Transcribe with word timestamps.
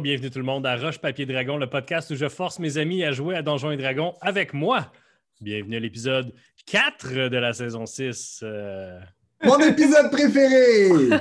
Bonjour, 0.00 0.12
bienvenue 0.12 0.30
tout 0.30 0.38
le 0.38 0.46
monde 0.46 0.66
à 0.66 0.76
Roche 0.76 0.96
Papier 0.98 1.26
Dragon, 1.26 1.58
le 1.58 1.68
podcast 1.68 2.10
où 2.10 2.14
je 2.14 2.26
force 2.30 2.58
mes 2.58 2.78
amis 2.78 3.04
à 3.04 3.12
jouer 3.12 3.36
à 3.36 3.42
Donjons 3.42 3.70
et 3.70 3.76
Dragons 3.76 4.14
avec 4.22 4.54
moi. 4.54 4.90
Bienvenue 5.42 5.76
à 5.76 5.80
l'épisode 5.80 6.32
4 6.64 7.28
de 7.28 7.36
la 7.36 7.52
saison 7.52 7.84
6. 7.84 8.40
Euh, 8.42 8.98
Mon 9.44 9.58
épisode 9.58 10.10
préféré! 10.10 10.88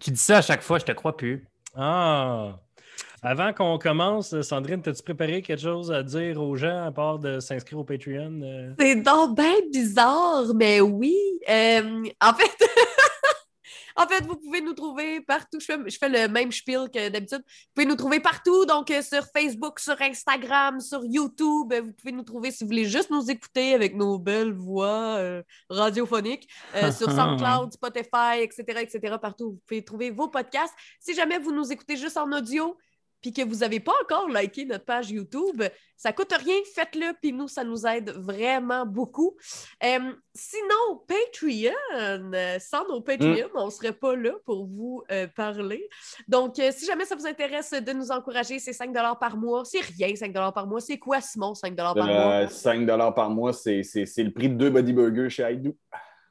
Tu 0.00 0.12
dis 0.12 0.20
ça 0.20 0.36
à 0.36 0.42
chaque 0.42 0.62
fois, 0.62 0.78
je 0.78 0.84
te 0.84 0.92
crois 0.92 1.16
plus. 1.16 1.48
Ah! 1.74 2.60
Avant 3.22 3.52
qu'on 3.52 3.76
commence, 3.76 4.40
Sandrine, 4.42 4.80
as-tu 4.86 5.02
préparé 5.02 5.42
quelque 5.42 5.60
chose 5.60 5.90
à 5.90 6.04
dire 6.04 6.40
aux 6.40 6.54
gens 6.54 6.84
à 6.86 6.92
part 6.92 7.18
de 7.18 7.40
s'inscrire 7.40 7.80
au 7.80 7.84
Patreon? 7.84 8.40
euh? 8.40 8.72
C'est 8.78 8.94
donc 9.02 9.34
bien 9.36 9.54
bizarre, 9.72 10.44
mais 10.54 10.80
oui. 10.80 11.16
Euh, 11.50 12.04
en 12.20 12.34
fait, 12.34 12.68
en 13.98 14.06
fait, 14.06 14.24
vous 14.24 14.36
pouvez 14.36 14.60
nous 14.60 14.74
trouver 14.74 15.20
partout. 15.20 15.58
Je 15.60 15.64
fais, 15.66 15.78
je 15.86 15.98
fais 15.98 16.08
le 16.08 16.28
même 16.28 16.52
spiel 16.52 16.88
que 16.92 17.08
d'habitude. 17.08 17.42
Vous 17.46 17.72
pouvez 17.74 17.86
nous 17.86 17.96
trouver 17.96 18.20
partout, 18.20 18.64
donc 18.64 18.90
euh, 18.92 19.02
sur 19.02 19.24
Facebook, 19.36 19.80
sur 19.80 20.00
Instagram, 20.00 20.80
sur 20.80 21.04
YouTube. 21.04 21.72
Euh, 21.72 21.82
Vous 21.82 21.92
pouvez 21.92 22.12
nous 22.12 22.22
trouver 22.22 22.52
si 22.52 22.62
vous 22.62 22.68
voulez 22.68 22.84
juste 22.84 23.10
nous 23.10 23.28
écouter 23.30 23.74
avec 23.74 23.96
nos 23.96 24.18
belles 24.18 24.52
voix 24.52 25.16
euh, 25.18 25.42
radiophoniques. 25.68 26.48
euh, 26.76 26.92
sur 26.98 27.10
SoundCloud, 27.10 27.72
Spotify, 27.72 28.40
etc., 28.40 28.80
etc. 28.82 29.16
Partout, 29.20 29.50
vous 29.52 29.60
pouvez 29.66 29.84
trouver 29.84 30.10
vos 30.10 30.28
podcasts. 30.28 30.74
Si 31.00 31.14
jamais 31.14 31.38
vous 31.38 31.52
nous 31.52 31.72
écoutez 31.72 31.96
juste 31.96 32.16
en 32.16 32.30
audio, 32.32 32.76
puis 33.20 33.32
que 33.32 33.42
vous 33.42 33.56
n'avez 33.56 33.80
pas 33.80 33.92
encore 34.02 34.28
liké 34.28 34.64
notre 34.64 34.84
page 34.84 35.10
YouTube, 35.10 35.62
ça 35.96 36.12
coûte 36.12 36.32
rien, 36.32 36.54
faites-le, 36.74 37.12
puis 37.20 37.32
nous, 37.32 37.48
ça 37.48 37.64
nous 37.64 37.84
aide 37.86 38.10
vraiment 38.10 38.86
beaucoup. 38.86 39.36
Euh, 39.82 40.12
sinon, 40.32 41.02
Patreon, 41.08 41.72
euh, 41.96 42.58
sans 42.60 42.86
nos 42.86 43.00
Patreon, 43.00 43.48
on 43.54 43.66
ne 43.66 43.70
serait 43.70 43.92
pas 43.92 44.14
là 44.14 44.32
pour 44.44 44.66
vous 44.66 45.02
euh, 45.10 45.26
parler. 45.34 45.88
Donc, 46.28 46.54
si 46.56 46.86
jamais 46.86 47.04
ça 47.04 47.16
vous 47.16 47.26
intéresse 47.26 47.72
de 47.72 47.92
nous 47.92 48.12
encourager, 48.12 48.60
c'est 48.60 48.72
5 48.72 48.92
par 49.18 49.36
mois. 49.36 49.64
C'est 49.64 49.80
rien, 49.80 50.14
5 50.14 50.32
par 50.32 50.66
mois. 50.66 50.80
C'est 50.80 50.98
quoi, 50.98 51.20
Simon, 51.20 51.54
5 51.54 51.74
par 51.74 51.96
mois? 51.96 52.42
Euh, 52.42 52.48
5 52.48 52.86
par 53.14 53.30
mois, 53.30 53.52
c'est 53.52 53.82
le 53.82 54.30
prix 54.30 54.48
de 54.48 54.54
deux 54.54 54.70
body 54.70 54.92
burgers 54.92 55.30
chez 55.30 55.44
Haïdou. 55.44 55.76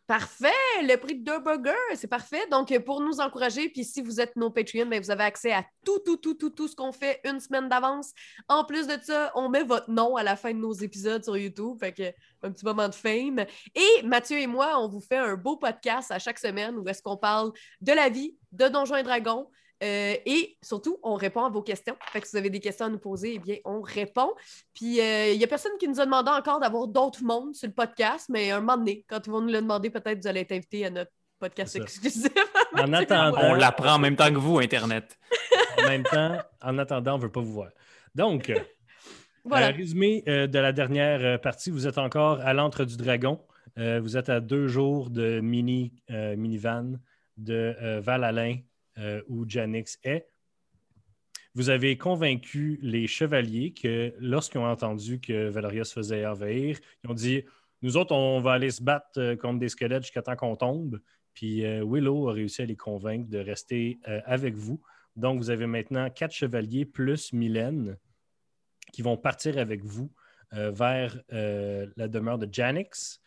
Parfait, 0.08 0.48
le 0.84 0.96
prix 0.96 1.16
de 1.16 1.26
deux 1.26 1.40
burgers, 1.40 1.74
c'est 1.96 2.08
parfait. 2.08 2.48
Donc, 2.50 2.74
pour 2.86 3.02
nous 3.02 3.20
encourager, 3.20 3.68
puis 3.68 3.84
si 3.84 4.02
vous 4.02 4.22
êtes 4.22 4.38
nos 4.38 4.50
Patreon, 4.50 4.86
ben, 4.86 5.02
vous 5.02 5.12
avez 5.12 5.26
accès 5.26 5.52
à 5.52 5.66
tout, 5.84 6.00
tout, 6.00 6.16
tout, 6.16 6.34
tout, 6.34 6.50
tout 6.50 6.70
ce 6.70 6.78
qu'on 6.78 6.94
fait 6.94 7.20
une 7.26 7.42
semaine 7.42 7.68
d'avance. 7.68 8.14
En 8.48 8.64
plus 8.64 8.88
de 8.88 8.98
ça, 9.04 9.34
on 9.36 9.50
met 9.50 9.64
votre 9.64 9.92
nom 9.92 10.16
à 10.16 10.24
la 10.24 10.38
fin 10.38 10.54
de 10.54 10.60
nos 10.60 10.72
épisodes 10.72 11.26
sur 11.26 11.36
YouTube, 11.38 11.78
fait 11.82 12.16
un 12.42 12.52
petit 12.52 12.64
moment 12.64 12.88
de 12.88 12.96
fame. 12.96 13.46
Et 13.76 14.04
Mathieu 14.04 14.40
et 14.40 14.48
moi, 14.48 14.80
on 14.80 14.88
vous 14.88 15.02
fait 15.02 15.18
un 15.18 15.36
beau 15.36 15.58
podcast 15.58 16.10
à 16.10 16.20
chaque 16.20 16.40
semaine 16.40 16.78
où 16.78 16.88
est-ce 16.88 17.02
qu'on 17.02 17.18
parle 17.18 17.52
de 17.82 17.92
la 17.92 18.08
vie, 18.08 18.38
de 18.54 18.70
Donjons 18.70 18.96
et 18.96 19.04
Dragons, 19.04 19.50
euh, 19.84 20.16
et 20.26 20.58
surtout, 20.62 21.00
on 21.04 21.16
répond 21.16 21.44
à 21.44 21.50
vos 21.50 21.62
questions. 21.62 21.96
Fait 22.12 22.22
que 22.22 22.28
si 22.28 22.34
vous 22.34 22.38
avez 22.38 22.50
des 22.50 22.60
questions 22.60 22.86
à 22.86 22.90
nous 22.90 23.00
poser, 23.00 23.34
eh 23.36 23.40
bien, 23.40 23.58
on 23.66 23.82
répond. 23.82 24.34
Puis, 24.74 25.00
euh, 25.00 25.32
il 25.32 25.38
n'y 25.38 25.44
a 25.44 25.48
personne 25.48 25.74
qui 25.80 25.88
nous 25.88 26.00
a 26.00 26.06
demandé 26.06 26.30
encore 26.32 26.60
d'avoir 26.60 26.88
d'autres 26.88 27.24
mondes 27.24 27.56
sur 27.56 27.68
le 27.68 27.74
podcast, 27.74 28.28
mais 28.30 28.52
un 28.52 28.60
moment 28.60 28.78
donné, 28.78 29.06
quand 29.08 29.26
ils 29.26 29.30
vont 29.32 29.42
nous 29.42 29.52
le 29.52 29.62
demander, 29.62 29.90
peut-être 29.90 30.22
vous 30.22 30.28
allez 30.28 30.42
être 30.42 30.52
invité 30.52 30.86
à 30.86 30.90
notre 30.90 31.12
podcast 31.40 31.76
exclusif. 31.76 32.32
En 32.74 32.92
attendant, 32.94 33.40
On 33.42 33.54
l'apprend 33.54 33.94
en 33.94 34.00
même 34.00 34.16
temps 34.16 34.30
que 34.30 34.38
vous, 34.38 34.60
Internet. 34.60 35.18
en 35.80 35.88
même 35.88 36.04
temps, 36.04 36.38
en 36.62 36.78
attendant, 36.78 37.16
on 37.16 37.18
ne 37.18 37.24
veut 37.24 37.32
pas 37.32 37.40
vous 37.40 37.54
voir. 37.54 37.70
Donc, 38.14 38.50
euh, 38.50 38.60
voilà. 39.46 39.70
Euh, 39.70 39.72
résumé 39.72 40.24
euh, 40.28 40.48
de 40.48 40.60
la 40.60 40.74
dernière 40.74 41.22
euh, 41.22 41.38
partie, 41.38 41.72
vous 41.72 41.88
êtes 41.88 41.98
encore 41.98 42.42
à 42.42 42.54
l'antre 42.54 42.84
du 42.84 42.98
dragon. 42.98 43.40
Euh, 43.78 44.00
vous 44.02 44.18
êtes 44.18 44.30
à 44.30 44.40
deux 44.40 44.68
jours 44.68 45.10
de 45.10 45.40
mini 45.40 45.94
euh, 46.10 46.36
minivan 46.36 47.00
de 47.38 47.76
euh, 47.82 48.02
Val-Alain 48.02 48.58
euh, 48.98 49.22
où 49.28 49.48
Janix 49.48 50.00
est. 50.04 50.28
Vous 51.58 51.72
avez 51.72 51.98
convaincu 51.98 52.78
les 52.84 53.08
chevaliers 53.08 53.74
que 53.74 54.14
lorsqu'ils 54.20 54.60
ont 54.60 54.68
entendu 54.68 55.20
que 55.20 55.50
Valeria 55.50 55.84
se 55.86 55.94
faisait 55.94 56.24
envahir, 56.24 56.78
ils 57.04 57.10
ont 57.10 57.16
dit 57.16 57.46
Nous 57.82 57.98
autres, 57.98 58.14
on 58.14 58.40
va 58.40 58.52
aller 58.54 58.70
se 58.70 58.84
battre 58.84 59.20
euh, 59.20 59.36
contre 59.36 59.58
des 59.58 59.70
squelettes 59.70 60.04
jusqu'à 60.04 60.22
temps 60.22 60.36
qu'on 60.36 60.56
tombe. 60.56 61.02
Puis 61.34 61.66
euh, 61.66 61.84
Willow 61.84 62.30
a 62.30 62.34
réussi 62.34 62.62
à 62.62 62.66
les 62.66 62.76
convaincre 62.76 63.28
de 63.28 63.40
rester 63.40 63.98
euh, 64.08 64.22
avec 64.26 64.54
vous. 64.54 64.80
Donc, 65.16 65.40
vous 65.40 65.50
avez 65.50 65.66
maintenant 65.66 66.12
quatre 66.12 66.32
chevaliers 66.32 66.86
plus 66.86 67.34
Mylène 67.34 67.98
qui 68.94 69.02
vont 69.02 69.18
partir 69.18 69.58
avec 69.58 69.84
vous 69.84 70.12
vers 70.52 71.20
la 71.32 72.08
demeure 72.08 72.38
de 72.38 72.48
Janix. 72.50 73.20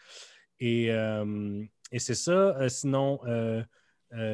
Et, 0.61 0.87
et 0.87 1.99
c'est 1.99 2.15
ça. 2.15 2.69
Sinon, 2.69 3.19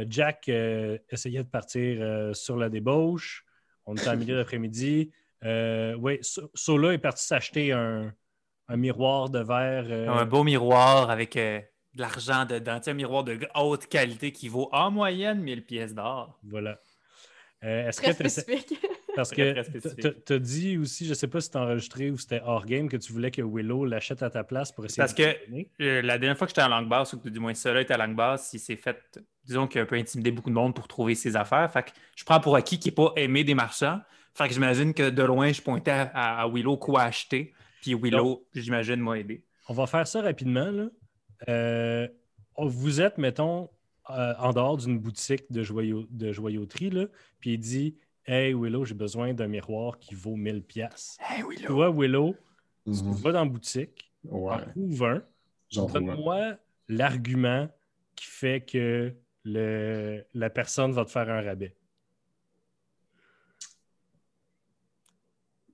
Jack 0.08 0.48
euh, 0.48 0.98
essayait 1.10 1.42
de 1.44 1.48
partir 1.48 1.98
euh, 2.00 2.32
sur 2.34 2.56
la 2.56 2.68
débauche. 2.68 3.44
On 3.84 3.94
était 3.94 4.08
en 4.08 4.16
milieu 4.16 4.36
d'après-midi. 4.36 5.10
Euh, 5.44 5.94
oui, 5.98 6.18
So- 6.22 6.50
Sola 6.54 6.92
est 6.94 6.98
parti 6.98 7.24
s'acheter 7.26 7.72
un, 7.72 8.12
un 8.68 8.76
miroir 8.76 9.28
de 9.28 9.38
verre. 9.40 9.84
euh, 9.88 10.08
Un 10.08 10.24
beau 10.24 10.44
miroir 10.44 11.10
avec 11.10 11.36
euh, 11.36 11.60
de 11.94 12.00
l'argent 12.00 12.44
dedans. 12.46 12.80
Tu 12.80 12.90
un 12.90 12.94
miroir 12.94 13.22
de 13.24 13.38
haute 13.54 13.86
qualité 13.86 14.32
qui 14.32 14.48
vaut 14.48 14.68
en 14.72 14.90
moyenne 14.90 15.40
1000 15.40 15.64
pièces 15.64 15.94
d'or. 15.94 16.38
Voilà. 16.42 16.80
Euh, 17.64 17.88
Est-ce 17.88 18.00
Très 18.02 18.14
que 18.14 18.28
spécifique. 18.28 18.78
Parce 19.16 19.30
que 19.30 19.52
très 19.52 19.64
spécifique. 19.64 20.00
tu 20.00 20.12
t'as 20.26 20.38
dit 20.38 20.76
aussi, 20.76 21.04
je 21.06 21.10
ne 21.10 21.14
sais 21.14 21.26
pas 21.26 21.40
si 21.40 21.46
c'était 21.46 21.56
enregistré 21.58 22.10
ou 22.10 22.18
c'était 22.18 22.42
hors 22.44 22.66
game, 22.66 22.86
que 22.86 22.98
tu 22.98 23.14
voulais 23.14 23.30
que 23.30 23.40
Willow 23.40 23.86
l'achète 23.86 24.22
à 24.22 24.28
ta 24.28 24.44
place 24.44 24.72
pour 24.72 24.84
essayer 24.84 25.00
Parce 25.02 25.14
de 25.14 25.22
que-. 25.24 25.66
Euh, 25.82 26.02
la 26.02 26.18
dernière 26.18 26.36
fois 26.36 26.46
que 26.46 26.50
j'étais 26.50 26.60
à 26.60 26.68
Langbass, 26.68 27.14
ou 27.14 27.20
que 27.20 27.30
du 27.30 27.40
moins 27.40 27.54
cela 27.54 27.80
était 27.80 27.94
à 27.94 27.96
Langbass, 27.96 28.52
il 28.52 28.58
s'est 28.60 28.76
fait, 28.76 28.98
disons 29.46 29.66
qu'il 29.66 29.80
a 29.80 29.84
un 29.84 29.86
peu 29.86 29.96
intimidé 29.96 30.30
beaucoup 30.30 30.50
de 30.50 30.54
monde 30.54 30.74
pour 30.74 30.88
trouver 30.88 31.14
ses 31.14 31.36
affaires. 31.36 31.70
Fait 31.72 31.84
que 31.84 31.90
je 32.16 32.24
prends 32.24 32.40
pour 32.40 32.56
acquis 32.56 32.78
qu'il 32.78 32.90
n'est 32.90 32.94
pas 32.96 33.12
aimé 33.16 33.44
des 33.44 33.54
marchands. 33.54 34.00
Fait 34.34 34.48
que 34.48 34.54
j'imagine 34.54 34.92
que 34.92 35.08
de 35.10 35.22
loin, 35.22 35.50
je 35.52 35.62
pointais 35.62 36.08
à, 36.12 36.46
Willow 36.48 36.76
quoi 36.76 37.02
acheter. 37.02 37.52
Puis 37.82 37.94
Willow, 37.94 38.46
j'imagine, 38.54 38.96
m'a 38.96 39.18
aidé. 39.18 39.44
On 39.68 39.72
va 39.74 39.86
faire 39.86 40.06
ça 40.06 40.20
rapidement. 40.20 40.70
là. 40.70 40.88
Euh, 41.48 42.08
vous 42.58 43.00
êtes, 43.00 43.18
mettons, 43.18 43.70
euh, 44.10 44.34
en 44.38 44.52
dehors 44.52 44.76
d'une 44.76 44.98
boutique 44.98 45.50
de, 45.50 45.62
joyau- 45.62 46.06
de 46.10 46.32
joyauterie, 46.32 46.90
là, 46.90 47.06
puis 47.40 47.54
il 47.54 47.58
dit 47.58 47.96
Hey 48.26 48.54
Willow, 48.54 48.84
j'ai 48.84 48.94
besoin 48.94 49.34
d'un 49.34 49.46
miroir 49.46 49.98
qui 49.98 50.14
vaut 50.14 50.36
1000 50.36 50.62
pièces. 50.62 51.16
Hey 51.28 51.42
Willow! 51.42 51.66
Toi, 51.66 51.90
Willow, 51.90 52.34
tu 52.84 52.90
Mhm. 52.90 53.12
vas 53.14 53.32
dans 53.32 53.44
la 53.44 53.50
boutique, 53.50 54.12
Ouais, 54.24 54.52
en 54.54 54.58
trouves 54.58 55.04
un, 55.04 55.22
j'en 55.70 55.86
trouve 55.86 55.96
un. 55.96 56.00
donne-moi 56.14 56.54
l'argument 56.88 57.68
qui 58.16 58.26
fait 58.26 58.60
que 58.64 59.14
le, 59.46 60.24
la 60.34 60.50
personne 60.50 60.92
va 60.92 61.04
te 61.04 61.10
faire 61.10 61.30
un 61.30 61.40
rabais. 61.40 61.76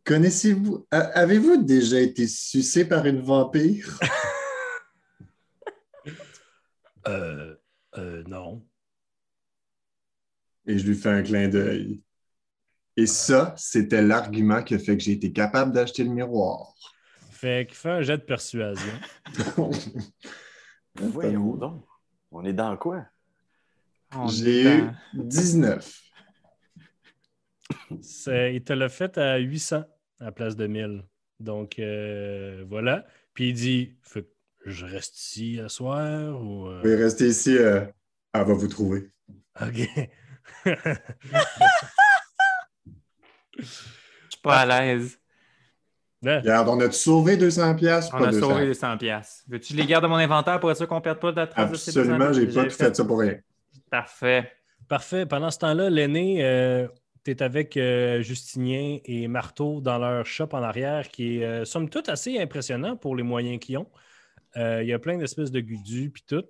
Connaissez-vous, 0.05 0.87
avez-vous 0.91 1.62
déjà 1.62 2.00
été 2.00 2.27
sucé 2.27 2.87
par 2.87 3.06
une 3.06 3.21
vampire? 3.21 3.99
Euh, 7.09 7.56
euh, 7.99 8.22
non. 8.28 8.65
Et 10.66 10.78
je 10.78 10.87
lui 10.87 10.94
fais 10.94 11.09
un 11.09 11.25
clin 11.25 11.49
d'œil. 11.49 12.00
Et 12.97 13.06
ça, 13.06 13.55
c'était 13.56 14.03
l'argument 14.03 14.62
qui 14.62 14.77
a 14.77 14.78
fait 14.78 14.97
que 14.97 15.03
j'ai 15.03 15.11
été 15.11 15.32
capable 15.32 15.72
d'acheter 15.72 16.05
le 16.05 16.11
miroir. 16.11 16.77
Fait 17.32 17.66
qu'il 17.66 17.77
fait 17.77 17.91
un 17.91 18.03
jet 18.03 18.19
de 18.19 18.22
persuasion. 18.22 18.93
Voyons 20.94 21.56
donc. 21.56 21.84
On 22.31 22.44
est 22.44 22.53
dans 22.53 22.77
quoi? 22.77 23.05
On 24.15 24.28
J'ai 24.28 24.62
eu 24.62 24.81
dans- 24.83 24.95
19. 25.15 26.00
C'est- 28.03 28.55
il 28.55 28.62
te 28.65 28.73
l'a 28.73 28.89
fait 28.89 29.17
à 29.19 29.37
800 29.38 29.85
à 30.20 30.25
la 30.26 30.32
place 30.32 30.56
de 30.56 30.67
1000. 30.67 31.05
Donc, 31.41 31.79
euh, 31.79 32.64
voilà. 32.69 33.05
Puis 33.35 33.49
il 33.50 33.55
dit 33.55 33.97
Fait 34.03 34.23
que 34.23 34.29
Je 34.67 34.85
reste 34.87 35.19
ici 35.19 35.59
à 35.61 35.69
soir 35.69 36.41
ou. 36.41 36.67
euh, 36.69 36.76
Vous 36.76 36.82
pouvez 36.82 36.97
rester 36.97 37.26
ici, 37.26 37.56
euh, 37.59 37.85
elle 38.32 38.44
va 38.44 38.53
vous 38.55 38.69
trouver. 38.69 39.11
OK. 39.61 39.88
Je 43.59 43.64
suis 43.64 44.41
pas 44.43 44.61
à 44.61 44.67
l'aise. 44.67 45.19
Regarde, 46.25 46.69
on 46.69 46.79
a 46.81 46.91
sauvé 46.93 47.37
200 47.37 47.75
pièces, 47.75 48.09
On 48.12 48.19
pas 48.19 48.29
a 48.29 48.31
200. 48.31 48.49
sauvé 48.50 48.67
200 48.67 48.97
pièces. 48.97 49.43
Veux-tu 49.49 49.75
les 49.75 49.85
garder 49.87 50.05
dans 50.05 50.11
mon 50.11 50.17
inventaire 50.17 50.61
pour 50.61 50.70
être 50.70 50.76
sûr 50.76 50.87
qu'on 50.87 50.97
ne 50.97 51.00
perde 51.00 51.19
pas 51.19 51.32
de 51.32 51.37
la 51.37 51.47
trace 51.49 51.70
de 51.70 51.76
ces 51.76 51.93
200 51.93 52.12
Absolument, 52.12 52.32
j'ai 52.32 52.47
pas 52.47 52.64
tout 52.64 52.70
fait 52.70 52.94
ça 52.97 53.05
pour 53.05 53.19
rien. 53.19 53.35
Parfait. 53.93 54.50
Parfait. 54.89 55.27
Pendant 55.27 55.50
ce 55.50 55.59
temps-là, 55.59 55.91
l'aîné, 55.91 56.39
tu 57.25 57.31
es 57.31 57.43
avec 57.43 57.77
euh, 57.77 58.23
Justinien 58.23 59.00
et 59.05 59.29
Marteau 59.29 59.83
dans 59.83 59.99
leur 59.99 60.25
shop 60.25 60.49
en 60.53 60.62
arrière 60.62 61.11
qui 61.11 61.37
est, 61.37 61.44
euh, 61.44 61.65
somme 61.67 61.91
toute, 61.91 62.09
assez 62.09 62.39
impressionnant 62.39 62.97
pour 62.97 63.15
les 63.15 63.23
moyens 63.23 63.61
qu'ils 63.61 63.77
ont. 63.77 63.91
Euh, 64.56 64.83
Il 64.83 64.89
y 64.89 64.94
a 64.94 64.99
plein 64.99 65.19
d'espèces 65.19 65.50
de 65.50 65.61
gudus 65.61 66.09
puis 66.09 66.25
tout. 66.27 66.43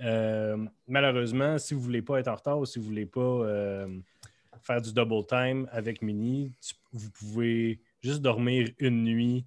Euh, 0.00 0.56
malheureusement, 0.88 1.58
si 1.58 1.74
vous 1.74 1.80
ne 1.80 1.84
voulez 1.84 2.02
pas 2.02 2.18
être 2.18 2.26
en 2.26 2.34
retard 2.34 2.58
ou 2.58 2.66
si 2.66 2.80
vous 2.80 2.86
ne 2.86 2.88
voulez 2.88 3.06
pas 3.06 3.20
euh, 3.20 3.86
faire 4.64 4.82
du 4.82 4.92
double 4.92 5.24
time 5.28 5.68
avec 5.70 6.02
Mini, 6.02 6.50
vous 6.92 7.10
pouvez 7.12 7.80
juste 8.02 8.20
dormir 8.20 8.68
une 8.80 9.04
nuit 9.04 9.46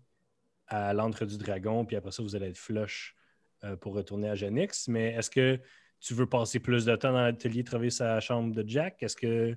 à 0.67 0.93
l'antre 0.93 1.25
du 1.25 1.37
dragon, 1.37 1.83
puis 1.83 1.97
après 1.97 2.11
ça, 2.11 2.23
vous 2.23 2.37
allez 2.37 2.47
être 2.47 2.57
flush 2.57 3.17
euh, 3.65 3.75
pour 3.75 3.95
retourner 3.95 4.29
à 4.29 4.35
Genix. 4.35 4.87
Mais 4.87 5.11
est-ce 5.11 5.29
que 5.29 5.59
tu 6.03 6.13
veux 6.13 6.27
passer 6.27 6.59
plus 6.59 6.85
de 6.85 6.95
temps 6.95 7.13
dans 7.13 7.21
l'atelier, 7.21 7.63
travailler 7.63 7.89
sa 7.89 8.19
chambre 8.19 8.53
de 8.53 8.67
Jack? 8.67 9.01
Est-ce 9.01 9.15
que 9.15 9.55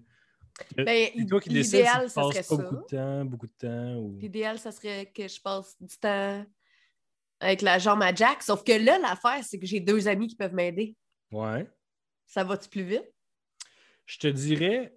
Ben, 0.76 1.10
C'est 1.16 1.26
toi 1.26 1.40
qui 1.40 1.48
décides 1.50 1.70
si 1.70 1.76
l'idéal, 1.78 2.04
tu 2.04 2.10
ça 2.10 2.20
passes 2.22 2.34
serait 2.34 2.42
pas 2.42 2.56
ça. 2.56 2.62
beaucoup 2.70 2.76
de 2.76 2.96
temps, 2.96 3.24
beaucoup 3.24 3.46
de 3.46 3.52
temps. 3.58 3.94
Ou... 3.96 4.18
L'idéal, 4.20 4.58
ça 4.58 4.70
serait 4.70 5.06
que 5.06 5.26
je 5.26 5.40
passe 5.40 5.76
du 5.80 5.96
temps 5.98 6.46
avec 7.40 7.62
la 7.62 7.78
jambe 7.78 8.02
à 8.02 8.14
Jack. 8.14 8.42
Sauf 8.42 8.62
que 8.62 8.72
là, 8.72 8.98
l'affaire, 8.98 9.42
c'est 9.44 9.58
que 9.58 9.66
j'ai 9.66 9.80
deux 9.80 10.06
amis 10.08 10.28
qui 10.28 10.36
peuvent 10.36 10.54
m'aider. 10.54 10.96
Ouais. 11.32 11.66
Ça 12.26 12.44
va-tu 12.44 12.68
plus 12.68 12.84
vite? 12.84 13.12
Je 14.06 14.18
te 14.18 14.28
dirais 14.28 14.96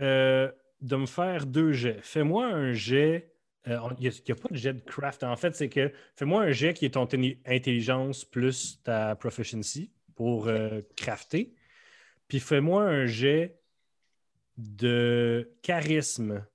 euh, 0.00 0.52
de 0.80 0.96
me 0.96 1.06
faire 1.06 1.46
deux 1.46 1.72
jets. 1.72 2.00
Fais-moi 2.02 2.46
un 2.46 2.72
jet. 2.74 3.32
euh, 3.68 3.78
Il 3.98 4.10
n'y 4.10 4.32
a, 4.32 4.34
pas 4.34 4.48
de 4.50 4.56
jet 4.56 4.74
de 4.74 4.80
craft. 4.80 5.24
En 5.24 5.36
fait, 5.36 5.56
c'est 5.56 5.70
que 5.70 5.92
fais-moi 6.14 6.42
un 6.42 6.50
jet 6.52 6.74
qui 6.74 6.84
est 6.84 6.90
ton 6.90 7.08
intelligence 7.46 8.24
plus 8.26 8.82
ta 8.82 9.16
proficiency 9.16 9.90
pour 10.14 10.48
euh, 10.48 10.80
crafter. 10.96 11.54
Puis 12.28 12.40
fais-moi 12.40 12.82
un 12.82 13.06
jet 13.06 13.58
de 14.56 15.50
charisme 15.62 16.46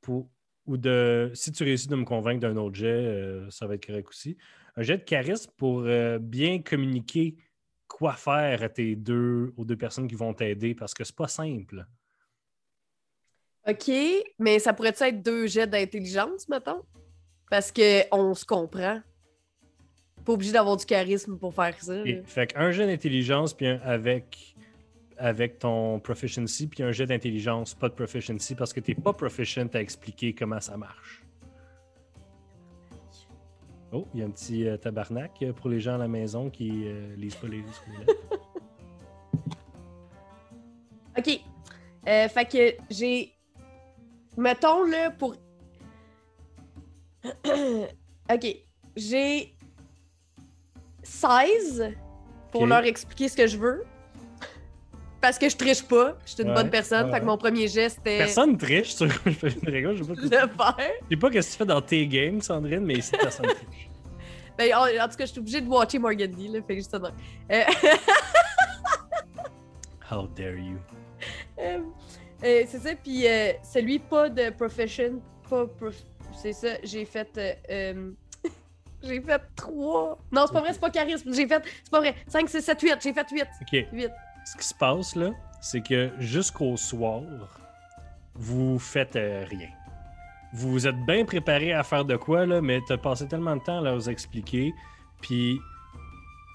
pour, 0.00 0.28
ou 0.66 0.76
de. 0.76 1.30
Si 1.34 1.52
tu 1.52 1.64
réussis 1.64 1.88
de 1.88 1.96
me 1.96 2.04
convaincre 2.04 2.40
d'un 2.40 2.56
autre 2.56 2.76
jet, 2.76 2.86
euh, 2.86 3.50
ça 3.50 3.66
va 3.66 3.74
être 3.74 3.86
correct 3.86 4.08
aussi. 4.08 4.36
Un 4.76 4.82
jet 4.82 4.98
de 4.98 5.04
charisme 5.04 5.50
pour 5.56 5.82
euh, 5.82 6.18
bien 6.18 6.62
communiquer 6.62 7.36
quoi 7.86 8.14
faire 8.14 8.62
à 8.62 8.68
tes 8.68 8.96
deux, 8.96 9.52
aux 9.56 9.64
deux 9.64 9.76
personnes 9.76 10.08
qui 10.08 10.16
vont 10.16 10.34
t'aider 10.34 10.74
parce 10.74 10.94
que 10.94 11.04
c'est 11.04 11.14
pas 11.14 11.28
simple. 11.28 11.86
OK, 13.66 13.90
mais 14.38 14.58
ça 14.58 14.74
pourrait 14.74 14.94
être 14.98 15.22
deux 15.22 15.46
jets 15.46 15.66
d'intelligence, 15.66 16.48
mettons? 16.48 16.82
Parce 17.50 17.72
qu'on 17.72 18.34
se 18.34 18.44
comprend. 18.44 19.00
Pas 20.24 20.32
obligé 20.32 20.52
d'avoir 20.52 20.76
du 20.76 20.86
charisme 20.86 21.36
pour 21.36 21.54
faire 21.54 21.74
ça. 21.80 21.94
Et, 22.04 22.22
fait 22.24 22.48
qu'un 22.48 22.70
jet 22.70 22.86
d'intelligence 22.86 23.52
puis 23.52 23.66
un 23.66 23.78
avec, 23.84 24.54
avec 25.18 25.58
ton 25.58 26.00
proficiency, 26.00 26.66
puis 26.66 26.82
un 26.82 26.92
jet 26.92 27.06
d'intelligence, 27.06 27.74
pas 27.74 27.88
de 27.88 27.94
proficiency, 27.94 28.54
parce 28.54 28.72
que 28.72 28.80
t'es 28.80 28.94
pas 28.94 29.12
proficient 29.12 29.68
à 29.74 29.80
expliquer 29.80 30.32
comment 30.34 30.60
ça 30.60 30.76
marche. 30.76 31.22
Oh, 33.92 34.08
il 34.12 34.20
y 34.20 34.22
a 34.24 34.26
un 34.26 34.30
petit 34.30 34.66
euh, 34.66 34.76
tabarnak 34.76 35.30
euh, 35.42 35.52
pour 35.52 35.70
les 35.70 35.78
gens 35.78 35.94
à 35.94 35.98
la 35.98 36.08
maison 36.08 36.50
qui 36.50 36.82
euh, 36.86 37.14
lisent 37.16 37.36
pas 37.36 37.46
les 37.46 37.58
livres. 37.58 37.84
OK. 41.16 41.40
Euh, 42.08 42.28
fait 42.28 42.44
que 42.44 42.74
j'ai. 42.90 43.32
Mettons, 44.36 44.84
là, 44.84 45.10
pour. 45.10 45.36
OK. 47.24 48.56
J'ai 48.96 49.53
16 51.04 51.92
pour 52.50 52.66
leur 52.66 52.84
expliquer 52.84 53.28
ce 53.28 53.36
que 53.36 53.46
je 53.46 53.56
veux. 53.58 53.84
Parce 55.20 55.38
que 55.38 55.48
je 55.48 55.56
triche 55.56 55.82
pas. 55.82 56.16
Je 56.26 56.32
suis 56.32 56.42
une 56.42 56.50
Ouais, 56.50 56.54
bonne 56.54 56.70
personne. 56.70 57.06
ouais, 57.06 57.12
Fait 57.14 57.20
que 57.20 57.24
mon 57.24 57.38
premier 57.38 57.66
geste, 57.66 57.96
c'était 57.96 58.18
Personne 58.18 58.58
triche 58.58 58.94
sur 58.94 59.08
je 59.26 59.30
fais 59.30 59.48
une 59.48 59.68
règle, 59.70 59.96
je 59.96 60.04
sais 60.04 60.14
pas, 60.14 60.22
le 60.22 60.28
faire. 60.28 60.48
je 61.02 61.08
sais 61.10 61.16
pas 61.16 61.28
ce 61.28 61.32
que 61.32 61.38
tu 61.40 61.56
fais 61.58 61.64
dans 61.64 61.80
tes 61.80 62.06
games, 62.06 62.40
Sandrine, 62.42 62.80
mais 62.84 62.94
ici, 62.94 63.12
personne 63.18 63.46
triche. 63.46 63.88
Ben, 64.56 64.72
en, 64.72 64.82
en 64.84 65.08
tout 65.08 65.16
cas, 65.16 65.26
je 65.26 65.32
suis 65.32 65.40
obligée 65.40 65.60
de 65.62 65.68
watcher 65.68 65.98
Morgandy, 65.98 66.46
là. 66.46 66.60
Fait 66.62 66.74
que 66.74 66.76
juste 66.76 66.92
ça. 66.92 66.98
de 67.00 67.04
même. 67.04 67.12
Euh, 67.50 67.64
How 70.10 70.28
dare 70.36 70.56
you? 70.58 70.78
Euh, 71.58 71.78
euh, 72.44 72.62
c'est 72.68 72.78
ça, 72.78 72.90
puis 73.02 73.26
euh, 73.26 73.52
celui 73.64 73.98
pas 73.98 74.28
de 74.28 74.50
profession, 74.50 75.20
pas 75.48 75.66
prof- 75.66 76.04
c'est 76.40 76.52
ça, 76.52 76.68
j'ai 76.84 77.04
fait 77.04 77.58
euh, 77.70 78.12
j'ai 79.06 79.20
fait 79.20 79.42
3. 79.56 80.18
Non, 80.32 80.44
c'est 80.46 80.52
pas 80.52 80.60
vrai, 80.60 80.72
c'est 80.72 80.80
pas 80.80 80.90
charisme, 80.90 81.32
j'ai 81.32 81.46
fait 81.46 81.62
c'est 81.82 81.90
pas 81.90 82.00
vrai. 82.00 82.14
5 82.26 82.48
6 82.48 82.60
7 82.60 82.80
8, 82.80 82.94
j'ai 83.02 83.12
fait 83.12 83.26
8. 83.30 83.42
OK. 83.62 83.86
8. 83.92 84.10
Ce 84.46 84.56
qui 84.56 84.66
se 84.68 84.74
passe 84.74 85.16
là, 85.16 85.30
c'est 85.60 85.80
que 85.80 86.10
jusqu'au 86.18 86.76
soir, 86.76 87.22
vous 88.34 88.78
faites 88.78 89.16
euh, 89.16 89.44
rien. 89.48 89.68
Vous 90.52 90.86
êtes 90.86 90.96
bien 91.06 91.24
préparé 91.24 91.72
à 91.72 91.82
faire 91.82 92.04
de 92.04 92.16
quoi, 92.16 92.46
là, 92.46 92.60
mais 92.60 92.80
t'as 92.86 92.96
passé 92.96 93.26
tellement 93.26 93.56
de 93.56 93.62
temps 93.62 93.78
à 93.78 93.82
leur 93.82 94.08
expliquer. 94.08 94.72
Puis 95.20 95.58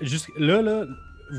jusqu- 0.01 0.31
là, 0.37 0.61
là, 0.61 0.85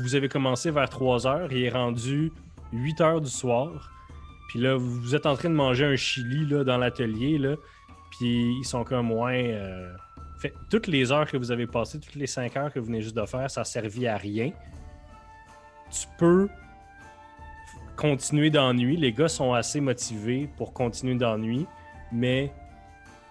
vous 0.03 0.15
avez 0.15 0.29
commencé 0.29 0.71
vers 0.71 0.89
3 0.89 1.25
heures, 1.27 1.51
il 1.51 1.63
est 1.63 1.69
rendu 1.69 2.31
8 2.73 3.01
heures 3.01 3.21
du 3.21 3.29
soir. 3.29 3.89
Puis 4.49 4.59
là, 4.59 4.75
vous 4.75 5.15
êtes 5.15 5.25
en 5.25 5.35
train 5.35 5.49
de 5.49 5.55
manger 5.55 5.85
un 5.85 5.95
chili 5.95 6.45
là, 6.45 6.63
dans 6.63 6.77
l'atelier, 6.77 7.37
là. 7.37 7.55
Puis 8.11 8.57
ils 8.59 8.65
sont 8.65 8.83
comme 8.83 9.07
moins. 9.07 9.33
euh, 9.33 9.93
Toutes 10.69 10.87
les 10.87 11.11
heures 11.11 11.29
que 11.29 11.37
vous 11.37 11.51
avez 11.51 11.67
passées, 11.67 11.99
toutes 11.99 12.15
les 12.15 12.27
5 12.27 12.57
heures 12.57 12.73
que 12.73 12.79
vous 12.79 12.87
venez 12.87 13.01
juste 13.01 13.15
de 13.15 13.25
faire, 13.25 13.49
ça 13.49 13.61
a 13.61 13.65
servi 13.65 14.07
à 14.07 14.17
rien 14.17 14.51
tu 15.91 16.07
peux 16.17 16.49
continuer 17.95 18.49
d'ennui. 18.49 18.97
Les 18.97 19.11
gars 19.11 19.27
sont 19.27 19.53
assez 19.53 19.79
motivés 19.81 20.49
pour 20.57 20.73
continuer 20.73 21.15
d'ennui, 21.15 21.67
mais 22.11 22.51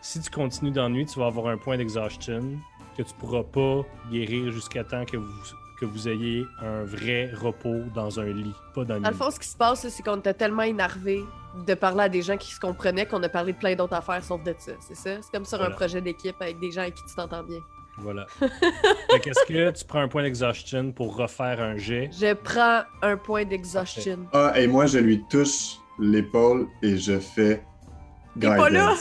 si 0.01 0.21
tu 0.21 0.31
continues 0.31 0.71
d'ennui, 0.71 1.07
tu 1.07 1.19
vas 1.19 1.27
avoir 1.27 1.49
un 1.49 1.57
point 1.57 1.77
d'exhaustion 1.77 2.59
que 2.97 3.03
tu 3.03 3.15
pourras 3.15 3.43
pas 3.43 3.83
guérir 4.11 4.53
jusqu'à 4.53 4.85
temps 4.85 5.05
que 5.05 5.17
vous, 5.17 5.43
que 5.81 5.87
vous 5.87 6.09
ayez 6.09 6.47
un 6.61 6.85
vrai 6.85 7.31
repos 7.35 7.81
dans 7.95 8.21
un 8.21 8.27
lit, 8.27 8.55
pas 8.75 8.85
dans 8.85 9.01
Dans 9.01 9.09
le 9.09 9.15
fond, 9.15 9.31
ce 9.31 9.41
qui 9.41 9.49
se 9.49 9.57
passe, 9.57 9.89
c'est 9.89 10.03
qu'on 10.03 10.19
était 10.19 10.35
tellement 10.35 10.63
énervé 10.63 11.25
de 11.67 11.75
parler 11.75 12.05
à 12.05 12.09
des 12.09 12.23
gens 12.23 12.37
qui 12.37 12.53
se 12.53 12.61
comprenaient 12.61 13.07
qu'on 13.07 13.23
a 13.23 13.29
parlé 13.29 13.53
de 13.53 13.59
plein 13.59 13.75
d'autres 13.75 13.95
affaires 13.95 14.23
sauf 14.23 14.43
de 14.45 14.55
ça, 14.59 14.73
c'est 14.81 14.95
ça? 14.95 15.23
C'est 15.23 15.33
comme 15.33 15.45
sur 15.45 15.61
un 15.63 15.71
projet 15.71 16.01
d'équipe 16.01 16.37
avec 16.41 16.61
des 16.61 16.71
gens 16.71 16.83
avec 16.83 16.95
qui 16.95 17.05
tu 17.05 17.15
t'entends 17.15 17.43
bien. 17.43 17.59
Voilà. 17.99 18.27
Fait 18.39 19.21
qu'est-ce 19.21 19.47
que 19.47 19.71
tu 19.71 19.85
prends 19.85 20.01
un 20.01 20.09
point 20.09 20.23
d'exhaustion 20.23 20.93
pour 20.93 21.17
refaire 21.17 21.61
un 21.61 21.77
jet? 21.77 22.11
Je 22.13 22.35
prends 22.35 22.83
un 23.03 23.17
point 23.17 23.45
d'exhaustion. 23.45 24.19
Ah, 24.33 24.53
et 24.57 24.67
moi, 24.67 24.87
je 24.87 24.99
lui 24.99 25.23
touche 25.29 25.79
l'épaule 25.99 26.69
et 26.83 26.97
je 26.97 27.19
fais 27.19 27.63
T'es 28.39 28.47
pas 28.47 28.71
là? 28.71 28.95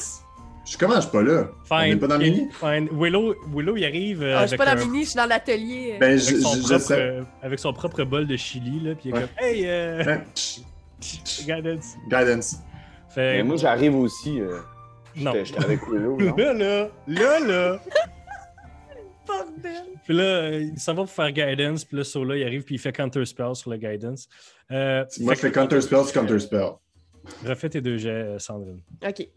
Je 0.69 0.77
comment 0.77 0.95
je 0.95 1.01
suis 1.01 1.09
pas 1.11 1.21
là? 1.23 1.47
On 1.71 1.77
Fine. 1.79 1.89
n'est 1.93 1.95
pas 1.99 2.07
dans 2.07 2.17
le 2.17 2.23
mini? 2.25 2.47
Fine. 2.51 2.89
Willow, 2.91 3.35
Willow, 3.55 3.75
il 3.77 3.85
arrive 3.85 4.21
euh, 4.23 4.37
Ah, 4.37 4.41
je 4.43 4.49
suis 4.49 4.57
pas 4.57 4.65
dans 4.65 4.71
un- 4.71 4.75
le 4.75 4.85
mini, 4.85 5.03
je 5.03 5.09
suis 5.09 5.17
dans 5.17 5.25
l'atelier. 5.25 5.97
Ben, 5.99 6.09
avec 6.11 6.21
son 6.21 6.53
je, 6.55 6.61
propre, 6.61 6.91
euh, 6.91 7.23
avec 7.41 7.59
son 7.59 7.73
propre 7.73 8.03
bol 8.03 8.27
de 8.27 8.37
chili, 8.37 8.79
là, 8.81 8.93
puis 8.95 9.09
il 9.09 9.09
est 9.09 9.13
Ouais. 9.13 9.19
comme 9.21 9.29
«Hey, 9.45 9.63
euh, 9.65 10.03
guidance. 11.45 11.95
Guidance. 12.07 12.55
Fait 13.09 13.37
Mais 13.37 13.43
moi, 13.43 13.55
j'arrive 13.57 13.95
aussi. 13.95 14.39
euh, 14.39 14.59
non. 15.15 15.33
J'étais 15.43 15.63
avec 15.63 15.81
Willow. 15.89 16.17
non? 16.19 16.35
Là, 16.35 16.53
là, 16.53 16.89
là, 17.07 17.39
là. 17.39 17.79
Bordel! 19.27 19.83
Puis 20.05 20.13
là, 20.15 20.51
il 20.51 20.79
s'en 20.79 20.93
va 20.93 21.03
pour 21.03 21.11
faire 21.11 21.31
guidance, 21.31 21.85
puis 21.85 21.97
là, 21.97 22.03
Sola, 22.03 22.35
il 22.35 22.43
arrive, 22.43 22.63
puis 22.63 22.75
il 22.75 22.79
fait 22.79 22.91
counter 22.93 23.23
spell 23.25 23.55
sur 23.55 23.69
le 23.69 23.77
guidance. 23.77 24.27
Euh, 24.71 25.05
Moi, 25.19 25.33
je 25.35 25.39
fais 25.39 25.51
counter 25.51 25.81
spell 25.81 26.03
sur 26.03 26.13
counter 26.13 26.39
spell. 26.39 26.69
Refais 27.45 27.69
tes 27.69 27.81
deux 27.81 27.97
jets, 27.97 28.37
Sandrine. 28.39 28.81
Ok. 29.07 29.27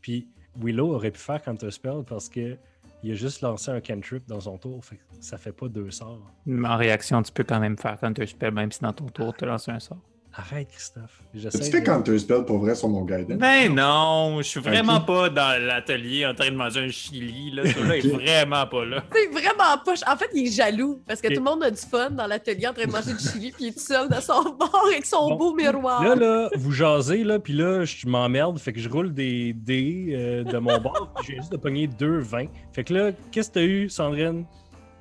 Puis 0.00 0.28
Willow 0.60 0.94
aurait 0.94 1.10
pu 1.10 1.18
faire 1.18 1.42
counter 1.42 1.70
spell 1.70 2.04
parce 2.06 2.28
que 2.28 2.56
il 3.02 3.12
a 3.12 3.14
juste 3.14 3.42
lancé 3.42 3.70
un 3.70 3.82
cantrip 3.82 4.26
dans 4.26 4.40
son 4.40 4.56
tour, 4.56 4.80
ça 5.20 5.36
fait 5.36 5.52
pas 5.52 5.68
deux 5.68 5.90
sorts. 5.90 6.32
En 6.48 6.76
réaction, 6.78 7.22
tu 7.22 7.32
peux 7.32 7.44
quand 7.44 7.60
même 7.60 7.76
faire 7.76 8.00
counter 8.00 8.26
spell, 8.26 8.54
même 8.54 8.72
si 8.72 8.80
dans 8.80 8.94
ton 8.94 9.06
tour, 9.06 9.34
tu 9.36 9.44
lances 9.44 9.68
un 9.68 9.78
sort. 9.78 10.00
Arrête, 10.36 10.68
Christophe. 10.68 11.20
Tu 11.32 11.70
fais 11.70 11.80
de- 11.80 11.86
counter 11.86 12.18
spell 12.18 12.44
pour 12.44 12.58
vrai 12.58 12.74
sur 12.74 12.88
mon 12.88 13.04
guidance? 13.04 13.38
Ben 13.38 13.72
non, 13.72 14.38
je 14.38 14.48
suis 14.48 14.58
vraiment 14.60 15.00
pas 15.00 15.28
dans 15.30 15.64
l'atelier 15.64 16.26
en 16.26 16.34
train 16.34 16.50
de 16.50 16.56
manger 16.56 16.80
un 16.80 16.88
chili. 16.88 17.52
Là, 17.52 17.62
celui-là 17.64 17.96
est 17.98 18.08
vraiment 18.08 18.66
pas 18.66 18.84
là. 18.84 19.04
C'est 19.12 19.28
vraiment 19.28 19.78
pas. 19.84 19.94
En 20.12 20.16
fait, 20.16 20.28
il 20.34 20.48
est 20.48 20.50
jaloux 20.50 21.00
parce 21.06 21.20
que 21.20 21.28
tout 21.28 21.34
le 21.34 21.40
monde 21.50 21.62
a 21.62 21.70
du 21.70 21.80
fun 21.80 22.10
dans 22.10 22.26
l'atelier 22.26 22.66
en 22.66 22.72
train 22.72 22.86
de 22.86 22.90
manger 22.90 23.12
du 23.12 23.20
chili, 23.20 23.52
puis 23.52 23.66
il 23.66 23.68
est 23.68 23.72
tout 23.74 23.78
seul 23.78 24.08
de 24.08 24.20
son 24.20 24.42
bord 24.58 24.82
avec 24.90 25.04
son 25.06 25.28
Bon. 25.30 25.36
beau 25.36 25.54
miroir. 25.54 26.02
Là, 26.02 26.16
là, 26.16 26.48
vous 26.56 26.72
jasez, 26.72 27.22
là, 27.22 27.38
puis 27.38 27.52
là, 27.52 27.84
je 27.84 28.06
m'emmerde, 28.08 28.58
fait 28.58 28.72
que 28.72 28.80
je 28.80 28.88
roule 28.88 29.14
des 29.14 29.52
dés 29.52 30.06
euh, 30.18 30.42
de 30.42 30.58
mon 30.58 30.78
bord, 30.80 31.12
puis 31.16 31.26
j'ai 31.28 31.36
juste 31.36 31.52
de 31.52 31.56
pogner 31.58 31.86
deux 31.86 32.18
20. 32.18 32.46
Fait 32.72 32.82
que 32.82 32.92
là, 32.92 33.12
qu'est-ce 33.30 33.50
que 33.50 33.54
t'as 33.54 33.62
eu, 33.62 33.88
Sandrine? 33.88 34.46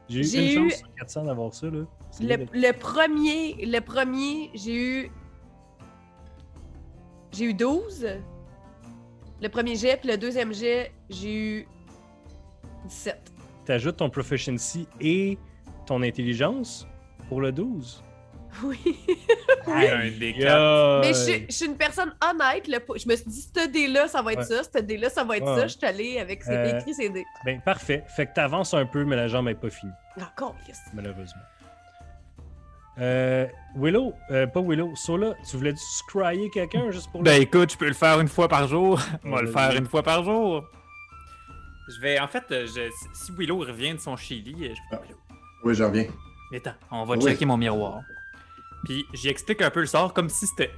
J'ai 0.09 0.19
eu 0.19 0.57
une 0.57 0.65
eu- 0.65 0.69
chance 0.69 0.79
sur 0.79 0.93
400 0.99 1.23
d'avoir 1.25 1.53
ça, 1.55 1.65
là. 1.67 1.79
Le 2.21 2.71
premier, 2.73 3.55
le 3.65 3.79
premier, 3.79 4.51
j'ai 4.53 4.75
eu. 4.75 5.11
J'ai 7.33 7.45
eu 7.45 7.53
12. 7.53 8.07
Le 9.41 9.49
premier 9.49 9.75
jet, 9.75 9.97
puis 9.97 10.09
le 10.09 10.17
deuxième 10.17 10.53
jet, 10.53 10.91
j'ai 11.09 11.33
eu 11.35 11.67
17. 12.85 13.31
T'ajoutes 13.65 13.97
ton 13.97 14.09
proficiency 14.09 14.87
et 15.01 15.37
ton 15.85 16.01
intelligence 16.01 16.87
pour 17.27 17.41
le 17.41 17.51
12. 17.51 18.03
Oui. 18.63 18.77
Un 19.65 20.11
des 20.11 20.33
quatre. 20.33 20.41
Yeah. 20.43 20.99
Mais 21.01 21.07
je, 21.07 21.13
suis- 21.13 21.45
je 21.49 21.53
suis 21.55 21.65
une 21.65 21.75
personne 21.75 22.13
honnête. 22.23 22.65
je 22.67 23.09
me 23.09 23.15
suis 23.15 23.25
dit, 23.25 23.41
ce 23.41 23.67
dé-là, 23.67 24.07
ça 24.07 24.21
va 24.21 24.33
être 24.33 24.39
Ouais. 24.39 24.45
ça. 24.45 24.61
Ce 24.63 24.79
dé-là, 24.79 25.09
ça 25.09 25.23
va 25.23 25.37
être 25.37 25.45
Ouais. 25.45 25.61
ça. 25.61 25.67
Je 25.67 25.75
suis 25.75 25.85
allée 25.87 26.19
avec 26.19 26.43
ces 26.43 26.51
Euh, 26.51 26.77
écrit 26.77 26.93
ces 26.93 27.09
dés. 27.09 27.23
Ben, 27.45 27.59
parfait. 27.61 28.03
Fait 28.15 28.27
que 28.27 28.33
t'avances 28.33 28.75
un 28.75 28.85
peu, 28.85 29.05
mais 29.05 29.15
la 29.15 29.27
jambe 29.27 29.45
n'est 29.45 29.55
pas 29.55 29.71
finie, 29.71 29.91
Encore, 30.21 30.55
yes. 30.67 30.79
malheureusement. 30.93 31.41
Euh, 32.99 33.47
Willow, 33.75 34.13
euh, 34.29 34.45
pas 34.45 34.61
Willow, 34.61 34.95
Sola, 34.95 35.33
tu 35.49 35.57
voulais-tu 35.57 35.79
scryer 35.79 36.49
quelqu'un 36.51 36.91
juste 36.91 37.11
pour 37.11 37.23
Ben 37.23 37.41
écoute, 37.41 37.71
je 37.71 37.77
peux 37.77 37.87
le 37.87 37.93
faire 37.93 38.19
une 38.19 38.27
fois 38.27 38.47
par 38.47 38.67
jour. 38.67 38.99
Moi, 39.23 39.41
le 39.41 39.49
vas-y. 39.49 39.69
faire 39.71 39.79
une 39.79 39.87
fois 39.87 40.03
par 40.03 40.23
jour. 40.23 40.63
Je 41.95 41.99
vais, 41.99 42.19
en 42.19 42.27
fait, 42.27 42.43
euh, 42.51 42.67
je- 42.67 42.91
si 43.13 43.31
Willow 43.37 43.57
revient 43.59 43.93
de 43.93 43.99
son 43.99 44.15
chili, 44.15 44.55
euh, 44.67 44.73
je 44.75 44.79
Ah. 44.95 45.01
Willow, 45.03 45.17
Oui, 45.63 45.73
j'en 45.75 45.87
reviens. 45.87 46.05
mais 46.51 46.57
attends, 46.57 46.75
on 46.91 47.03
va 47.05 47.15
Oui. 47.15 47.21
checker 47.23 47.45
mon 47.45 47.57
miroir. 47.57 48.01
Puis 48.85 49.05
j'y 49.13 49.29
explique 49.29 49.61
un 49.61 49.69
peu 49.71 49.79
le 49.79 49.85
sort 49.87 50.13
comme 50.13 50.29
si 50.29 50.45
c'était 50.45 50.71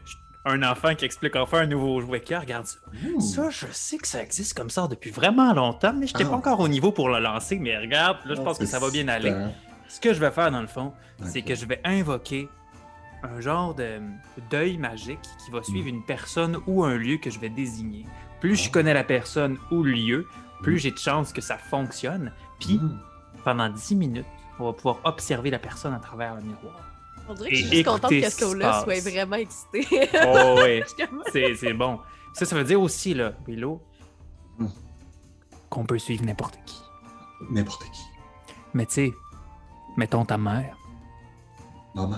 un 0.45 0.61
enfant 0.63 0.93
qui 0.95 1.05
explique 1.05 1.35
enfin 1.35 1.61
un 1.61 1.65
nouveau 1.65 1.99
jouet. 2.01 2.21
Qui 2.21 2.35
regarde 2.35 2.65
ça. 2.67 2.77
Ça, 3.19 3.49
je 3.49 3.65
sais 3.71 3.97
que 3.97 4.07
ça 4.07 4.21
existe 4.21 4.55
comme 4.55 4.69
ça 4.69 4.87
depuis 4.87 5.09
vraiment 5.09 5.53
longtemps, 5.53 5.91
mais 5.91 6.05
je 6.07 6.13
n'étais 6.13 6.23
Ah. 6.25 6.29
pas 6.29 6.35
encore 6.35 6.59
au 6.59 6.67
niveau 6.67 6.91
pour 6.91 7.09
le 7.09 7.19
lancer. 7.19 7.57
Mais 7.59 7.75
regarde, 7.77 8.17
là, 8.25 8.35
je 8.35 8.41
pense 8.41 8.57
que 8.59 8.65
ça 8.67 8.77
va 8.79 8.89
bien 8.91 9.07
aller. 9.07 9.29
Super. 9.31 9.49
Ce 9.95 10.01
que 10.01 10.13
je 10.13 10.19
vais 10.19 10.29
faire 10.31 10.51
dans 10.51 10.59
le 10.59 10.67
fond, 10.67 10.91
c'est 11.23 11.41
que 11.41 11.55
je 11.55 11.65
vais 11.65 11.79
invoquer 11.85 12.49
un 13.23 13.39
genre 13.39 13.73
de 13.73 14.01
deuil 14.51 14.77
magique 14.77 15.21
qui 15.45 15.51
va 15.51 15.63
suivre 15.63 15.87
une 15.87 16.03
personne 16.03 16.57
ou 16.67 16.83
un 16.83 16.95
lieu 16.97 17.15
que 17.15 17.29
je 17.29 17.39
vais 17.39 17.47
désigner. 17.47 18.05
Plus 18.41 18.57
je 18.65 18.69
connais 18.69 18.93
la 18.93 19.05
personne 19.05 19.57
ou 19.71 19.83
le 19.83 19.93
lieu, 19.93 20.27
plus 20.61 20.75
Mm. 20.75 20.79
j'ai 20.79 20.91
de 20.91 20.97
chances 20.97 21.31
que 21.31 21.39
ça 21.39 21.57
fonctionne. 21.57 22.33
Puis 22.59 22.77
Mm. 22.77 22.99
pendant 23.45 23.69
10 23.69 23.95
minutes, 23.95 24.25
on 24.59 24.65
va 24.65 24.73
pouvoir 24.73 24.97
observer 25.05 25.49
la 25.49 25.59
personne 25.59 25.93
à 25.93 25.99
travers 25.99 26.35
le 26.35 26.41
miroir. 26.41 26.75
On 27.29 27.33
dirait 27.33 27.51
que 27.51 27.55
je 27.55 27.61
Et 27.61 27.63
suis 27.67 27.75
juste 27.77 27.87
contente 27.87 28.11
que 28.11 28.29
ce 28.29 28.29
soit 28.49 28.99
vraiment 29.09 29.37
excité. 29.37 29.87
Oh 30.27 30.59
oui, 30.61 30.83
c'est 31.31 31.55
c'est 31.55 31.73
bon. 31.73 31.99
Ça, 32.33 32.43
ça 32.45 32.57
veut 32.57 32.65
dire 32.65 32.81
aussi, 32.81 33.13
là, 33.13 33.31
Willow, 33.47 33.81
Mm. 34.59 34.67
qu'on 35.69 35.85
peut 35.85 35.99
suivre 35.99 36.25
n'importe 36.25 36.59
qui. 36.65 36.81
N'importe 37.49 37.83
qui. 37.85 38.01
Mais 38.73 38.85
tu 38.85 38.93
sais, 38.93 39.13
mettons 39.97 40.25
ta 40.25 40.37
mère. 40.37 40.77
Maman. 41.93 42.17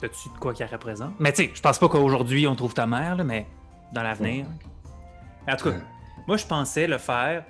T'as-tu 0.00 0.28
de 0.28 0.38
quoi 0.38 0.52
qu'elle 0.52 0.68
représente? 0.70 1.14
Mais 1.18 1.32
tu 1.32 1.44
sais, 1.44 1.50
je 1.54 1.60
pense 1.60 1.78
pas 1.78 1.88
qu'aujourd'hui 1.88 2.46
on 2.46 2.54
trouve 2.54 2.74
ta 2.74 2.86
mère, 2.86 3.16
là, 3.16 3.24
mais 3.24 3.46
dans 3.92 4.02
l'avenir. 4.02 4.46
En 5.48 5.56
tout 5.56 5.64
cas, 5.64 5.70
Ouais. 5.76 5.82
moi 6.26 6.36
je 6.36 6.46
pensais 6.46 6.86
le 6.86 6.98
faire 6.98 7.44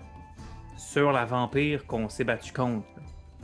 sur 0.76 1.10
la 1.12 1.24
vampire 1.24 1.86
qu'on 1.86 2.08
s'est 2.08 2.24
battu 2.24 2.52
contre. 2.52 2.86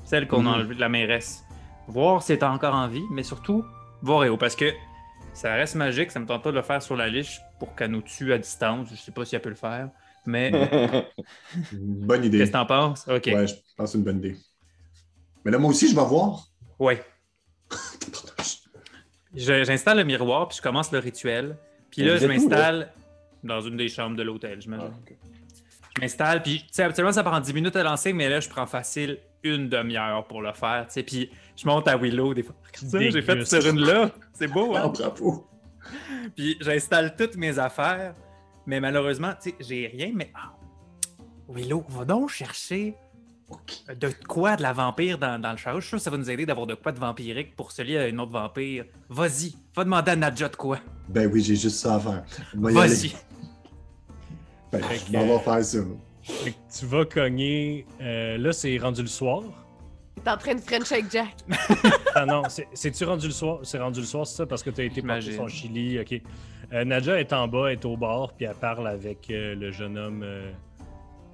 Celle 0.05 0.29
qu'on 0.29 0.41
a 0.47 0.51
Mhm. 0.51 0.55
enlevée 0.55 0.75
de 0.75 0.81
la 0.81 0.89
mairesse. 0.89 1.45
Voir 1.89 2.23
si 2.23 2.33
elle 2.33 2.39
est 2.39 2.45
encore 2.45 2.75
en 2.75 2.87
vie, 2.89 3.03
mais 3.11 3.23
surtout 3.23 3.65
voir 4.03 4.25
Eo. 4.25 4.37
Parce 4.37 4.55
que 4.57 4.73
ça 5.33 5.55
reste 5.55 5.75
magique, 5.77 6.11
ça 6.11 6.21
me 6.21 6.27
tente 6.27 6.43
pas 6.43 6.51
de 6.51 6.57
le 6.57 6.63
faire 6.63 6.83
sur 6.83 6.97
la 6.97 7.09
liche 7.09 7.41
pour 7.59 7.75
qu'elle 7.75 7.91
nous 7.91 8.03
tue 8.03 8.33
à 8.33 8.39
distance. 8.39 8.89
Je 8.91 8.97
sais 8.97 9.13
pas 9.13 9.25
si 9.25 9.35
elle 9.35 9.43
peut 9.43 9.49
le 9.49 9.55
faire. 9.57 9.89
Mais 10.27 10.51
bonne 11.73 12.25
idée. 12.25 12.39
qu'est-ce 12.39 12.51
que 12.51 12.57
t'en 12.57 12.67
penses? 12.67 13.07
Ok. 13.09 13.25
Ouais, 13.27 13.47
je 13.47 13.55
pense 13.77 13.87
que 13.87 13.87
c'est 13.87 13.99
une 13.99 14.05
bonne 14.05 14.19
idée. 14.19 14.37
Mais 15.45 15.51
là, 15.51 15.59
moi 15.59 15.71
aussi, 15.71 15.89
je 15.89 15.95
vais 15.95 16.05
voir. 16.05 16.47
Ouais. 16.79 17.03
Je- 19.35 19.65
J'installe 19.65 19.97
le 19.99 20.05
miroir, 20.05 20.49
puis 20.49 20.59
je 20.59 20.63
commence 20.63 20.93
le 20.93 20.99
rituel. 20.99 21.57
Puis 21.91 22.03
là, 22.03 22.17
je 22.19 22.27
m'installe 22.27 22.93
dans 23.43 23.61
une 23.61 23.77
des 23.77 23.89
chambres 23.89 24.17
de 24.17 24.23
l'hôtel, 24.23 24.61
j'imagine. 24.61 24.91
Ah, 24.93 24.99
ok. 25.01 25.17
Je 25.97 26.01
m'installe, 26.03 26.43
puis 26.43 26.59
tu 26.61 26.69
sais, 26.73 26.83
habituellement, 26.83 27.13
ça 27.13 27.23
prend 27.25 27.41
10 27.41 27.53
minutes 27.55 27.77
à 27.77 27.83
lancer, 27.83 28.13
mais 28.13 28.29
là, 28.29 28.41
je 28.41 28.49
prends 28.49 28.67
facile 28.67 29.19
une 29.43 29.69
demi-heure 29.69 30.27
pour 30.27 30.41
le 30.43 30.53
faire, 30.53 30.87
tu 30.87 30.93
sais. 30.95 31.03
Puis 31.03 31.31
je 31.57 31.67
monte 31.67 31.89
à 31.89 31.97
Willow 31.97 32.33
des 32.35 32.43
fois. 32.43 32.55
J'ai 32.93 33.23
fait 33.23 33.45
sur 33.45 33.67
une 33.67 33.81
là. 33.81 34.11
C'est 34.35 34.49
beau, 34.49 34.75
Ah, 34.77 34.85
hein? 34.85 34.89
bravo. 34.89 35.47
Puis 36.37 36.57
j'installe 36.61 37.17
toutes 37.17 37.37
mes 37.37 37.59
affaires, 37.59 38.15
mais 38.67 38.81
malheureusement, 38.81 39.33
tu 39.43 39.51
sais, 39.51 39.57
j'ai 39.61 39.87
rien, 39.89 40.13
mais... 40.15 40.31
Ah, 40.35 40.53
Willow, 41.49 41.85
va 41.89 42.05
donc 42.05 42.31
chercher. 42.31 42.95
De 43.99 44.11
quoi 44.29 44.57
de 44.57 44.63
la 44.63 44.73
vampire 44.73 45.19
dans, 45.19 45.41
dans 45.41 45.53
le 45.53 45.57
char? 45.57 45.75
Je 45.77 45.81
suis 45.81 45.89
sûr 45.91 45.99
que 45.99 46.05
ça 46.05 46.11
va 46.11 46.17
nous 46.19 46.31
aider 46.31 46.47
d'avoir 46.47 46.67
de 46.67 46.75
quoi 46.75 46.93
de 46.93 46.99
vampirique 46.99 47.55
pour 47.57 47.73
se 47.73 47.83
lier 47.83 47.99
à 47.99 48.09
une 48.09 48.21
autre 48.21 48.33
vampire. 48.33 48.85
Vas-y, 49.09 49.55
va 49.75 49.85
demander 49.85 50.13
à 50.13 50.17
Nadja 50.17 50.49
de 50.49 50.57
quoi. 50.57 50.79
Ben 51.09 51.31
oui, 51.33 51.43
j'ai 51.43 51.57
juste 51.57 51.77
ça 51.79 51.97
à 51.97 52.01
faire. 52.01 52.23
Vas-y. 52.55 53.13
Ben, 54.71 54.81
je 55.07 55.13
m'en 55.13 55.27
vais 55.27 55.39
faire 55.39 55.65
ça. 55.65 55.79
Fait 56.23 56.53
que 56.53 56.57
tu 56.79 56.87
vas 56.87 57.05
cogner. 57.05 57.87
euh, 58.01 58.39
là, 58.39 58.53
c'est 58.53 58.79
rendu 58.79 59.03
le 59.03 59.09
soir. 59.09 59.43
T'es 60.25 60.31
en 60.31 60.37
train 60.37 60.55
de 60.55 60.61
French 60.61 60.93
avec 60.93 61.11
Jack. 61.11 61.35
Ah 62.15 62.27
non, 62.27 62.43
c'est- 62.49 62.69
c'est-tu 62.75 63.05
rendu 63.05 63.27
le 63.27 63.33
soir? 63.33 63.61
C'est 63.63 63.79
rendu 63.79 64.01
le 64.01 64.07
soir, 64.07 64.27
c'est 64.27 64.37
ça? 64.37 64.47
Parce 64.47 64.63
que 64.63 64.69
tu 64.71 64.83
as 64.83 64.85
été 64.85 65.01
J'imagine. 65.01 65.35
son 65.37 65.49
Chili. 65.49 65.99
OK. 65.99 66.21
Euh, 66.73 66.85
Nadja 66.85 67.19
est 67.19 67.33
en 67.33 67.49
bas, 67.49 67.73
est 67.73 67.85
au 67.87 67.97
bar, 67.97 68.33
puis 68.35 68.45
elle 68.45 68.55
parle 68.55 68.87
avec 68.87 69.31
euh, 69.31 69.55
le 69.55 69.73
jeune 69.73 69.97
homme. 69.99 70.23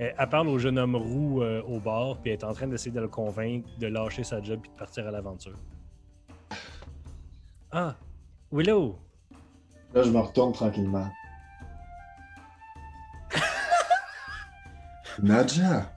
Euh, 0.00 0.04
elle, 0.04 0.14
elle 0.18 0.28
parle 0.28 0.48
au 0.48 0.58
jeune 0.58 0.78
homme 0.78 0.96
roux 0.96 1.42
euh, 1.42 1.62
au 1.62 1.78
bar, 1.80 2.18
puis 2.18 2.30
elle 2.30 2.38
est 2.38 2.44
en 2.44 2.52
train 2.52 2.66
d'essayer 2.66 2.90
de 2.92 3.00
le 3.00 3.08
convaincre 3.08 3.68
de 3.78 3.86
lâcher 3.86 4.24
sa 4.24 4.42
job 4.42 4.60
puis 4.62 4.70
de 4.70 4.76
partir 4.76 5.06
à 5.06 5.10
l'aventure. 5.10 5.56
Ah, 7.70 7.94
Willow! 8.52 8.98
Là, 9.94 10.02
je 10.02 10.10
me 10.10 10.18
retourne 10.20 10.52
tranquillement. 10.52 11.08
Nadja, 15.22 15.92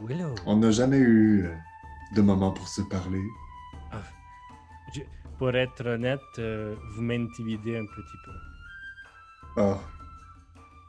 Willow! 0.00 0.34
on 0.46 0.56
n'a 0.56 0.70
jamais 0.70 0.98
eu 0.98 1.44
euh, 1.46 1.54
de 2.16 2.20
moment 2.22 2.50
pour 2.52 2.66
se 2.68 2.82
parler. 2.82 3.22
Je- 4.94 5.02
pour 5.38 5.54
être 5.54 5.86
honnête, 5.86 6.20
euh, 6.38 6.74
vous 6.94 7.02
m'intimidez 7.02 7.76
un 7.78 7.84
petit 7.86 8.16
peu. 8.24 8.32
Ah, 9.62 9.78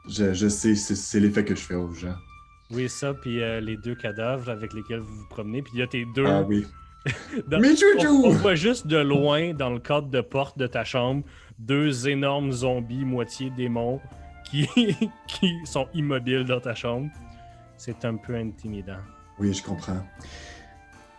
je, 0.08 0.32
je 0.32 0.48
sais, 0.48 0.74
c'est- 0.74 1.20
l'effet 1.20 1.44
que 1.44 1.54
je 1.54 1.60
fais 1.60 1.74
aux 1.74 1.92
gens. 1.92 2.14
Oui, 2.70 2.88
ça, 2.88 3.14
puis 3.14 3.42
euh, 3.42 3.60
les 3.60 3.76
deux 3.76 3.94
cadavres 3.96 4.48
avec 4.48 4.72
lesquels 4.72 5.00
vous 5.00 5.14
vous 5.14 5.28
promenez, 5.28 5.62
puis 5.62 5.72
il 5.74 5.80
y 5.80 5.82
a 5.82 5.86
tes 5.86 6.04
deux. 6.14 6.24
Ah 6.26 6.42
oui. 6.42 6.66
Dans- 7.48 7.58
Mais 7.60 7.70
on, 8.00 8.10
on 8.26 8.30
voit 8.30 8.54
juste 8.54 8.86
de 8.86 8.98
loin, 8.98 9.54
dans 9.54 9.70
le 9.70 9.78
cadre 9.80 10.08
de 10.08 10.20
porte 10.20 10.58
de 10.58 10.66
ta 10.66 10.84
chambre, 10.84 11.24
deux 11.58 12.08
énormes 12.08 12.52
zombies 12.52 13.04
moitié 13.04 13.50
démons 13.50 14.00
qui, 14.50 14.68
qui 15.26 15.52
sont 15.64 15.88
immobiles 15.94 16.44
dans 16.44 16.60
ta 16.60 16.74
chambre. 16.74 17.08
C'est 17.76 18.04
un 18.04 18.16
peu 18.16 18.34
intimidant. 18.36 18.98
Oui, 19.38 19.54
je 19.54 19.62
comprends. 19.62 20.06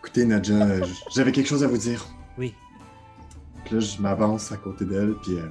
Écoutez, 0.00 0.24
Nadja, 0.24 0.54
euh, 0.54 0.84
j'avais 1.14 1.32
quelque 1.32 1.48
chose 1.48 1.64
à 1.64 1.66
vous 1.66 1.76
dire. 1.78 2.04
Oui. 2.38 2.54
Puis 3.64 3.74
là, 3.74 3.80
je 3.80 4.00
m'avance 4.00 4.52
à 4.52 4.56
côté 4.56 4.84
d'elle, 4.84 5.14
puis 5.22 5.34
euh, 5.36 5.48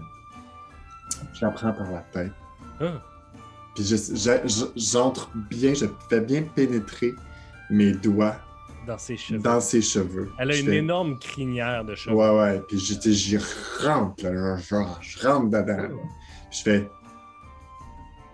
je 1.34 1.46
la 1.46 1.52
prends 1.52 1.74
par 1.74 1.92
la 1.92 2.00
tête. 2.12 2.32
Ah, 2.80 3.02
Puis 3.75 3.84
je- 3.86 3.96
je- 3.96 4.48
je- 4.48 4.66
j'entre 4.92 5.30
bien, 5.50 5.74
je 5.74 5.86
fais 6.10 6.22
bien 6.22 6.44
pénétrer 6.44 7.13
mes 7.70 7.92
doigts 7.94 8.36
dans 8.86 8.98
ses 8.98 9.16
cheveux. 9.16 9.40
dans 9.40 9.62
ses 9.62 9.82
cheveux. 9.82 10.30
Elle 10.40 10.51
a 10.51 10.54
Je 10.54 10.62
une 10.62 10.68
fais- 10.68 10.78
énorme 10.78 11.20
crinière 11.20 11.86
de 11.86 11.96
cheveux. 11.96 12.16
Ouais, 12.16 12.30
ouais. 12.38 12.62
Puis 12.68 12.80
j'y 12.80 13.38
rentre, 13.84 14.24
là, 14.25 14.58
genre, 14.58 14.98
je 15.01 15.25
rentre 15.28 15.46
dedans. 15.50 15.78
là. 15.78 15.90
Je 16.51 16.62
fais 16.63 16.90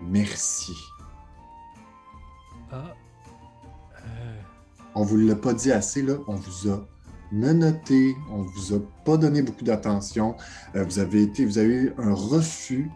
merci. 0.00 0.72
Ah. 2.72 2.82
Euh, 4.04 4.40
On 4.94 5.04
vous 5.04 5.16
l'a 5.18 5.36
pas 5.36 5.52
dit 5.54 5.70
assez, 5.70 6.02
là. 6.02 6.14
On 6.26 6.34
vous 6.34 6.70
a 6.70 6.84
menotté, 7.30 8.16
on 8.30 8.42
vous 8.42 8.74
a 8.74 8.78
pas 9.04 9.16
donné 9.16 9.42
beaucoup 9.42 9.62
d'attention. 9.64 10.34
Euh, 10.74 10.82
vous 10.84 10.98
avez 10.98 11.22
été, 11.22 11.44
vous 11.44 11.58
avez 11.58 11.74
eu 11.74 11.92
un 11.98 12.12
refus 12.14 12.90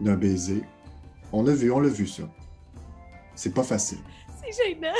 d'un 0.00 0.16
baiser. 0.16 0.62
On 1.38 1.42
l'a 1.42 1.52
vu, 1.52 1.70
on 1.70 1.80
l'a 1.80 1.90
vu 1.90 2.06
ça. 2.06 2.22
C'est 3.34 3.52
pas 3.52 3.62
facile. 3.62 3.98
C'est 4.42 4.64
gênant. 4.64 4.94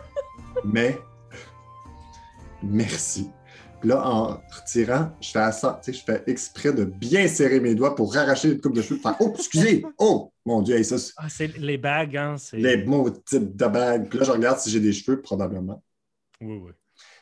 Mais 0.64 0.96
merci. 2.62 3.28
Puis 3.78 3.90
là, 3.90 4.08
en 4.08 4.40
retirant, 4.50 5.10
je 5.20 5.32
fais, 5.32 5.52
sais, 5.52 5.92
je 5.92 6.02
fais 6.02 6.22
exprès 6.28 6.72
de 6.72 6.84
bien 6.84 7.28
serrer 7.28 7.60
mes 7.60 7.74
doigts 7.74 7.94
pour 7.94 8.16
arracher 8.16 8.52
une 8.52 8.60
coupe 8.62 8.74
de 8.74 8.80
cheveux. 8.80 8.98
Faire, 8.98 9.16
oh, 9.20 9.34
excusez! 9.36 9.84
Oh, 9.98 10.32
mon 10.46 10.62
Dieu, 10.62 10.76
hey, 10.76 10.84
ça, 10.84 10.96
c'est 10.96 11.12
Ah, 11.18 11.28
c'est 11.28 11.58
les 11.58 11.76
bagues, 11.76 12.16
hein? 12.16 12.38
C'est... 12.38 12.56
les 12.56 12.82
mots 12.86 13.10
type 13.10 13.54
de 13.54 13.66
bague. 13.66 14.08
Puis 14.08 14.18
là, 14.18 14.24
je 14.24 14.30
regarde 14.30 14.58
si 14.58 14.70
j'ai 14.70 14.80
des 14.80 14.94
cheveux, 14.94 15.20
probablement. 15.20 15.84
Oui, 16.40 16.56
oui. 16.56 16.72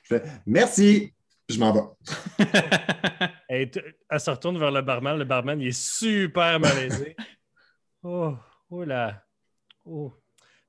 Je 0.04 0.14
fais 0.14 0.22
merci! 0.46 1.12
Puis 1.48 1.56
je 1.56 1.60
m'en 1.60 1.72
vais. 1.72 3.66
T- 3.72 3.82
elle 4.08 4.20
se 4.20 4.30
retourne 4.30 4.58
vers 4.58 4.70
le 4.70 4.80
barman. 4.82 5.18
Le 5.18 5.24
barman, 5.24 5.60
il 5.60 5.66
est 5.68 5.76
super 5.76 6.60
malaisé. 6.60 7.16
Oh, 8.04 8.36
oh 8.70 8.84
là. 8.84 9.24
Oh. 9.84 10.12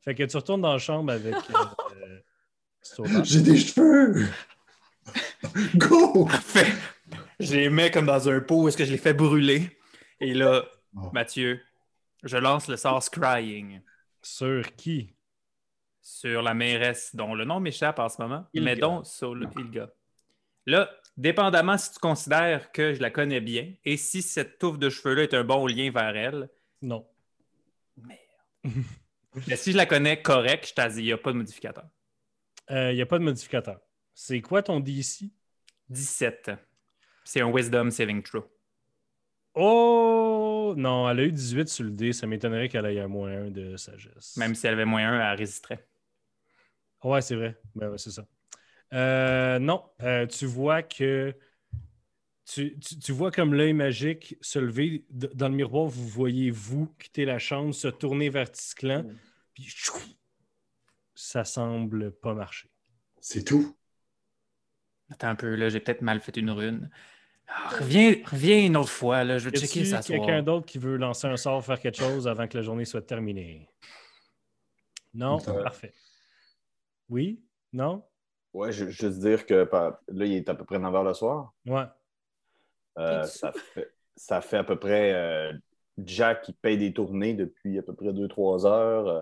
Fait 0.02 0.16
que 0.16 0.24
tu 0.24 0.36
retournes 0.38 0.62
dans 0.62 0.74
la 0.74 0.78
chambre 0.80 1.12
avec 1.14 1.34
euh, 1.36 2.20
euh. 3.00 3.24
J'ai 3.24 3.42
des 3.42 3.58
cheveux! 3.58 4.28
Go! 5.76 6.26
Parfait. 6.26 6.72
Je 7.40 7.56
les 7.56 7.70
mets 7.70 7.92
comme 7.92 8.06
dans 8.08 8.28
un 8.30 8.40
pot 8.40 8.64
où 8.64 8.68
est-ce 8.68 8.78
que 8.78 8.86
je 8.86 8.92
les 8.92 8.98
fais 8.98 9.14
brûler. 9.14 9.78
Et 10.20 10.34
là, 10.34 10.64
Oh. 10.98 11.10
Mathieu, 11.12 11.60
je 12.24 12.38
lance 12.38 12.70
le 12.70 12.78
sort 12.78 13.04
Scrying 13.04 13.82
Sur 14.22 14.74
qui? 14.78 15.12
sur 16.02 16.42
la 16.42 16.54
mairesse 16.54 17.14
dont 17.16 17.34
le 17.36 17.44
nom 17.44 17.60
m'échappe 17.60 18.00
en 18.00 18.08
ce 18.08 18.22
moment, 18.22 18.46
Ilga. 18.54 18.64
mais 18.66 18.76
dont 18.80 19.04
Sol 19.04 19.50
Ilga. 19.58 19.90
Là, 20.68 20.90
dépendamment 21.18 21.78
si 21.78 21.92
tu 21.92 22.00
considères 22.00 22.72
que 22.72 22.94
je 22.94 23.02
la 23.02 23.10
connais 23.10 23.42
bien 23.42 23.74
et 23.84 23.98
si 23.98 24.22
cette 24.22 24.58
touffe 24.58 24.80
de 24.80 24.90
cheveux-là 24.90 25.24
est 25.24 25.34
un 25.34 25.44
bon 25.44 25.68
lien 25.68 25.92
vers 25.92 26.16
elle, 26.16 26.48
Non. 26.82 27.06
Mais 28.04 29.56
si 29.56 29.72
je 29.72 29.78
la 29.78 29.86
connais 29.86 30.22
correct, 30.22 30.70
je 30.70 30.74
t'ai 30.74 30.88
dit, 30.90 31.00
il 31.00 31.06
n'y 31.06 31.12
a 31.12 31.18
pas 31.18 31.32
de 31.32 31.38
modificateur. 31.38 31.86
Il 32.70 32.96
n'y 32.96 33.02
a 33.02 33.06
pas 33.06 33.20
de 33.20 33.24
modificateur. 33.24 33.80
C'est 34.14 34.42
quoi 34.42 34.64
ton 34.64 34.80
DC? 34.80 35.32
17. 35.90 36.52
C'est 37.24 37.42
un 37.42 37.52
Wisdom 37.52 37.92
Saving 37.92 38.24
Throw. 38.24 38.46
Oh! 39.54 40.74
Non, 40.78 41.10
elle 41.10 41.20
a 41.20 41.24
eu 41.24 41.32
18 41.32 41.70
sur 41.70 41.84
le 41.86 41.92
dé. 41.92 42.14
Ça 42.14 42.28
m'étonnerait 42.28 42.70
qu'elle 42.70 42.86
ait 42.86 43.00
un 43.00 43.08
moins 43.08 43.46
1 43.46 43.52
de 43.52 43.78
sagesse. 43.78 44.36
Même 44.38 44.56
si 44.56 44.68
elle 44.68 44.74
avait 44.74 44.86
moins 44.86 45.08
1, 45.08 45.32
elle 45.32 45.38
résisterait. 45.38 45.86
Ouais, 47.04 47.22
c'est 47.22 47.36
vrai. 47.36 47.56
Ben 47.76 47.90
ouais, 47.90 47.98
c'est 47.98 48.12
ça. 48.12 48.26
Euh, 48.94 49.60
non, 49.60 49.84
euh, 50.02 50.26
tu 50.26 50.46
vois 50.46 50.84
que 50.84 51.36
tu, 52.46 52.78
tu- 52.80 53.00
tu 53.00 53.12
vois 53.12 53.32
comme 53.32 53.54
l'œil 53.54 53.74
magique 53.74 54.38
se 54.42 54.60
lever. 54.60 55.04
Dans 55.10 55.50
le 55.50 55.56
miroir, 55.56 55.88
vous 55.88 56.08
voyez 56.08 56.52
vous 56.52 56.88
quitter 57.00 57.26
la 57.26 57.40
chambre, 57.40 57.74
se 57.74 57.88
tourner 57.88 58.30
vers 58.30 58.52
Tisclan, 58.52 59.04
Mm. 59.04 59.16
puis 59.54 59.64
chou, 59.68 59.98
ça 61.16 61.44
semble 61.44 62.12
pas 62.12 62.34
marcher. 62.34 62.70
C'est 63.20 63.44
tout. 63.44 63.76
Attends 65.10 65.30
un 65.30 65.36
peu, 65.36 65.56
là, 65.56 65.70
j'ai 65.70 65.80
peut-être 65.80 66.02
mal 66.02 66.20
fait 66.22 66.36
une 66.38 66.50
rune. 66.52 66.90
Ah, 67.48 67.70
reviens, 67.80 68.16
reviens 68.26 68.66
une 68.66 68.76
autre 68.76 68.90
fois, 68.90 69.24
là, 69.24 69.38
je 69.38 69.50
vais 69.50 69.58
checker 69.58 69.86
ça 69.86 70.02
quelqu'un 70.02 70.42
d'autre 70.42 70.66
qui 70.66 70.80
veut 70.80 70.98
lancer 70.98 71.28
un 71.28 71.38
sort, 71.38 71.64
faire 71.64 71.80
quelque 71.80 71.98
chose 71.98 72.28
avant 72.28 72.48
que 72.48 72.58
la 72.58 72.64
journée 72.64 72.86
soit 72.86 73.04
terminée? 73.04 73.70
Non? 75.14 75.38
Euh, 75.48 75.64
Parfait. 75.64 75.94
Oui? 77.08 77.40
Non? 77.72 78.04
Ouais, 78.52 78.72
je 78.72 78.86
veux 78.86 78.92
juste 78.92 79.20
dire 79.20 79.46
que 79.46 79.54
là, 80.08 80.26
il 80.26 80.34
est 80.34 80.50
à 80.50 80.56
peu 80.56 80.66
près 80.66 80.80
9 80.80 80.92
h 80.94 81.04
le 81.06 81.14
soir. 81.14 81.54
Ouais. 81.68 81.86
Euh, 82.98 83.24
ça, 83.24 83.52
fait, 83.52 83.92
ça 84.16 84.42
fait 84.42 84.58
à 84.58 84.64
peu 84.64 84.78
près 84.78 85.14
euh, 85.14 85.54
Jack 85.98 86.44
qui 86.44 86.54
paye 86.54 86.78
des 86.78 86.94
tournées 86.94 87.34
depuis 87.34 87.78
à 87.78 87.82
peu 87.82 87.94
près 87.94 88.14
2-3 88.14 88.66
heures. 88.66 89.08
Euh, 89.08 89.22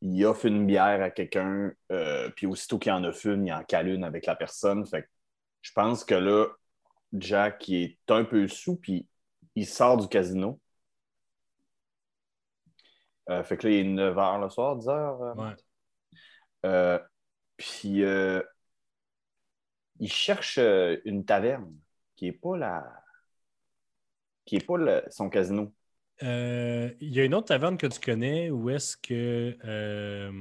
il 0.00 0.24
offre 0.26 0.46
une 0.46 0.66
bière 0.66 1.02
à 1.02 1.10
quelqu'un, 1.10 1.72
euh, 1.90 2.30
puis 2.30 2.46
aussitôt 2.46 2.78
qu'il 2.78 2.92
en 2.92 3.02
offre 3.04 3.26
une, 3.26 3.46
il 3.46 3.52
en 3.52 3.64
cale 3.64 3.88
une 3.88 4.04
avec 4.04 4.26
la 4.26 4.36
personne. 4.36 4.86
Fait 4.86 5.02
que 5.02 5.08
je 5.62 5.72
pense 5.72 6.04
que 6.04 6.14
là, 6.14 6.46
Jack 7.12 7.66
il 7.68 7.82
est 7.82 8.10
un 8.10 8.24
peu 8.24 8.46
sous, 8.46 8.76
puis 8.76 9.06
il 9.54 9.66
sort 9.66 9.96
du 9.96 10.08
casino. 10.08 10.60
Euh, 13.28 13.42
fait 13.42 13.56
que 13.56 13.66
là, 13.66 13.74
il 13.74 13.80
est 13.80 13.84
9 13.84 14.16
h 14.16 14.40
le 14.40 14.48
soir, 14.48 14.76
10 14.76 14.86
h. 14.86 15.36
Ouais. 15.36 15.56
Euh, 16.66 16.98
puis 17.56 18.04
euh, 18.04 18.42
il 20.00 20.10
cherche 20.10 20.58
euh, 20.58 20.96
une 21.04 21.24
taverne 21.24 21.72
qui 22.18 22.24
n'est 22.26 22.32
pas 22.32 22.56
la. 22.56 23.02
qui 24.44 24.56
n'est 24.56 24.64
pas 24.64 24.76
le- 24.76 25.02
son 25.10 25.28
casino. 25.30 25.72
Euh, 26.24 26.90
Il 27.00 27.14
y 27.14 27.20
a 27.20 27.24
une 27.24 27.34
autre 27.34 27.46
taverne 27.46 27.76
que 27.78 27.86
tu 27.86 28.00
connais 28.00 28.50
où 28.50 28.70
est-ce 28.70 28.96
que 28.96 29.56
euh, 29.64 30.32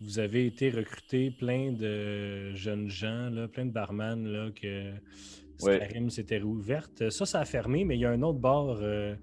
vous 0.00 0.18
avez 0.18 0.46
été 0.46 0.70
recruté 0.70 1.30
plein 1.30 1.72
de 1.72 2.54
jeunes 2.54 2.88
gens, 2.88 3.28
là, 3.28 3.46
plein 3.46 3.66
de 3.66 3.72
barman, 3.72 4.26
là, 4.26 4.50
que 4.52 4.92
Ouais. 5.62 5.80
Skyrim 5.84 6.10
s'était 6.10 6.38
rouverte. 6.38 7.08
Ça, 7.10 7.24
ça 7.26 7.40
a 7.40 7.44
fermé, 7.46 7.84
mais 7.84 7.96
il 7.96 8.00
y 8.00 8.04
a 8.06 8.10
un 8.10 8.22
autre 8.22 8.38
bar 8.38 8.76
euh, 8.80 9.14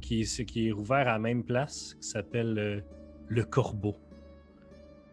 qui, 0.00 0.22
est, 0.22 0.44
qui 0.46 0.68
est 0.68 0.72
rouvert 0.72 1.06
à 1.08 1.12
la 1.12 1.18
même 1.18 1.44
place 1.44 1.94
qui 2.00 2.08
s'appelle 2.08 2.82
Le 3.28 3.44
Corbeau. 3.44 3.96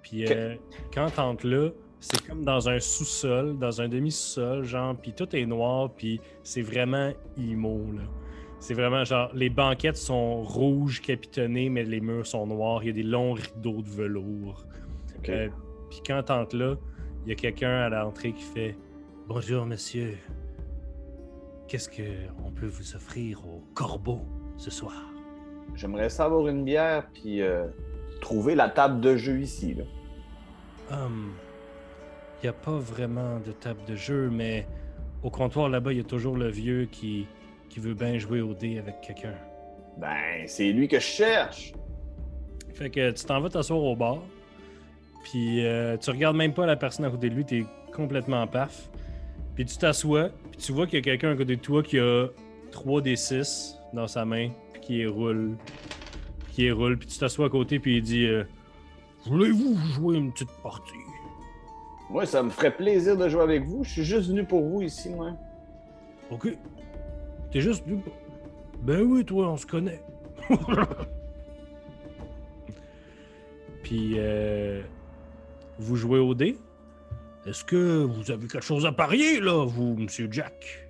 Puis 0.01 0.25
euh, 0.27 0.56
quand 0.94 1.10
t'entres 1.12 1.46
là, 1.48 1.72
c'est 2.01 2.27
comme 2.27 2.43
dans 2.43 2.67
un 2.67 2.79
sous-sol, 2.79 3.58
dans 3.60 3.79
un 3.79 3.88
demi-sous-sol, 3.88 4.63
genre, 4.63 4.96
puis 4.96 5.13
tout 5.13 5.34
est 5.36 5.46
noir, 5.46 5.91
puis 5.91 6.20
c'est 6.43 6.63
vraiment 6.63 7.12
immo, 7.38 7.79
là. 7.96 8.01
C'est 8.60 8.74
vraiment 8.74 9.03
genre, 9.03 9.29
les 9.34 9.50
banquettes 9.50 9.98
sont 9.98 10.43
rouges, 10.43 11.01
capitonnées, 11.01 11.70
mais 11.70 11.84
les 11.84 12.00
murs 12.00 12.27
sont 12.27 12.46
noirs. 12.46 12.84
Il 12.84 12.88
y 12.88 12.89
a 12.89 12.93
des 12.93 13.03
longs 13.03 13.34
rideaux 13.34 13.81
de 13.81 13.89
velours. 13.89 14.65
OK. 15.17 15.29
Euh, 15.29 15.50
Puis 15.89 16.01
quand 16.05 16.22
t'entres 16.22 16.55
là, 16.55 16.75
il 17.25 17.29
y 17.29 17.31
a 17.31 17.36
quelqu'un 17.36 17.81
à 17.81 17.89
l'entrée 17.89 18.34
qui 18.34 18.43
fait 18.43 18.77
Bonjour, 19.27 19.65
monsieur. 19.65 20.15
Qu'est-ce 21.67 21.89
qu'on 21.89 22.51
peut 22.51 22.67
vous 22.67 22.96
offrir 22.96 23.39
au 23.48 23.63
corbeau 23.74 24.22
ce 24.58 24.70
soir? 24.70 25.12
J'aimerais 25.74 26.10
savoir 26.10 26.48
une 26.48 26.63
bière, 26.63 27.08
puis 27.13 27.41
euh, 27.41 27.65
trouver 28.20 28.53
la 28.53 28.70
table 28.70 29.02
de 29.02 29.15
jeu 29.15 29.39
ici. 29.39 29.73
Là. 29.73 29.84
Hum, 30.91 31.32
Il 32.41 32.45
n'y 32.45 32.49
a 32.49 32.54
pas 32.54 32.77
vraiment 32.77 33.39
de 33.39 33.51
table 33.51 33.82
de 33.88 33.95
jeu, 33.95 34.30
mais 34.32 34.65
au 35.21 35.30
comptoir 35.30 35.69
là-bas, 35.69 35.91
il 35.91 35.97
y 35.99 36.01
a 36.01 36.04
toujours 36.04 36.36
le 36.36 36.49
vieux 36.49 36.88
qui, 36.91 37.27
qui 37.69 37.80
veut 37.80 37.93
bien 37.93 38.17
jouer 38.17 38.41
au 38.41 38.56
dé 38.56 38.80
avec 38.80 39.01
quelqu'un. 39.01 39.36
Ben, 39.97 40.47
c'est 40.47 40.71
lui 40.71 40.88
que 40.88 40.99
je 40.99 41.06
cherche. 41.06 41.73
Fait 42.73 42.89
que 42.89 43.12
tu 43.12 43.25
t'en 43.25 43.41
vas 43.41 43.49
t'asseoir 43.49 43.84
au 43.84 43.95
bar, 43.95 44.23
puis 45.23 45.63
euh, 45.63 45.97
tu 45.97 46.10
regardes 46.10 46.36
même 46.36 46.54
pas 46.54 46.65
la 46.65 46.75
personne 46.75 47.06
à 47.06 47.12
côté 47.12 47.30
de 47.30 47.36
lui, 47.36 47.45
t'es 47.45 47.63
complètement 47.93 48.47
paf. 48.47 48.89
Puis 49.54 49.65
tu 49.65 49.77
t'assois, 49.77 50.30
puis 50.49 50.60
tu 50.60 50.71
vois 50.71 50.88
qu'il 50.88 50.95
y 50.95 50.97
a 50.99 51.04
quelqu'un 51.04 51.32
à 51.32 51.36
côté 51.36 51.58
de 51.58 51.62
toi 51.62 51.84
qui 51.84 51.99
a 51.99 52.27
3 52.71 53.01
des 53.01 53.17
6 53.17 53.75
dans 53.93 54.08
sa 54.08 54.25
main, 54.25 54.49
puis 54.73 54.82
qui 54.82 54.97
les 54.97 55.08
roule. 55.08 55.58
Puis 56.45 56.54
qui 56.54 56.62
les 56.63 56.71
roule, 56.71 56.97
puis 56.97 57.08
tu 57.08 57.19
t'assois 57.19 57.45
à 57.45 57.49
côté, 57.49 57.77
puis 57.77 57.97
il 57.97 58.01
dit 58.01 58.25
euh, 58.25 58.45
Voulez-vous 59.25 59.77
jouer 59.93 60.17
une 60.17 60.32
petite 60.32 60.49
partie 60.63 60.95
Moi, 62.12 62.26
ça 62.26 62.43
me 62.43 62.50
ferait 62.50 62.76
plaisir 62.76 63.15
de 63.15 63.30
jouer 63.30 63.41
avec 63.43 63.63
vous. 63.63 63.84
Je 63.86 63.89
suis 63.89 64.04
juste 64.04 64.28
venu 64.30 64.43
pour 64.43 64.62
vous 64.63 64.82
ici, 64.82 65.10
moi. 65.10 65.32
Ok. 66.30 66.50
T'es 67.52 67.62
juste 67.62 67.86
venu 67.88 68.02
pour- 68.02 68.13
Ben 68.82 69.02
oui, 69.02 69.24
toi, 69.24 69.50
on 69.50 69.58
se 69.58 69.65
connaît. 69.65 70.02
Puis, 73.84 74.15
euh, 74.17 74.82
vous 75.78 75.95
jouez 75.95 76.19
au 76.19 76.34
dé? 76.34 76.58
Est-ce 77.45 77.63
que 77.63 78.04
vous 78.04 78.30
avez 78.30 78.47
quelque 78.47 78.63
chose 78.63 78.86
à 78.86 78.91
parier, 78.91 79.39
là, 79.39 79.65
vous, 79.65 79.95
Monsieur 79.95 80.28
Jack? 80.32 80.88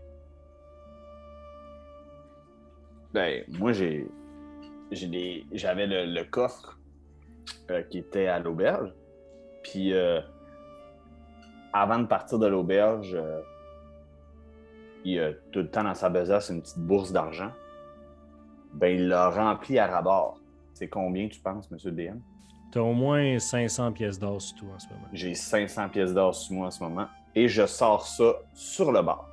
Ben, 3.13 3.43
moi, 3.59 3.71
j'ai. 3.73 4.07
j'ai 4.91 5.07
des- 5.07 5.45
J'avais 5.51 5.85
le, 5.87 6.05
le 6.05 6.23
coffre 6.25 6.77
euh, 7.69 7.81
qui 7.83 7.99
était 7.99 8.27
à 8.27 8.39
l'auberge. 8.39 8.91
Puis, 9.63 9.93
euh, 9.93 10.19
avant 11.73 11.99
de 11.99 12.05
partir 12.05 12.39
de 12.39 12.47
l'auberge, 12.47 13.13
euh, 13.13 13.41
il 15.03 15.19
a 15.19 15.33
tout 15.51 15.59
le 15.59 15.69
temps 15.69 15.83
dans 15.83 15.95
sa 15.95 16.09
besace 16.09 16.49
une 16.49 16.61
petite 16.61 16.79
bourse 16.79 17.11
d'argent. 17.11 17.51
Ben, 18.73 18.95
il 18.95 19.07
l'a 19.07 19.29
rempli 19.29 19.79
à 19.79 19.87
rabord. 19.87 20.39
C'est 20.73 20.87
combien, 20.87 21.27
tu 21.27 21.39
penses, 21.39 21.69
monsieur 21.71 21.91
DM? 21.91 22.17
T'as 22.71 22.79
au 22.79 22.93
moins 22.93 23.37
500 23.37 23.91
pièces 23.91 24.17
d'or 24.17 24.41
sur 24.41 24.57
toi 24.57 24.69
en 24.75 24.79
ce 24.79 24.87
moment. 24.87 25.07
J'ai 25.11 25.33
500 25.33 25.89
pièces 25.89 26.13
d'or 26.13 26.33
sur 26.33 26.55
moi 26.55 26.67
en 26.67 26.71
ce 26.71 26.81
moment. 26.81 27.07
Et 27.35 27.47
je 27.47 27.65
sors 27.65 28.05
ça 28.05 28.33
sur 28.53 28.91
le 28.91 29.01
bar. 29.01 29.27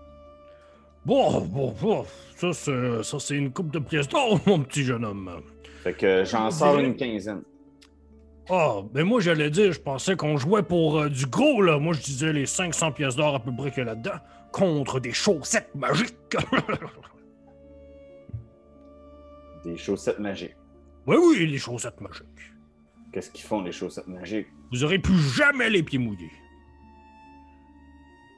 Bon, 1.05 1.41
bon, 1.41 1.75
bon, 1.81 2.05
ça, 2.37 2.53
c'est, 2.53 3.37
une 3.37 3.53
coupe 3.53 3.71
de 3.71 3.79
pièces 3.79 4.09
d'or, 4.09 4.41
mon 4.47 4.61
petit 4.61 4.83
jeune 4.83 5.05
homme. 5.05 5.43
Fait 5.83 5.95
que 5.95 6.25
j'en 6.25 6.51
Je 6.51 6.57
sors 6.57 6.79
une 6.79 6.97
quinzaine. 6.97 7.43
Ah, 8.51 8.81
ben 8.93 9.05
moi, 9.05 9.21
j'allais 9.21 9.51
dire, 9.51 9.73
je 9.73 9.81
pensais 9.81 10.17
qu'on 10.17 10.39
jouait 10.39 10.63
pour 10.63 10.99
euh, 10.99 11.09
du 11.11 11.27
gros, 11.27 11.61
là. 11.61 11.79
Moi, 11.79 11.93
je 11.95 12.01
disais 12.01 12.33
les 12.33 12.47
500 12.47 12.93
pièces 12.93 13.15
d'or 13.17 13.35
à 13.35 13.41
peu 13.41 13.55
près 13.55 13.71
qu'il 13.71 13.81
y 13.81 13.83
a 13.83 13.85
là-dedans, 13.87 14.19
contre 14.53 15.01
des 15.01 15.13
chaussettes 15.13 15.75
magiques. 15.75 16.15
Des 19.65 19.77
chaussettes 19.77 20.21
magiques. 20.21 20.55
oui, 21.07 21.17
oui, 21.19 21.47
les 21.47 21.59
chaussettes 21.59 22.01
magiques. 22.01 22.25
Qu'est-ce 23.13 23.31
qu'ils 23.31 23.45
font, 23.45 23.61
les 23.61 23.73
chaussettes 23.73 24.07
magiques? 24.07 24.47
Vous 24.71 24.85
aurez 24.85 24.99
plus 24.99 25.19
jamais 25.19 25.69
les 25.69 25.83
pieds 25.83 25.99
mouillés. 25.99 26.31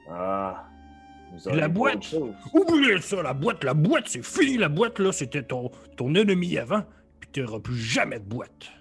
Ah. 0.09 0.65
Vous 1.31 1.55
La 1.55 1.69
boîte. 1.69 2.13
Oubliez 2.53 2.99
ça, 2.99 3.21
la 3.21 3.33
boîte, 3.33 3.63
la 3.63 3.73
boîte, 3.73 4.07
c'est 4.07 4.25
fini, 4.25 4.57
la 4.57 4.67
boîte, 4.67 4.99
là, 4.99 5.11
c'était 5.11 5.43
ton, 5.43 5.71
ton 5.95 6.13
ennemi 6.15 6.57
avant, 6.57 6.83
puis 7.19 7.29
t'auras 7.31 7.59
plus 7.59 7.77
jamais 7.77 8.19
de 8.19 8.25
boîte. 8.25 8.71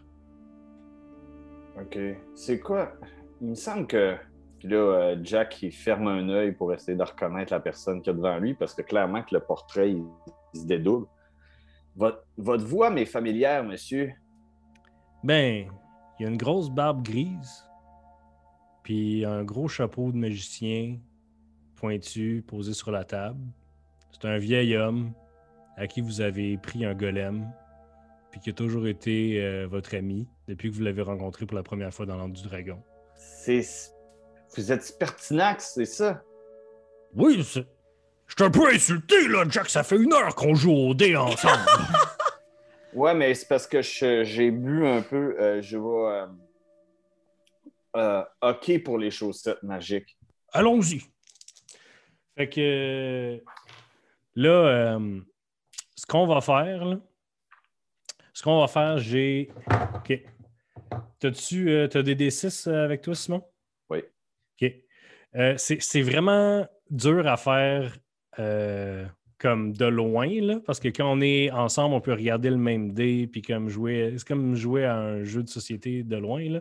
OK. 1.81 1.99
C'est 2.35 2.61
quoi? 2.61 2.93
Il 3.41 3.49
me 3.49 3.55
semble 3.55 3.87
que. 3.87 4.17
Là, 4.63 4.77
euh, 4.77 5.17
Jack, 5.23 5.63
il 5.63 5.73
ferme 5.73 6.07
un 6.07 6.29
œil 6.29 6.53
pour 6.53 6.75
essayer 6.75 6.97
de 6.97 7.03
reconnaître 7.03 7.51
la 7.51 7.61
personne 7.61 8.03
qu'il 8.03 8.13
y 8.13 8.15
a 8.15 8.17
devant 8.19 8.39
lui, 8.39 8.53
parce 8.53 8.75
que 8.75 8.83
clairement 8.83 9.23
que 9.23 9.35
le 9.35 9.41
portrait, 9.41 9.93
il, 9.93 10.05
se 10.53 10.67
dédouble. 10.67 11.07
Votre 11.97 12.67
voix 12.67 12.91
m'est 12.91 13.07
familière, 13.07 13.65
monsieur. 13.65 14.13
Ben, 15.25 15.67
il 16.19 16.23
y 16.23 16.27
a 16.27 16.29
une 16.29 16.37
grosse 16.37 16.69
barbe 16.69 17.03
grise, 17.03 17.67
puis 18.83 19.25
un 19.25 19.45
gros 19.45 19.69
chapeau 19.69 20.13
de 20.13 20.17
magicien 20.19 20.99
pointu 21.77 22.45
posé 22.47 22.75
sur 22.75 22.91
la 22.91 23.05
table. 23.05 23.41
C'est 24.13 24.29
un 24.29 24.37
vieil 24.37 24.77
homme 24.77 25.13
à 25.77 25.87
qui 25.87 26.03
vous 26.03 26.21
avez 26.21 26.59
pris 26.59 26.85
un 26.85 26.95
golem, 26.95 27.51
puis 28.31 28.41
qui 28.41 28.51
a 28.51 28.53
toujours 28.53 28.87
été 28.87 29.41
euh, 29.43 29.67
votre 29.67 29.95
ami 29.97 30.29
depuis 30.49 30.71
que 30.71 30.77
vous 30.77 30.83
l'avez 30.83 31.03
rencontré 31.03 31.47
pour 31.47 31.57
la 31.57 31.63
première 31.63 31.93
fois 31.93 32.07
dans 32.07 32.17
l'Antre 32.17 32.41
du 32.41 32.49
Dragon. 32.49 32.83
C'est. 33.17 33.63
Vous 34.57 34.73
êtes 34.73 34.83
Spertinax, 34.85 35.73
c'est 35.75 35.85
ça? 35.85 36.23
Oui, 37.15 37.43
c'est- 37.45 37.67
je 38.27 38.35
suis 38.37 38.45
un 38.45 38.51
peu 38.51 38.69
insulté, 38.69 39.27
là, 39.29 39.45
Jack. 39.49 39.69
Ça 39.69 39.83
fait 39.83 39.97
une 39.97 40.13
heure 40.13 40.35
qu'on 40.35 40.55
joue 40.55 40.73
au 40.73 40.95
dé 40.95 41.17
ensemble. 41.17 41.55
Ouais, 42.93 43.15
mais 43.15 43.33
c'est 43.35 43.47
parce 43.47 43.69
que 43.69 43.83
j'ai 43.83 44.51
bu 44.51 44.85
un 44.85 45.01
peu. 45.03 45.37
euh, 45.41 45.63
je 45.63 45.77
vais. 45.79 45.85
euh, 45.87 46.27
euh, 47.97 48.25
OK 48.43 48.83
pour 48.83 48.99
les 48.99 49.13
chaussettes 49.13 49.63
magiques. 49.63 50.19
Allons-y. 50.53 51.01
Fait 52.37 52.49
que 52.49 53.41
là, 54.35 54.99
ce 55.95 56.05
qu'on 56.05 56.27
va 56.27 56.41
faire, 56.41 56.85
là, 56.85 56.97
ce 58.33 58.43
qu'on 58.43 58.61
va 58.61 58.69
faire, 58.69 58.99
j'ai. 58.99 59.51
OK. 59.97 60.23
T'as-tu 61.19 61.71
euh, 61.71 61.87
des 61.89 62.17
D6 62.17 62.71
avec 62.71 63.03
toi, 63.03 63.15
Simon? 63.15 63.45
Oui. 63.91 64.03
OK. 64.61 64.73
Euh, 65.37 65.55
c'est 65.57 66.03
vraiment 66.03 66.67
dur 66.91 67.27
à 67.27 67.37
faire 67.37 67.97
euh, 68.39 69.07
comme 69.39 69.73
de 69.73 69.87
loin, 69.87 70.29
là, 70.41 70.61
parce 70.67 70.81
que 70.81 70.89
quand 70.89 71.11
on 71.11 71.21
est 71.21 71.51
ensemble, 71.51 71.95
on 71.95 72.01
peut 72.01 72.13
regarder 72.13 72.51
le 72.51 72.57
même 72.57 72.93
dé, 72.93 73.27
puis 73.27 73.43
comme 73.43 73.69
jouer. 73.69 74.15
C'est 74.19 74.27
comme 74.27 74.55
jouer 74.55 74.85
à 74.85 74.97
un 74.97 75.25
jeu 75.25 75.43
de 75.43 75.49
société 75.49 76.03
de 76.03 76.17
loin. 76.17 76.49
Là. 76.49 76.61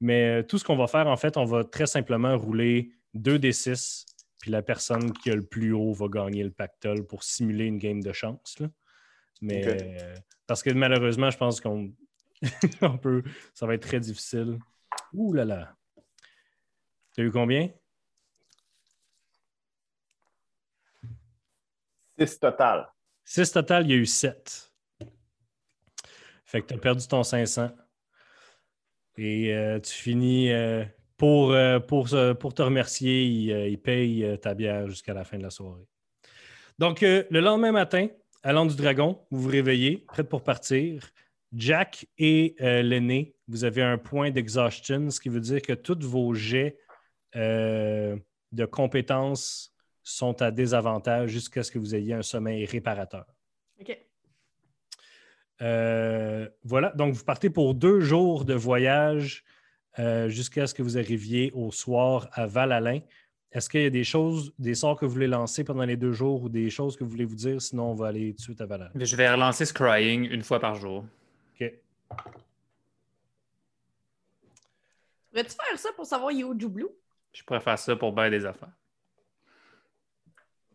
Mais 0.00 0.40
euh, 0.40 0.42
tout 0.42 0.58
ce 0.58 0.64
qu'on 0.64 0.76
va 0.76 0.86
faire, 0.86 1.06
en 1.06 1.16
fait, 1.16 1.36
on 1.36 1.44
va 1.44 1.64
très 1.64 1.86
simplement 1.86 2.36
rouler 2.36 2.90
2 3.14 3.38
des 3.38 3.52
6, 3.52 4.06
puis 4.40 4.50
la 4.50 4.62
personne 4.62 5.12
qui 5.12 5.30
a 5.30 5.34
le 5.34 5.44
plus 5.44 5.72
haut 5.72 5.92
va 5.92 6.06
gagner 6.08 6.44
le 6.44 6.50
pactole 6.50 7.06
pour 7.06 7.22
simuler 7.24 7.64
une 7.64 7.78
game 7.78 8.02
de 8.02 8.12
chance. 8.12 8.58
là. 8.60 8.68
Mais. 9.42 9.96
Parce 10.46 10.62
que 10.62 10.70
malheureusement, 10.70 11.30
je 11.30 11.38
pense 11.38 11.60
qu'on 11.60 11.92
on 12.82 12.98
peut. 12.98 13.22
Ça 13.54 13.66
va 13.66 13.74
être 13.74 13.86
très 13.86 14.00
difficile. 14.00 14.58
Ouh 15.12 15.32
là 15.32 15.44
là. 15.44 15.76
T'as 17.14 17.22
eu 17.22 17.30
combien? 17.30 17.70
6 22.18 22.38
total. 22.38 22.88
6 23.24 23.52
total, 23.52 23.86
il 23.86 23.90
y 23.90 23.94
a 23.94 23.96
eu 23.96 24.06
7. 24.06 24.72
Fait 26.44 26.62
que 26.62 26.68
tu 26.68 26.74
as 26.74 26.78
perdu 26.78 27.06
ton 27.06 27.22
500. 27.22 27.70
Et 29.18 29.54
euh, 29.54 29.80
tu 29.80 29.92
finis 29.92 30.52
euh, 30.52 30.84
pour, 31.16 31.52
euh, 31.52 31.80
pour, 31.80 32.08
pour 32.38 32.54
te 32.54 32.62
remercier, 32.62 33.24
il, 33.24 33.50
il 33.50 33.80
paye 33.80 34.38
ta 34.40 34.54
bière 34.54 34.88
jusqu'à 34.88 35.14
la 35.14 35.24
fin 35.24 35.38
de 35.38 35.42
la 35.42 35.50
soirée. 35.50 35.86
Donc, 36.78 37.00
le 37.00 37.40
lendemain 37.40 37.72
matin, 37.72 38.08
l'Anse 38.44 38.76
du 38.76 38.82
Dragon, 38.82 39.18
vous 39.30 39.42
vous 39.42 39.48
réveillez, 39.48 40.04
prête 40.08 40.28
pour 40.28 40.42
partir. 40.42 41.10
Jack 41.52 42.06
et 42.18 42.56
euh, 42.60 42.82
l'aîné, 42.82 43.34
vous 43.48 43.64
avez 43.64 43.82
un 43.82 43.98
point 43.98 44.30
d'exhaustion, 44.30 45.10
ce 45.10 45.20
qui 45.20 45.28
veut 45.28 45.40
dire 45.40 45.62
que 45.62 45.72
tous 45.72 45.98
vos 46.00 46.34
jets 46.34 46.78
euh, 47.34 48.16
de 48.52 48.64
compétences 48.64 49.72
sont 50.02 50.42
à 50.42 50.50
désavantage 50.50 51.30
jusqu'à 51.30 51.62
ce 51.62 51.70
que 51.70 51.78
vous 51.78 51.94
ayez 51.94 52.14
un 52.14 52.22
sommeil 52.22 52.64
réparateur. 52.64 53.24
OK. 53.80 53.98
Euh, 55.62 56.48
voilà, 56.64 56.90
donc 56.90 57.14
vous 57.14 57.24
partez 57.24 57.48
pour 57.48 57.74
deux 57.74 58.00
jours 58.00 58.44
de 58.44 58.54
voyage 58.54 59.44
jusqu'à 60.28 60.66
ce 60.66 60.74
que 60.74 60.82
vous 60.82 60.98
arriviez 60.98 61.50
au 61.54 61.72
soir 61.72 62.28
à 62.32 62.46
Val-Alain. 62.46 63.00
Est-ce 63.56 63.70
qu'il 63.70 63.80
y 63.80 63.86
a 63.86 63.90
des 63.90 64.04
choses, 64.04 64.52
des 64.58 64.74
sorts 64.74 64.98
que 65.00 65.06
vous 65.06 65.12
voulez 65.12 65.26
lancer 65.26 65.64
pendant 65.64 65.86
les 65.86 65.96
deux 65.96 66.12
jours 66.12 66.42
ou 66.42 66.50
des 66.50 66.68
choses 66.68 66.94
que 66.94 67.04
vous 67.04 67.08
voulez 67.08 67.24
vous 67.24 67.36
dire? 67.36 67.62
Sinon, 67.62 67.92
on 67.92 67.94
va 67.94 68.08
aller 68.08 68.32
tout 68.32 68.36
de 68.36 68.42
suite 68.42 68.60
à 68.60 68.66
Val-Alain. 68.66 68.90
Je 68.94 69.16
vais 69.16 69.30
relancer 69.30 69.64
Scrying 69.64 70.28
une 70.30 70.42
fois 70.42 70.60
par 70.60 70.74
jour. 70.74 71.06
OK. 71.58 71.72
Pourrais-tu 75.30 75.54
faire 75.54 75.78
ça 75.78 75.88
pour 75.96 76.04
savoir 76.04 76.32
il 76.32 76.40
est 76.40 76.44
où 76.44 76.60
Joublou? 76.60 76.90
Je 77.32 77.42
pourrais 77.44 77.60
faire 77.60 77.78
ça 77.78 77.96
pour 77.96 78.12
bien 78.12 78.28
des 78.28 78.44
affaires. 78.44 78.74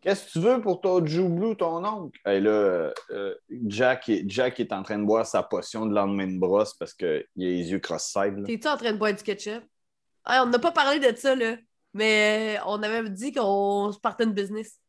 Qu'est-ce 0.02 0.26
que 0.26 0.32
tu 0.32 0.40
veux 0.40 0.60
pour 0.60 0.82
ton 0.82 1.06
Joublou, 1.06 1.54
ton 1.54 1.86
oncle? 1.86 2.20
Et 2.26 2.40
là, 2.40 2.92
euh, 3.12 3.36
Jack, 3.68 4.10
est, 4.10 4.28
Jack 4.28 4.60
est 4.60 4.74
en 4.74 4.82
train 4.82 4.98
de 4.98 5.06
boire 5.06 5.28
sa 5.28 5.44
potion 5.44 5.86
de 5.86 5.94
lendemain 5.94 6.26
de 6.26 6.40
brosse 6.40 6.74
parce 6.74 6.96
qu'il 6.96 7.08
a 7.08 7.22
les 7.36 7.70
yeux 7.70 7.80
cross-side. 7.80 8.44
T'es-tu 8.48 8.68
en 8.68 8.78
train 8.78 8.94
de 8.94 8.98
boire 8.98 9.14
du 9.14 9.22
ketchup? 9.22 9.64
Hey, 10.26 10.40
on 10.40 10.48
n'a 10.48 10.58
pas 10.58 10.72
parlé 10.72 11.00
de 11.00 11.16
ça, 11.16 11.36
là. 11.36 11.58
Mais 11.94 12.58
euh, 12.58 12.64
on 12.68 12.82
avait 12.84 13.10
dit 13.10 13.32
qu'on 13.34 13.92
se 13.92 14.00
partait 14.00 14.26
de 14.26 14.32
business. 14.32 14.80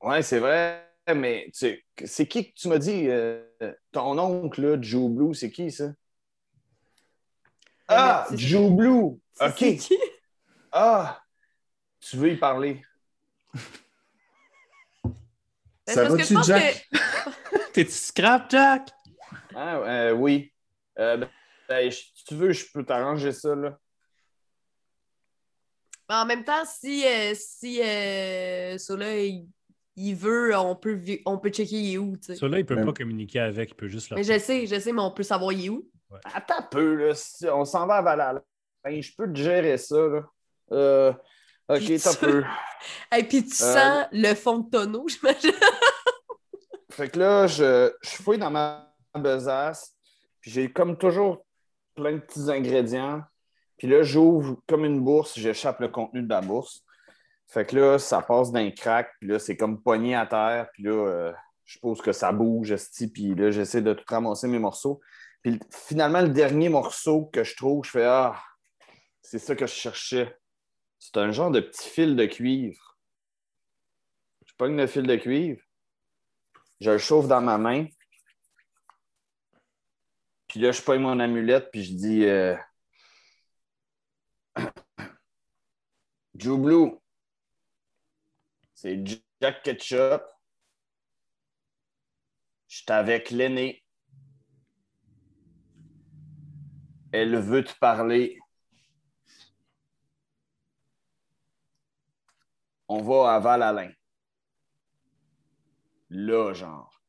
Ouais, 0.00 0.22
c'est 0.22 0.38
vrai, 0.38 0.88
mais 1.14 1.46
tu 1.46 1.58
sais, 1.58 1.84
c'est 2.04 2.26
qui 2.28 2.52
que 2.52 2.54
tu 2.58 2.68
m'as 2.68 2.78
dit? 2.78 3.08
euh, 3.08 3.42
ton 3.90 4.16
oncle, 4.18 4.60
là, 4.62 4.80
Joublou, 4.80 5.34
c'est 5.34 5.50
qui 5.50 5.70
ça? 5.72 5.90
Ah, 7.88 8.26
c'est- 8.28 8.38
Joublou! 8.38 9.20
C'est- 9.32 9.48
c'est 9.58 9.74
OK. 9.74 9.78
qui? 9.78 9.98
Ah, 10.70 11.20
tu 12.00 12.16
veux 12.16 12.32
y 12.32 12.36
parler? 12.36 12.82
Ben, 15.86 15.94
Ça 15.94 16.02
parce 16.02 16.14
que 16.14 16.18
va-tu, 16.20 16.34
je 16.34 16.34
pense 16.34 16.46
Jack? 16.46 16.88
que- 16.92 16.98
T'es-tu 17.72 17.90
scrap, 17.92 18.50
Jack? 18.50 18.90
Ah, 19.54 19.76
euh, 19.78 20.12
oui. 20.12 20.52
Euh, 20.98 21.16
ben, 21.16 21.28
ben, 21.68 21.90
si 21.90 22.24
tu 22.24 22.34
veux, 22.34 22.52
je 22.52 22.66
peux 22.72 22.84
t'arranger 22.84 23.32
ça, 23.32 23.54
là. 23.54 23.78
Mais 26.08 26.14
en 26.14 26.24
même 26.26 26.44
temps, 26.44 26.64
si, 26.64 27.04
euh, 27.06 27.32
si 27.34 27.82
euh, 27.82 28.78
Sola, 28.78 29.16
il, 29.18 29.46
il 29.96 30.14
veut, 30.14 30.56
on 30.56 30.74
peut, 30.76 30.98
on 31.26 31.38
peut 31.38 31.50
checker 31.50 31.76
il 31.76 31.94
est 31.94 31.98
où, 31.98 32.16
tu 32.16 32.26
sais. 32.26 32.36
Ça 32.36 32.48
là, 32.48 32.58
il 32.58 32.62
ne 32.62 32.66
peut 32.66 32.82
pas 32.84 32.92
communiquer 32.92 33.40
avec, 33.40 33.70
il 33.70 33.74
peut 33.74 33.88
juste 33.88 34.10
Mais 34.12 34.24
je 34.24 34.38
sais, 34.38 34.66
je 34.66 34.78
sais, 34.78 34.92
mais 34.92 35.02
on 35.02 35.10
peut 35.10 35.22
savoir 35.22 35.52
il 35.52 35.66
est 35.66 35.68
où. 35.68 35.86
Attends 36.32 36.58
un 36.60 36.62
peu, 36.62 36.94
là. 36.94 37.14
Si 37.14 37.46
on 37.48 37.64
s'en 37.64 37.86
va 37.86 37.96
à 37.96 38.02
Valhalla. 38.02 38.42
Ben, 38.82 39.02
je 39.02 39.12
peux 39.14 39.30
te 39.30 39.36
gérer 39.36 39.76
ça, 39.76 39.96
là. 39.96 40.22
Euh, 40.72 41.12
OK, 41.68 41.78
Puis 41.80 41.98
t'as 42.00 42.14
tu- 42.14 42.24
peu. 42.24 42.44
Et 43.18 43.24
puis 43.24 43.44
tu 43.44 43.62
Euh, 43.62 43.74
sens 43.74 44.06
le 44.12 44.34
fond 44.34 44.58
de 44.60 44.70
tonneau, 44.70 45.06
j'imagine. 45.08 45.52
Fait 46.90 47.10
que 47.10 47.18
là, 47.18 47.46
je, 47.46 47.92
je 48.02 48.08
fouille 48.22 48.38
dans 48.38 48.50
ma 48.50 48.94
besace. 49.14 49.94
Puis 50.40 50.50
j'ai 50.52 50.72
comme 50.72 50.96
toujours 50.96 51.44
plein 51.94 52.12
de 52.12 52.18
petits 52.18 52.50
ingrédients. 52.50 53.22
Puis 53.78 53.88
là, 53.88 54.02
j'ouvre 54.02 54.58
comme 54.66 54.84
une 54.84 55.00
bourse, 55.02 55.38
j'échappe 55.38 55.80
le 55.80 55.88
contenu 55.88 56.22
de 56.22 56.28
la 56.28 56.40
bourse. 56.40 56.84
Fait 57.46 57.64
que 57.66 57.76
là, 57.76 57.98
ça 57.98 58.20
passe 58.22 58.52
d'un 58.52 58.70
crack, 58.70 59.10
puis 59.20 59.28
là, 59.28 59.38
c'est 59.38 59.56
comme 59.56 59.82
pogné 59.82 60.14
à 60.14 60.26
terre, 60.26 60.68
puis 60.74 60.82
là, 60.84 60.90
euh, 60.92 61.32
je 61.64 61.74
suppose 61.74 62.00
que 62.02 62.12
ça 62.12 62.32
bouge, 62.32 62.74
puis 63.12 63.34
là, 63.34 63.50
j'essaie 63.50 63.82
de 63.82 63.94
tout 63.94 64.04
ramasser 64.08 64.48
mes 64.48 64.58
morceaux. 64.58 65.00
Puis 65.42 65.52
le- 65.52 65.60
finalement, 65.70 66.20
le 66.20 66.28
dernier 66.28 66.68
morceau 66.68 67.26
que 67.32 67.44
je 67.44 67.56
trouve, 67.56 67.84
je 67.84 67.90
fais 67.90 68.04
Ah, 68.04 68.36
c'est 69.22 69.38
ça 69.38 69.54
que 69.56 69.66
je 69.66 69.72
cherchais. 69.72 70.36
C'est 70.98 71.16
un 71.18 71.30
genre 71.32 71.50
de 71.50 71.60
petit 71.60 71.88
fil 71.88 72.16
de 72.16 72.26
cuivre. 72.26 72.98
Je 74.46 74.52
pogne 74.56 74.76
le 74.76 74.86
fil 74.86 75.06
de 75.06 75.16
cuivre, 75.16 75.60
je 76.80 76.90
le 76.90 76.98
chauffe 76.98 77.28
dans 77.28 77.40
ma 77.40 77.58
main, 77.58 77.86
puis 80.48 80.60
là, 80.60 80.72
je 80.72 80.82
pogne 80.82 81.02
mon 81.02 81.20
amulette, 81.20 81.70
puis 81.70 81.84
je 81.84 81.92
dis 81.94 82.24
euh, 82.24 82.56
Blue, 86.38 86.92
c'est 88.74 89.04
Jack 89.40 89.62
Ketchup. 89.64 90.22
Je 92.68 92.76
suis 92.76 92.84
avec 92.88 93.30
l'aîné. 93.30 93.82
Elle 97.12 97.36
veut 97.36 97.64
te 97.64 97.76
parler. 97.78 98.38
On 102.86 103.02
va 103.02 103.34
à 103.34 103.38
Val-Alain. 103.40 103.90
Là, 106.10 106.52
genre. 106.54 107.02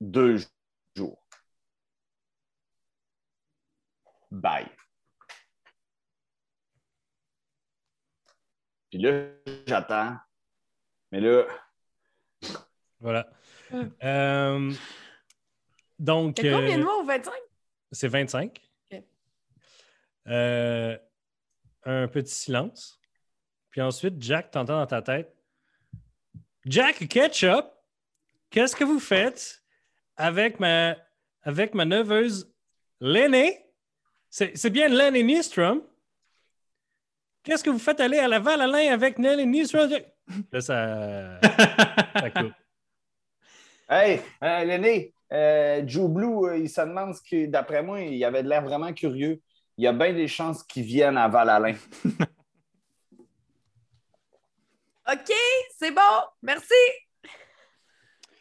Deux 0.00 0.38
jours. 0.96 1.22
Bye. 4.30 4.75
Puis 8.90 8.98
là, 8.98 9.28
j'attends. 9.66 10.16
Mais 11.12 11.20
là, 11.20 11.44
Voilà. 13.00 13.28
Hum. 13.72 13.92
Euh, 14.02 14.72
donc, 15.98 16.36
T'as 16.36 16.52
combien 16.52 16.76
de 16.76 16.82
euh, 16.82 16.84
mois 16.84 16.98
au 17.00 17.04
25? 17.04 17.32
c'est 17.92 18.08
25. 18.08 18.60
Ok. 18.92 19.02
Euh, 20.28 20.96
un 21.84 22.08
petit 22.08 22.34
silence. 22.34 23.00
Puis 23.70 23.80
ensuite, 23.80 24.20
Jack 24.22 24.50
t'entend 24.50 24.78
dans 24.78 24.86
ta 24.86 25.02
tête. 25.02 25.34
Jack 26.64 27.06
Ketchup, 27.08 27.66
qu'est-ce 28.50 28.74
que 28.74 28.84
vous 28.84 28.98
faites 28.98 29.62
avec 30.16 30.58
ma, 30.58 30.96
avec 31.42 31.74
ma 31.74 31.84
neveuse 31.84 32.52
Lenny? 33.00 33.52
C'est 34.30 34.56
c'est 34.56 34.70
bien 34.70 34.88
Lenny 34.88 35.22
Nystrom. 35.22 35.82
Qu'est-ce 37.46 37.62
que 37.62 37.70
vous 37.70 37.78
faites 37.78 38.00
aller 38.00 38.18
à 38.18 38.26
la 38.26 38.40
Val-Alain 38.40 38.92
avec 38.92 39.20
Lenny 39.20 39.46
Nystrom? 39.46 39.88
Là, 40.50 40.60
ça, 40.60 41.38
ça 42.20 42.30
coupe. 42.30 42.52
Hey, 43.88 44.20
euh, 44.42 44.64
l'aîné, 44.64 45.14
euh, 45.32 45.84
Joe 45.86 46.10
Blue, 46.10 46.48
euh, 46.48 46.58
il 46.58 46.68
se 46.68 46.80
demande 46.80 47.14
ce 47.14 47.22
que, 47.22 47.46
d'après 47.46 47.84
moi, 47.84 48.00
il 48.00 48.24
avait 48.24 48.42
de 48.42 48.48
l'air 48.48 48.62
vraiment 48.62 48.92
curieux. 48.92 49.40
Il 49.78 49.84
y 49.84 49.86
a 49.86 49.92
bien 49.92 50.12
des 50.12 50.26
chances 50.26 50.64
qu'il 50.64 50.82
vienne 50.82 51.16
à 51.16 51.28
Val-Alain. 51.28 51.76
OK, 55.08 55.32
c'est 55.78 55.92
bon. 55.92 56.00
Merci. 56.42 56.74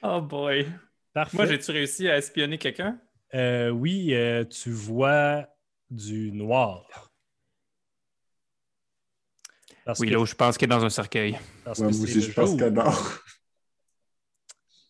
Oh 0.02 0.20
boy. 0.20 0.66
Parfait. 1.14 1.38
Moi, 1.38 1.46
j'ai-tu 1.46 1.70
réussi 1.70 2.10
à 2.10 2.18
espionner 2.18 2.58
quelqu'un? 2.58 3.00
Euh, 3.36 3.70
oui, 3.70 4.16
euh, 4.16 4.46
tu 4.46 4.72
vois 4.72 5.46
du 5.92 6.32
noir. 6.32 7.12
Parce 9.86 10.00
Oui, 10.00 10.10
que- 10.10 10.16
là, 10.16 10.26
je 10.26 10.34
pense 10.36 10.58
qu'il 10.58 10.66
est 10.66 10.76
dans 10.76 10.84
un 10.84 10.90
cercueil. 10.90 11.38
parce 11.64 11.80
Ouais, 11.80 11.88
que 11.88 11.92
moi 11.92 11.98
c'est 12.00 12.04
aussi, 12.04 12.16
le 12.16 12.22
je 12.22 12.32
pense 12.34 12.50
jour. 12.50 12.60
qu'elle 12.60 12.74
dort. 12.74 13.20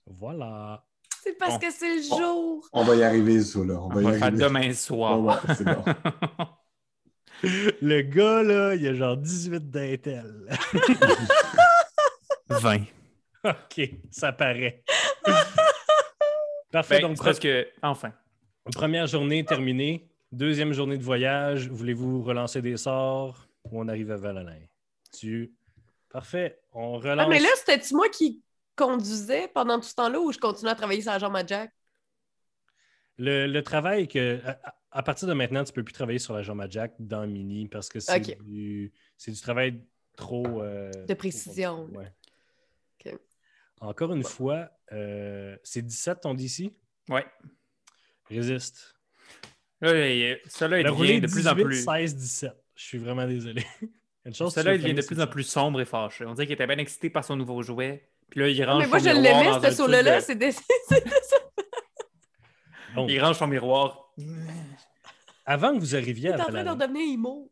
Voilà. 0.07 0.83
C'est 1.23 1.37
parce 1.37 1.57
que 1.57 1.71
c'est 1.71 1.95
le 1.97 2.01
jour. 2.03 2.67
On 2.71 2.83
va 2.83 2.95
y 2.95 3.03
arriver, 3.03 3.41
ça, 3.41 3.59
là. 3.59 3.73
On 3.81 3.85
On 3.85 3.89
va 3.89 4.01
y 4.01 4.03
va 4.05 4.13
faire 4.13 4.23
arriver. 4.27 4.43
demain 4.43 4.73
soir. 4.73 5.19
Ouais, 5.21 5.33
ouais, 5.33 5.55
c'est 5.55 5.63
bon. 5.65 5.83
Le 7.81 8.01
gars, 8.01 8.43
là, 8.43 8.75
il 8.75 8.87
a 8.87 8.93
genre 8.93 9.17
18 9.17 9.69
d'intel. 9.69 10.47
20. 12.49 12.83
OK, 13.43 13.81
ça 14.11 14.31
paraît. 14.31 14.83
Parfait. 16.71 17.01
Ben, 17.01 17.07
donc, 17.09 17.17
presque. 17.17 17.47
Enfin. 17.81 18.13
première 18.73 19.07
journée 19.07 19.43
terminée. 19.43 20.09
Deuxième 20.31 20.73
journée 20.73 20.97
de 20.97 21.03
voyage. 21.03 21.69
Voulez-vous 21.69 22.21
relancer 22.23 22.61
des 22.61 22.77
sorts 22.77 23.47
ou 23.65 23.81
on 23.81 23.87
arrive 23.87 24.11
à 24.11 24.17
Valalin? 24.17 24.57
Tu... 25.17 25.53
Parfait. 26.09 26.59
On 26.73 26.93
relance. 26.99 27.25
Ah, 27.25 27.29
mais 27.29 27.39
là, 27.39 27.49
c'était-tu 27.57 27.93
moi 27.95 28.07
qui 28.09 28.41
conduisais 28.75 29.47
pendant 29.49 29.79
tout 29.79 29.87
ce 29.87 29.95
temps-là 29.95 30.19
ou 30.19 30.31
je 30.31 30.37
continuais 30.37 30.71
à 30.71 30.75
travailler 30.75 31.01
sur 31.01 31.11
la 31.11 31.19
jambe 31.19 31.35
à 31.35 31.45
Jack? 31.45 31.71
Le, 33.17 33.47
le 33.47 33.63
travail 33.63 34.07
que. 34.07 34.39
À, 34.45 34.75
à 34.91 35.03
partir 35.03 35.27
de 35.27 35.33
maintenant, 35.33 35.63
tu 35.63 35.71
ne 35.71 35.75
peux 35.75 35.83
plus 35.83 35.93
travailler 35.93 36.19
sur 36.19 36.33
la 36.33 36.41
jambe 36.41 36.61
à 36.61 36.69
Jack 36.69 36.93
dans 36.99 37.27
Mini 37.27 37.67
parce 37.67 37.89
que 37.89 37.99
c'est 37.99 38.19
du, 38.19 38.93
c'est 39.17 39.31
du 39.31 39.39
travail 39.41 39.81
trop. 40.15 40.61
euh, 40.61 40.89
De 41.05 41.13
précision. 41.13 41.87
trop- 41.87 41.97
ouais. 41.97 42.13
Ok. 43.05 43.19
Encore 43.81 44.13
une 44.13 44.23
fois, 44.23 44.69
euh, 44.93 45.57
c'est 45.63 45.81
17 45.81 46.21
ton 46.21 46.33
DC? 46.33 46.73
Ouais. 47.09 47.25
Résiste. 48.29 48.95
Là, 49.81 50.07
il- 50.09 50.39
ça 50.47 50.67
là, 50.69 50.89
roulé 50.89 51.19
de 51.19 51.27
plus 51.27 51.45
en 51.47 51.53
18, 51.55 51.63
plus. 51.65 51.83
16, 51.83 52.15
17. 52.15 52.53
Je 52.75 52.83
suis 52.83 52.97
vraiment 52.97 53.27
désolé. 53.27 53.65
Une 54.25 54.33
chose, 54.33 54.53
Ça 54.53 54.61
tu 54.61 54.65
là, 54.67 54.73
veux 54.73 54.79
il 54.79 54.81
devient 54.81 54.93
de 54.95 55.01
plus 55.05 55.15
c'est 55.15 55.21
en 55.21 55.25
ça. 55.25 55.31
plus 55.31 55.43
sombre 55.43 55.81
et 55.81 55.85
fâché. 55.85 56.25
On 56.25 56.33
dirait 56.33 56.47
qu'il 56.47 56.53
était 56.53 56.65
bien 56.67 56.77
excité 56.79 57.09
par 57.09 57.23
son 57.23 57.35
nouveau 57.35 57.61
jouet. 57.61 58.09
Puis 58.29 58.39
là, 58.39 58.47
il 58.49 58.63
range 58.65 58.83
mais 58.83 58.87
moi, 58.89 58.99
son 58.99 59.05
je 59.05 59.09
miroir 59.11 59.39
l'aimais, 59.43 59.51
dans 59.51 59.61
ce 59.61 59.67
un 59.67 59.71
solo-là. 59.71 60.21
truc 60.21 60.37
de- 60.39 60.45
C'était 60.49 60.51
c'était 60.51 61.09
ça. 61.21 61.37
Bon, 62.95 63.07
Il 63.07 63.21
range 63.23 63.37
son 63.37 63.47
miroir. 63.47 64.09
avant 65.45 65.73
que 65.75 65.79
vous 65.79 65.95
arriviez 65.95 66.29
Il 66.29 66.33
à 66.33 66.37
est 66.37 66.41
en 66.41 66.43
train 66.45 66.51
de 66.51 66.53
Valalin, 66.69 67.45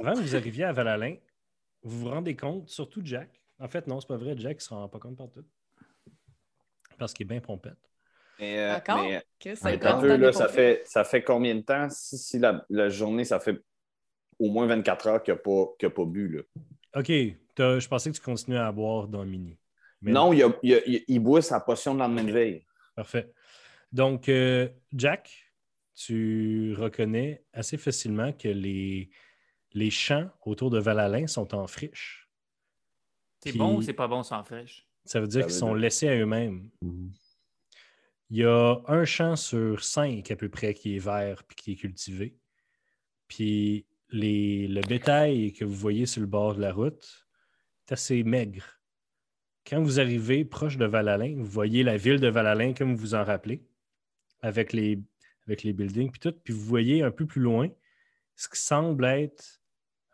avant 0.00 0.14
que 0.14 0.20
vous 0.20 0.34
arriviez 0.36 0.64
à 0.64 0.72
Valalin, 0.72 1.14
vous 1.82 2.00
vous 2.00 2.10
rendez 2.10 2.34
compte, 2.34 2.68
surtout 2.68 3.00
Jack. 3.04 3.30
En 3.60 3.68
fait, 3.68 3.86
non, 3.86 4.00
c'est 4.00 4.08
pas 4.08 4.16
vrai. 4.16 4.34
Jack 4.36 4.56
ne 4.56 4.60
se 4.62 4.68
rend 4.70 4.88
pas 4.88 4.98
compte 4.98 5.16
partout. 5.16 5.44
Parce 6.98 7.12
qu'il 7.12 7.24
est 7.26 7.28
bien 7.28 7.40
pompette. 7.40 7.78
Mais, 8.40 8.58
euh, 8.58 8.78
c'est 9.40 9.76
des 9.76 10.32
ça, 10.32 10.44
pompes. 10.46 10.48
fait, 10.54 10.82
ça 10.86 11.04
fait 11.04 11.22
combien 11.22 11.54
de 11.54 11.60
temps? 11.60 11.88
Si, 11.90 12.16
si 12.18 12.38
la, 12.38 12.64
la 12.70 12.88
journée, 12.88 13.24
ça 13.24 13.38
fait 13.40 13.60
au 14.38 14.50
moins 14.50 14.66
24 14.66 15.06
heures 15.08 15.22
qu'il 15.22 15.34
n'a 15.34 15.38
pas, 15.40 15.66
qu'il 15.78 15.86
a 15.86 15.90
pas 15.90 16.04
bu. 16.04 16.28
Là. 16.28 16.42
OK. 17.00 17.08
Je 17.08 17.88
pensais 17.88 18.10
que 18.10 18.16
tu 18.16 18.22
continuais 18.22 18.58
à 18.58 18.70
boire 18.72 19.08
dans 19.08 19.24
Mini. 19.24 19.58
Mais- 20.00 20.12
Non, 20.12 20.32
il, 20.32 20.42
a- 20.44 20.56
il 20.62 20.74
a- 20.74 20.86
il- 20.86 21.04
il 21.08 21.18
boit 21.18 21.42
sa 21.42 21.58
potion 21.60 21.94
de 21.94 21.98
lendemain 21.98 22.22
de 22.24 22.30
veille. 22.32 22.64
Parfait. 22.94 23.32
Donc, 23.92 24.28
euh, 24.28 24.68
Jack, 24.92 25.52
tu 25.96 26.74
reconnais 26.78 27.42
assez 27.52 27.76
facilement 27.76 28.32
que 28.32 28.48
les, 28.48 29.10
les 29.72 29.90
champs 29.90 30.30
autour 30.46 30.70
de 30.70 30.78
Valalin 30.78 31.26
sont 31.26 31.52
en 31.54 31.66
friche. 31.66 32.28
C'est 33.42 33.56
bon 33.56 33.76
ou 33.76 33.82
c'est 33.82 33.92
pas 33.92 34.06
bon 34.08 34.22
sans 34.22 34.42
fraîche? 34.44 34.86
Ça 35.04 35.20
veut 35.20 35.26
dire 35.26 35.42
qu'ils 35.46 35.54
sont 35.54 35.68
dire- 35.72 35.76
laissés 35.76 36.08
à 36.08 36.16
eux-mêmes. 36.16 36.70
Il 38.30 38.36
y 38.36 38.44
a 38.44 38.76
un 38.86 39.04
champ 39.04 39.36
sur 39.36 39.82
cinq 39.82 40.30
à 40.30 40.36
peu 40.36 40.48
près 40.48 40.74
qui 40.74 40.96
est 40.96 40.98
vert 41.00 41.42
puis 41.44 41.56
qui 41.56 41.72
est 41.72 41.76
cultivé. 41.76 42.36
Puis 43.26 43.86
les, 44.10 44.68
le 44.68 44.80
bétail 44.80 45.52
que 45.52 45.64
vous 45.64 45.74
voyez 45.74 46.06
sur 46.06 46.20
le 46.20 46.26
bord 46.26 46.54
de 46.54 46.60
la 46.60 46.72
route 46.72 47.26
est 47.86 47.92
assez 47.92 48.22
maigre. 48.22 48.64
Quand 49.66 49.82
vous 49.82 50.00
arrivez 50.00 50.44
proche 50.44 50.78
de 50.78 50.86
Valalin, 50.86 51.34
vous 51.36 51.44
voyez 51.44 51.82
la 51.82 51.96
ville 51.96 52.20
de 52.20 52.28
Valalin 52.28 52.72
comme 52.72 52.94
vous 52.94 53.00
vous 53.00 53.14
en 53.14 53.24
rappelez, 53.24 53.62
avec 54.40 54.72
les, 54.72 55.02
avec 55.46 55.62
les 55.62 55.72
buildings 55.72 56.10
puis 56.10 56.20
tout. 56.20 56.32
Puis 56.44 56.54
vous 56.54 56.64
voyez 56.64 57.02
un 57.02 57.10
peu 57.10 57.26
plus 57.26 57.42
loin 57.42 57.68
ce 58.34 58.48
qui 58.48 58.58
semble 58.58 59.04
être 59.04 59.60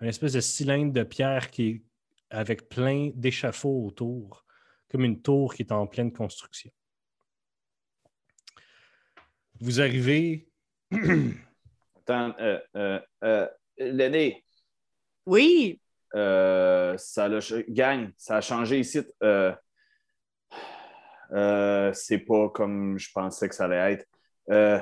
un 0.01 0.07
espèce 0.07 0.33
de 0.33 0.41
cylindre 0.41 0.93
de 0.93 1.03
pierre 1.03 1.51
qui 1.51 1.69
est 1.69 1.83
avec 2.31 2.69
plein 2.69 3.11
d'échafauds 3.15 3.87
autour, 3.87 4.45
comme 4.89 5.05
une 5.05 5.21
tour 5.21 5.55
qui 5.55 5.63
est 5.63 5.73
en 5.73 5.87
pleine 5.87 6.13
construction. 6.13 6.71
Vous 9.61 9.81
arrivez. 9.81 10.49
Attends, 10.91 12.35
euh, 12.41 12.61
euh, 12.77 13.01
euh, 13.23 13.49
L'aîné, 13.79 14.45
Oui. 15.27 15.81
euh, 16.15 16.97
ça 16.99 17.29
l'a 17.29 17.39
gang, 17.69 18.11
ça 18.17 18.37
a 18.37 18.41
changé 18.41 18.79
ici. 18.81 19.01
Euh, 19.23 19.53
euh, 21.33 21.93
c'est 21.93 22.19
pas 22.19 22.49
comme 22.51 22.99
je 22.99 23.11
pensais 23.13 23.49
que 23.49 23.55
ça 23.55 23.65
allait 23.65 23.95
être. 23.95 24.07
Euh, 24.51 24.81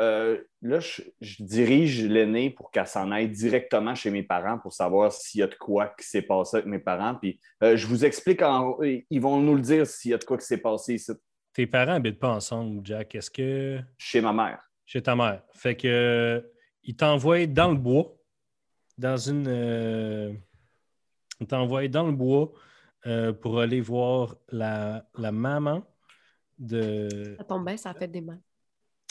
euh, 0.00 0.38
là, 0.62 0.80
je, 0.80 1.02
je 1.20 1.42
dirige 1.44 2.02
l'aîné 2.06 2.48
pour 2.50 2.70
qu'elle 2.70 2.86
s'en 2.86 3.10
aille 3.12 3.28
directement 3.28 3.94
chez 3.94 4.10
mes 4.10 4.22
parents 4.22 4.58
pour 4.58 4.72
savoir 4.72 5.12
s'il 5.12 5.40
y 5.40 5.42
a 5.42 5.46
de 5.46 5.54
quoi 5.54 5.88
qui 5.98 6.06
s'est 6.06 6.22
passé 6.22 6.56
avec 6.56 6.66
mes 6.66 6.78
parents. 6.78 7.14
Puis 7.16 7.38
euh, 7.62 7.76
je 7.76 7.86
vous 7.86 8.04
explique, 8.06 8.40
en- 8.42 8.78
ils 8.82 9.20
vont 9.20 9.38
nous 9.40 9.54
le 9.54 9.60
dire 9.60 9.86
s'il 9.86 10.12
y 10.12 10.14
a 10.14 10.18
de 10.18 10.24
quoi 10.24 10.38
qui 10.38 10.46
s'est 10.46 10.56
passé 10.58 10.94
ici 10.94 11.12
Tes 11.52 11.66
parents 11.66 11.92
habitent 11.96 12.18
pas 12.18 12.30
ensemble, 12.30 12.80
Jack. 12.84 13.14
Est-ce 13.14 13.30
que. 13.30 13.78
chez 13.98 14.22
ma 14.22 14.32
mère. 14.32 14.66
Chez 14.86 15.02
ta 15.02 15.14
mère. 15.14 15.42
Fait 15.54 15.76
que. 15.76 16.50
Il 16.84 16.96
t'envoie 16.96 17.46
dans 17.46 17.70
le 17.70 17.76
bois, 17.78 18.16
dans 18.98 19.16
une. 19.16 19.46
euh, 19.48 20.32
il 21.40 21.46
t'envoie 21.46 21.88
dans 21.88 22.06
le 22.06 22.12
bois 22.12 22.52
euh, 23.06 23.32
pour 23.32 23.60
aller 23.60 23.80
voir 23.80 24.36
la, 24.50 25.08
la 25.16 25.32
maman 25.32 25.82
de. 26.58 27.34
Ça 27.38 27.44
tombe 27.44 27.64
bien, 27.64 27.76
ça 27.76 27.90
a 27.90 27.94
fait 27.94 28.08
des 28.08 28.20
mains. 28.20 28.40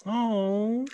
Oh! 0.06 0.86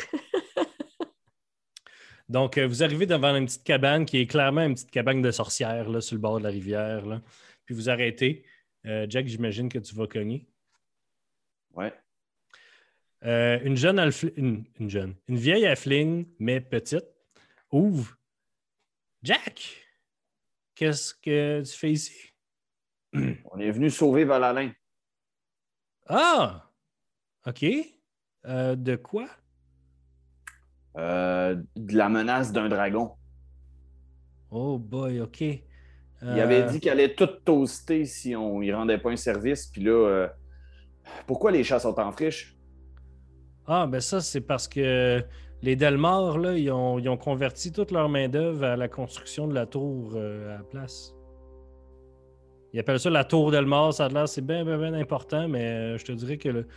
Donc, 2.27 2.57
euh, 2.57 2.65
vous 2.65 2.81
arrivez 2.83 3.05
devant 3.05 3.35
une 3.35 3.45
petite 3.45 3.63
cabane 3.63 4.05
qui 4.05 4.17
est 4.17 4.25
clairement 4.27 4.61
une 4.61 4.73
petite 4.73 4.89
cabane 4.89 5.21
de 5.21 5.29
sorcière 5.31 5.89
là, 5.89 6.01
sur 6.01 6.15
le 6.15 6.21
bord 6.21 6.39
de 6.39 6.43
la 6.43 6.49
rivière. 6.49 7.05
là. 7.05 7.21
Puis 7.65 7.75
vous 7.75 7.89
arrêtez. 7.89 8.43
Euh, 8.85 9.05
Jack, 9.09 9.27
j'imagine 9.27 9.69
que 9.69 9.77
tu 9.79 9.93
vas 9.93 10.07
cogner. 10.07 10.47
Ouais. 11.73 11.93
Euh, 13.25 13.59
une 13.63 13.75
jeune 13.75 13.99
une, 14.37 14.65
une 14.79 14.89
jeune, 14.89 15.15
une 15.27 15.37
vieille 15.37 15.65
affling, 15.65 16.27
mais 16.37 16.61
petite, 16.61 17.05
ouvre. 17.71 18.15
Jack, 19.23 19.77
qu'est-ce 20.75 21.15
que 21.15 21.61
tu 21.63 21.71
fais 21.77 21.91
ici? 21.91 22.13
On 23.13 23.57
est 23.59 23.71
venu 23.71 23.89
sauver 23.89 24.25
Valalin. 24.25 24.71
Ah! 26.07 26.69
OK. 27.47 27.65
Euh, 28.45 28.75
de 28.75 28.95
quoi? 28.95 29.27
Euh, 30.97 31.55
de 31.75 31.97
la 31.97 32.09
menace 32.09 32.51
d'un 32.51 32.69
dragon. 32.69 33.15
Oh 34.51 34.77
boy, 34.77 35.19
OK. 35.21 35.41
Il 35.41 35.63
Euh, 36.23 36.43
avait 36.43 36.63
dit 36.71 36.79
qu'il 36.79 36.89
allait 36.91 37.13
tout 37.13 37.25
toaster 37.27 38.05
si 38.05 38.35
on 38.35 38.59
ne 38.61 38.73
rendait 38.73 38.97
pas 38.99 39.09
un 39.11 39.15
service. 39.17 39.67
Puis 39.67 39.81
là, 39.81 39.91
euh, 39.91 40.27
pourquoi 41.27 41.51
les 41.51 41.63
chats 41.63 41.79
sont 41.79 41.99
en 41.99 42.11
friche? 42.11 42.54
Ah, 43.67 43.87
ben 43.87 43.99
ça, 43.99 44.21
c'est 44.21 44.41
parce 44.41 44.67
que 44.67 45.23
les 45.61 45.75
Delmar, 45.75 46.37
là, 46.37 46.53
ils 46.57 46.71
ont, 46.71 46.99
ils 46.99 47.09
ont 47.09 47.17
converti 47.17 47.71
toute 47.71 47.91
leur 47.91 48.09
main-d'œuvre 48.09 48.63
à 48.63 48.75
la 48.75 48.87
construction 48.87 49.47
de 49.47 49.55
la 49.55 49.65
tour 49.65 50.11
euh, 50.15 50.53
à 50.53 50.57
la 50.57 50.63
place. 50.63 51.15
Ils 52.73 52.79
appellent 52.79 52.99
ça 52.99 53.09
la 53.09 53.23
tour 53.23 53.51
Delmar. 53.51 53.93
Ça 53.93 54.05
a 54.05 54.09
l'air, 54.09 54.27
c'est 54.27 54.45
bien, 54.45 54.63
bien, 54.63 54.77
bien 54.77 54.93
important, 54.93 55.47
mais 55.47 55.63
euh, 55.63 55.97
je 55.97 56.05
te 56.05 56.11
dirais 56.11 56.37
que 56.37 56.49
le 56.49 56.67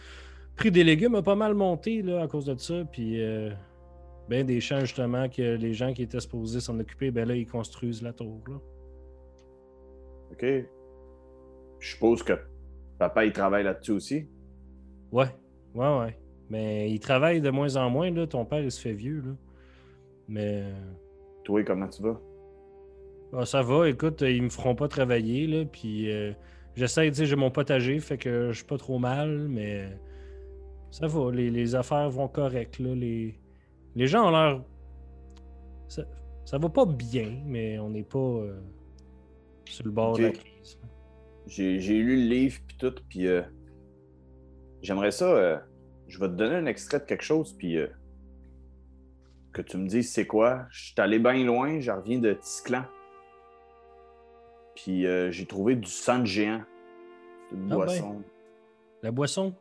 prix 0.56 0.70
des 0.70 0.84
légumes 0.84 1.16
a 1.16 1.22
pas 1.22 1.34
mal 1.34 1.54
monté 1.54 2.02
là, 2.02 2.22
à 2.22 2.28
cause 2.28 2.46
de 2.46 2.56
ça. 2.56 2.84
Puis, 2.90 3.22
euh, 3.22 3.50
ben 4.28 4.46
des 4.46 4.60
champs, 4.60 4.80
justement, 4.80 5.28
que 5.28 5.56
les 5.56 5.74
gens 5.74 5.92
qui 5.92 6.02
étaient 6.02 6.20
supposés 6.20 6.60
s'en 6.60 6.78
occuper, 6.78 7.10
ben 7.10 7.28
là, 7.28 7.34
ils 7.34 7.46
construisent 7.46 8.02
la 8.02 8.12
tour. 8.12 8.40
Là. 8.48 8.56
OK. 10.32 10.44
Je 11.80 11.90
suppose 11.92 12.22
que 12.22 12.34
papa, 12.98 13.24
il 13.24 13.32
travaille 13.32 13.64
là-dessus 13.64 13.92
aussi? 13.92 14.28
Ouais, 15.12 15.28
ouais, 15.74 15.98
ouais. 15.98 16.18
Mais 16.50 16.90
ils 16.90 17.00
travaillent 17.00 17.40
de 17.40 17.50
moins 17.50 17.76
en 17.76 17.90
moins. 17.90 18.10
Là. 18.10 18.26
Ton 18.26 18.44
père, 18.44 18.60
il 18.60 18.70
se 18.70 18.80
fait 18.80 18.92
vieux. 18.94 19.22
Là. 19.24 19.32
Mais. 20.28 20.62
euh, 20.64 20.72
Toi, 21.44 21.62
comment 21.64 21.88
tu 21.88 22.02
vas? 22.02 22.20
Ah, 23.34 23.44
ça 23.44 23.60
va, 23.60 23.88
écoute, 23.88 24.22
ils 24.22 24.42
me 24.42 24.48
feront 24.48 24.74
pas 24.74 24.88
travailler, 24.88 25.46
là, 25.46 25.66
puis 25.66 26.10
euh, 26.10 26.32
j'essaie, 26.76 27.10
tu 27.10 27.16
sais, 27.16 27.26
j'ai 27.26 27.36
mon 27.36 27.50
potager, 27.50 28.00
fait 28.00 28.16
que 28.16 28.52
je 28.52 28.56
suis 28.56 28.64
pas 28.64 28.78
trop 28.78 28.98
mal, 28.98 29.48
mais 29.48 29.86
ça 30.90 31.06
va, 31.08 31.30
les, 31.30 31.50
les 31.50 31.74
affaires 31.74 32.08
vont 32.08 32.28
correct, 32.28 32.78
là, 32.78 32.94
les, 32.94 33.38
les 33.94 34.06
gens 34.06 34.28
ont 34.28 34.30
l'air... 34.30 34.62
Ça, 35.88 36.04
ça 36.46 36.56
va 36.56 36.70
pas 36.70 36.86
bien, 36.86 37.42
mais 37.44 37.78
on 37.78 37.90
n'est 37.90 38.02
pas 38.02 38.18
euh, 38.18 38.58
sur 39.66 39.84
le 39.84 39.90
bord 39.90 40.16
de 40.16 40.22
la 40.22 40.30
crise. 40.30 40.80
J'ai 41.46 41.80
j'ai 41.80 41.98
lu 41.98 42.16
le 42.16 42.30
livre 42.30 42.58
puis 42.66 42.76
tout, 42.78 42.94
puis 43.10 43.26
euh, 43.26 43.42
j'aimerais 44.80 45.10
ça. 45.10 45.66
Je 46.08 46.18
vais 46.18 46.26
te 46.28 46.32
donner 46.32 46.56
un 46.56 46.66
extrait 46.66 46.98
de 47.00 47.04
quelque 47.04 47.22
chose, 47.24 47.52
puis 47.56 47.76
euh, 47.78 47.86
que 49.52 49.62
tu 49.62 49.76
me 49.76 49.86
dises 49.86 50.12
c'est 50.12 50.26
quoi. 50.26 50.66
Je 50.70 50.86
suis 50.86 50.94
allé 50.98 51.18
bien 51.18 51.44
loin, 51.44 51.80
je 51.80 51.90
reviens 51.90 52.18
de 52.18 52.32
Tisclan. 52.32 52.84
Puis 54.74 55.06
euh, 55.06 55.30
j'ai 55.30 55.46
trouvé 55.46 55.74
du 55.76 55.88
sang 55.90 56.20
de 56.20 56.24
géant. 56.26 56.62
C'est 57.50 57.56
une 57.56 57.72
Ah 57.72 57.74
boisson. 57.76 58.22
La 59.02 59.10
boisson? 59.10 59.54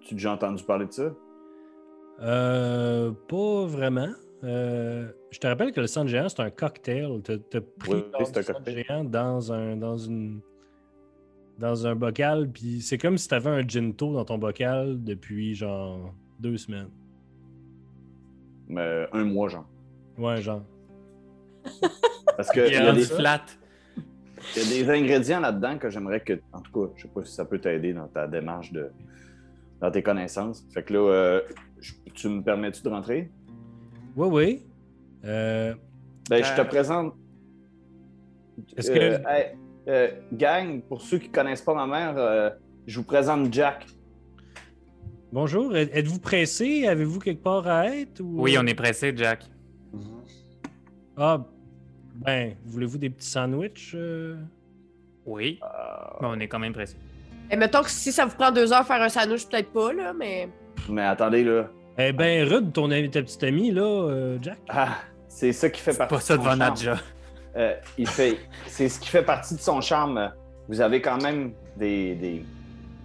Tu 0.00 0.14
as 0.14 0.16
déjà 0.16 0.32
entendu 0.32 0.62
parler 0.64 0.86
de 0.86 0.92
ça? 0.92 1.12
Euh, 2.20 3.12
pas 3.28 3.66
vraiment. 3.66 4.08
euh, 4.44 5.08
je 5.30 5.38
te 5.38 5.46
rappelle 5.46 5.72
que 5.72 5.80
le 5.80 5.86
sang 5.86 6.06
géant, 6.06 6.28
c'est 6.28 6.40
un 6.40 6.50
cocktail. 6.50 7.20
Tu 7.24 7.32
as, 7.32 7.60
pris 7.60 7.92
Oui, 7.92 8.04
c'est 8.24 8.38
un 8.38 8.42
sang 8.42 8.52
cocktail. 8.54 8.84
géant 8.84 9.04
dans 9.04 9.52
un, 9.52 9.76
dans 9.76 9.96
une, 9.98 10.40
dans 11.58 11.86
un 11.86 11.94
bocal, 11.94 12.50
puis 12.50 12.80
c'est 12.82 12.98
comme 12.98 13.16
si 13.18 13.28
tu 13.28 13.34
avais 13.34 13.50
un 13.50 13.66
ginto 13.66 14.12
dans 14.12 14.24
ton 14.24 14.38
bocal 14.38 15.02
depuis 15.02 15.54
genre 15.54 16.14
deux 16.40 16.56
semaines. 16.58 16.90
Mais 18.68 19.06
un 19.12 19.24
mois, 19.24 19.48
genre. 19.48 19.66
Ouais, 20.18 20.40
genre. 20.42 20.62
Parce 22.36 22.50
que 22.50 22.66
Il 22.66 22.72
y, 22.74 22.76
a 22.76 22.92
des, 22.92 23.02
flat. 23.02 23.42
il 24.56 24.62
y 24.62 24.66
a 24.66 24.68
des 24.84 24.90
ingrédients 24.90 25.40
là-dedans 25.40 25.78
que 25.78 25.88
j'aimerais 25.88 26.20
que. 26.20 26.40
En 26.52 26.60
tout 26.60 26.72
cas, 26.72 26.92
je 26.96 27.02
sais 27.02 27.08
pas 27.08 27.24
si 27.24 27.32
ça 27.32 27.44
peut 27.44 27.58
t'aider 27.58 27.92
dans 27.92 28.08
ta 28.08 28.26
démarche 28.26 28.72
de. 28.72 28.90
dans 29.80 29.90
tes 29.90 30.02
connaissances. 30.02 30.64
Fait 30.74 30.82
que 30.82 30.92
là, 30.92 30.98
euh, 31.00 31.40
je- 31.80 31.92
tu 32.14 32.28
me 32.28 32.42
permets-tu 32.42 32.82
de 32.82 32.88
rentrer? 32.88 33.30
Oui, 34.16 34.28
oui. 34.30 34.62
Euh, 35.24 35.74
Ben, 36.28 36.42
je 36.44 36.54
te 36.54 36.60
Euh, 36.60 36.64
présente. 36.64 37.14
Est-ce 38.76 38.90
Euh, 38.90 39.18
que- 39.18 39.28
hey, 39.28 39.56
euh, 39.88 40.08
gang, 40.32 40.80
pour 40.82 41.00
ceux 41.02 41.18
qui 41.18 41.28
connaissent 41.30 41.62
pas 41.62 41.74
ma 41.74 41.86
mère, 41.86 42.14
euh, 42.16 42.50
je 42.86 42.98
vous 42.98 43.04
présente 43.04 43.52
Jack. 43.52 43.86
bonjour, 45.32 45.76
êtes- 45.76 45.94
êtes-vous 45.94 46.18
pressé? 46.18 46.86
Avez-vous 46.86 47.18
quelque 47.20 47.42
part 47.42 47.66
à 47.66 47.86
être? 47.94 48.20
Ou... 48.20 48.42
Oui, 48.42 48.56
on 48.58 48.66
est 48.66 48.74
pressé, 48.74 49.12
Jack. 49.16 49.44
Mhm. 49.92 50.00
Ah, 51.16 51.44
ben, 52.14 52.54
voulez-vous 52.64 52.98
des 52.98 53.10
petits 53.10 53.28
sandwichs? 53.28 53.92
euh? 53.94 54.36
Oui, 55.24 55.58
mais 56.20 56.26
on 56.28 56.38
est 56.40 56.48
quand 56.48 56.58
même 56.60 56.72
pressé. 56.72 56.96
Et 57.50 57.56
mettons 57.56 57.82
que 57.82 57.90
si 57.90 58.12
ça 58.12 58.24
vous 58.26 58.34
prend 58.36 58.50
deux 58.52 58.72
heures 58.72 58.86
faire 58.86 59.02
un 59.02 59.08
sandwich, 59.08 59.46
peut-être 59.48 59.72
pas, 59.72 59.92
là, 59.92 60.12
mais. 60.12 60.48
Mais 60.88 61.02
attendez, 61.02 61.42
là. 61.44 61.68
Eh 61.98 62.12
ben, 62.12 62.46
rude, 62.48 62.72
ton 62.72 62.90
ami, 62.90 63.10
ta 63.10 63.22
petite 63.22 63.42
amie, 63.44 63.70
là, 63.70 63.82
euh, 63.82 64.38
Jack. 64.42 64.58
Ah, 64.68 64.98
c'est 65.28 65.52
ça 65.52 65.68
qui 65.70 65.80
fait 65.80 65.92
C'est 65.92 65.98
partie 65.98 66.14
pas 66.14 66.20
ça 66.20 66.36
de 66.36 66.42
devant. 66.42 66.56
Nadja. 66.56 66.96
Euh, 67.56 67.74
il 67.96 68.06
fait, 68.06 68.36
c'est 68.66 68.88
ce 68.88 69.00
qui 69.00 69.08
fait 69.08 69.22
partie 69.22 69.54
de 69.54 69.60
son 69.60 69.80
charme. 69.80 70.32
Vous 70.68 70.80
avez 70.80 71.00
quand 71.00 71.22
même 71.22 71.52
des, 71.76 72.14
des, 72.14 72.44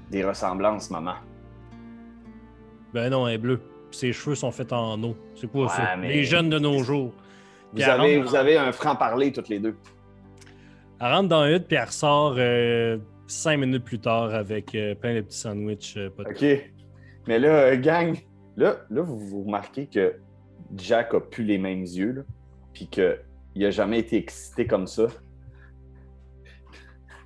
des 0.09 0.23
ressemblances, 0.25 0.89
maman. 0.89 1.13
Ben 2.93 3.09
non, 3.09 3.27
elle 3.27 3.35
est 3.35 3.37
bleue. 3.37 3.61
Ses 3.91 4.11
cheveux 4.13 4.35
sont 4.35 4.51
faits 4.51 4.73
en 4.73 5.01
eau. 5.03 5.15
C'est 5.35 5.49
quoi 5.49 5.63
Ouais, 5.63 5.69
ça? 5.69 5.95
mais- 5.97 6.09
Les 6.09 6.23
jeunes 6.23 6.49
de 6.49 6.59
nos 6.59 6.83
jours. 6.83 7.13
Vous 7.73 7.81
avez, 7.81 8.17
rentre- 8.17 8.29
vous 8.29 8.35
avez 8.35 8.57
un 8.57 8.71
franc-parler 8.73 9.31
toutes 9.31 9.47
les 9.47 9.59
deux. 9.59 9.75
Elle 10.99 11.07
rentre 11.13 11.29
dans 11.29 11.43
la 11.43 11.51
hutte, 11.55 11.67
puis 11.67 11.77
elle 11.77 11.85
ressort 11.85 12.35
euh, 12.37 12.97
cinq 13.27 13.57
minutes 13.57 13.85
plus 13.85 13.99
tard 13.99 14.33
avec 14.33 14.75
euh, 14.75 14.93
plein 14.95 15.15
de 15.15 15.21
petits 15.21 15.37
sandwichs. 15.37 15.97
OK. 16.19 16.45
Mais 17.27 17.39
là, 17.39 17.75
gang, 17.77 18.17
là, 18.57 18.75
là 18.89 19.01
vous, 19.01 19.17
vous 19.17 19.43
remarquez 19.43 19.87
que 19.87 20.15
Jack 20.75 21.13
a 21.13 21.21
plus 21.21 21.43
les 21.45 21.57
mêmes 21.57 21.83
yeux, 21.83 22.11
là, 22.11 22.21
puis 22.73 22.87
qu'il 23.53 23.65
a 23.65 23.71
jamais 23.71 23.99
été 23.99 24.17
excité 24.17 24.65
comme 24.67 24.87
ça. 24.87 25.07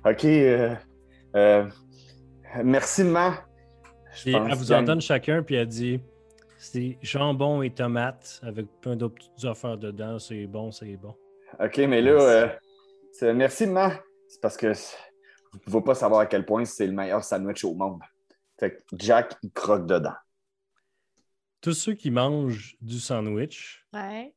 OK. 0.04 0.24
euh, 0.24 0.74
euh, 1.34 1.68
merci, 2.64 3.04
maman. 3.04 3.36
Je 4.14 4.30
elle 4.30 4.54
vous 4.54 4.72
en 4.72 4.82
donne 4.82 5.00
chacun, 5.00 5.42
puis 5.42 5.56
elle 5.56 5.66
dit 5.68 6.00
c'est 6.58 6.98
jambon 7.02 7.62
et 7.62 7.70
tomates 7.70 8.40
avec 8.42 8.66
plein 8.80 8.96
d'autres 8.96 9.16
petites 9.16 9.44
affaires 9.44 9.76
dedans. 9.76 10.18
C'est 10.18 10.46
bon, 10.46 10.70
c'est 10.70 10.96
bon. 10.96 11.14
OK, 11.60 11.76
mais 11.78 12.00
là, 12.00 12.10
euh, 12.12 12.48
c'est- 13.12 13.34
merci, 13.34 13.66
maman. 13.66 13.94
C'est 14.28 14.40
parce 14.40 14.56
que 14.56 14.68
vous 14.72 15.58
ne 15.58 15.58
pouvez 15.60 15.82
pas 15.84 15.94
savoir 15.94 16.20
à 16.20 16.26
quel 16.26 16.44
point 16.46 16.64
c'est 16.64 16.86
le 16.86 16.92
meilleur 16.92 17.22
sandwich 17.22 17.64
au 17.64 17.74
monde. 17.74 18.00
Fait 18.58 18.70
que 18.72 18.96
Jack, 18.96 19.34
il 19.42 19.50
croque 19.52 19.86
dedans. 19.86 20.14
Tous 21.60 21.74
ceux 21.74 21.94
qui 21.94 22.10
mangent 22.10 22.74
du 22.80 22.98
sandwich, 22.98 23.84
Ouais. 23.92 24.34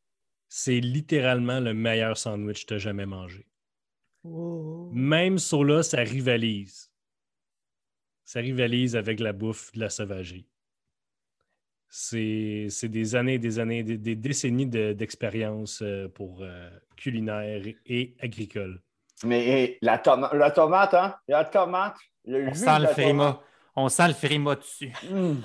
C'est 0.49 0.79
littéralement 0.79 1.59
le 1.59 1.73
meilleur 1.73 2.17
sandwich 2.17 2.63
que 2.63 2.69
tu 2.69 2.73
as 2.73 2.77
jamais 2.79 3.05
mangé. 3.05 3.45
Oh. 4.23 4.89
Même 4.91 5.37
sur 5.37 5.63
là, 5.63 5.83
ça 5.83 5.99
rivalise. 5.99 6.91
Ça 8.25 8.39
rivalise 8.41 8.95
avec 8.95 9.19
la 9.19 9.31
bouffe 9.31 9.71
de 9.73 9.79
la 9.79 9.89
sauvagerie. 9.89 10.47
C'est 11.91 12.67
c'est 12.69 12.89
des 12.89 13.15
années 13.15 13.35
et 13.35 13.39
des 13.39 13.57
années, 13.59 13.83
des, 13.83 13.97
des 13.97 14.15
décennies 14.15 14.67
de- 14.67 14.93
d'expérience 14.93 15.81
euh, 15.81 16.07
pour 16.07 16.41
euh, 16.41 16.69
culinaire 16.95 17.63
et 17.87 18.15
agricole. 18.19 18.81
Mais 19.23 19.77
la, 19.81 19.97
toma- 19.97 20.33
la 20.35 20.51
tomate, 20.51 20.93
hein? 20.93 21.15
La 21.27 21.45
tomate. 21.45 21.97
Le 22.25 22.47
On 22.49 22.53
jus 22.53 22.59
sent 22.59 22.77
de 22.77 22.81
le 22.83 22.87
frima. 22.89 23.41
On 23.75 23.89
sent 23.89 24.07
le 24.09 24.13
frima 24.13 24.55
dessus. 24.55 24.91
tomate. 25.01 25.37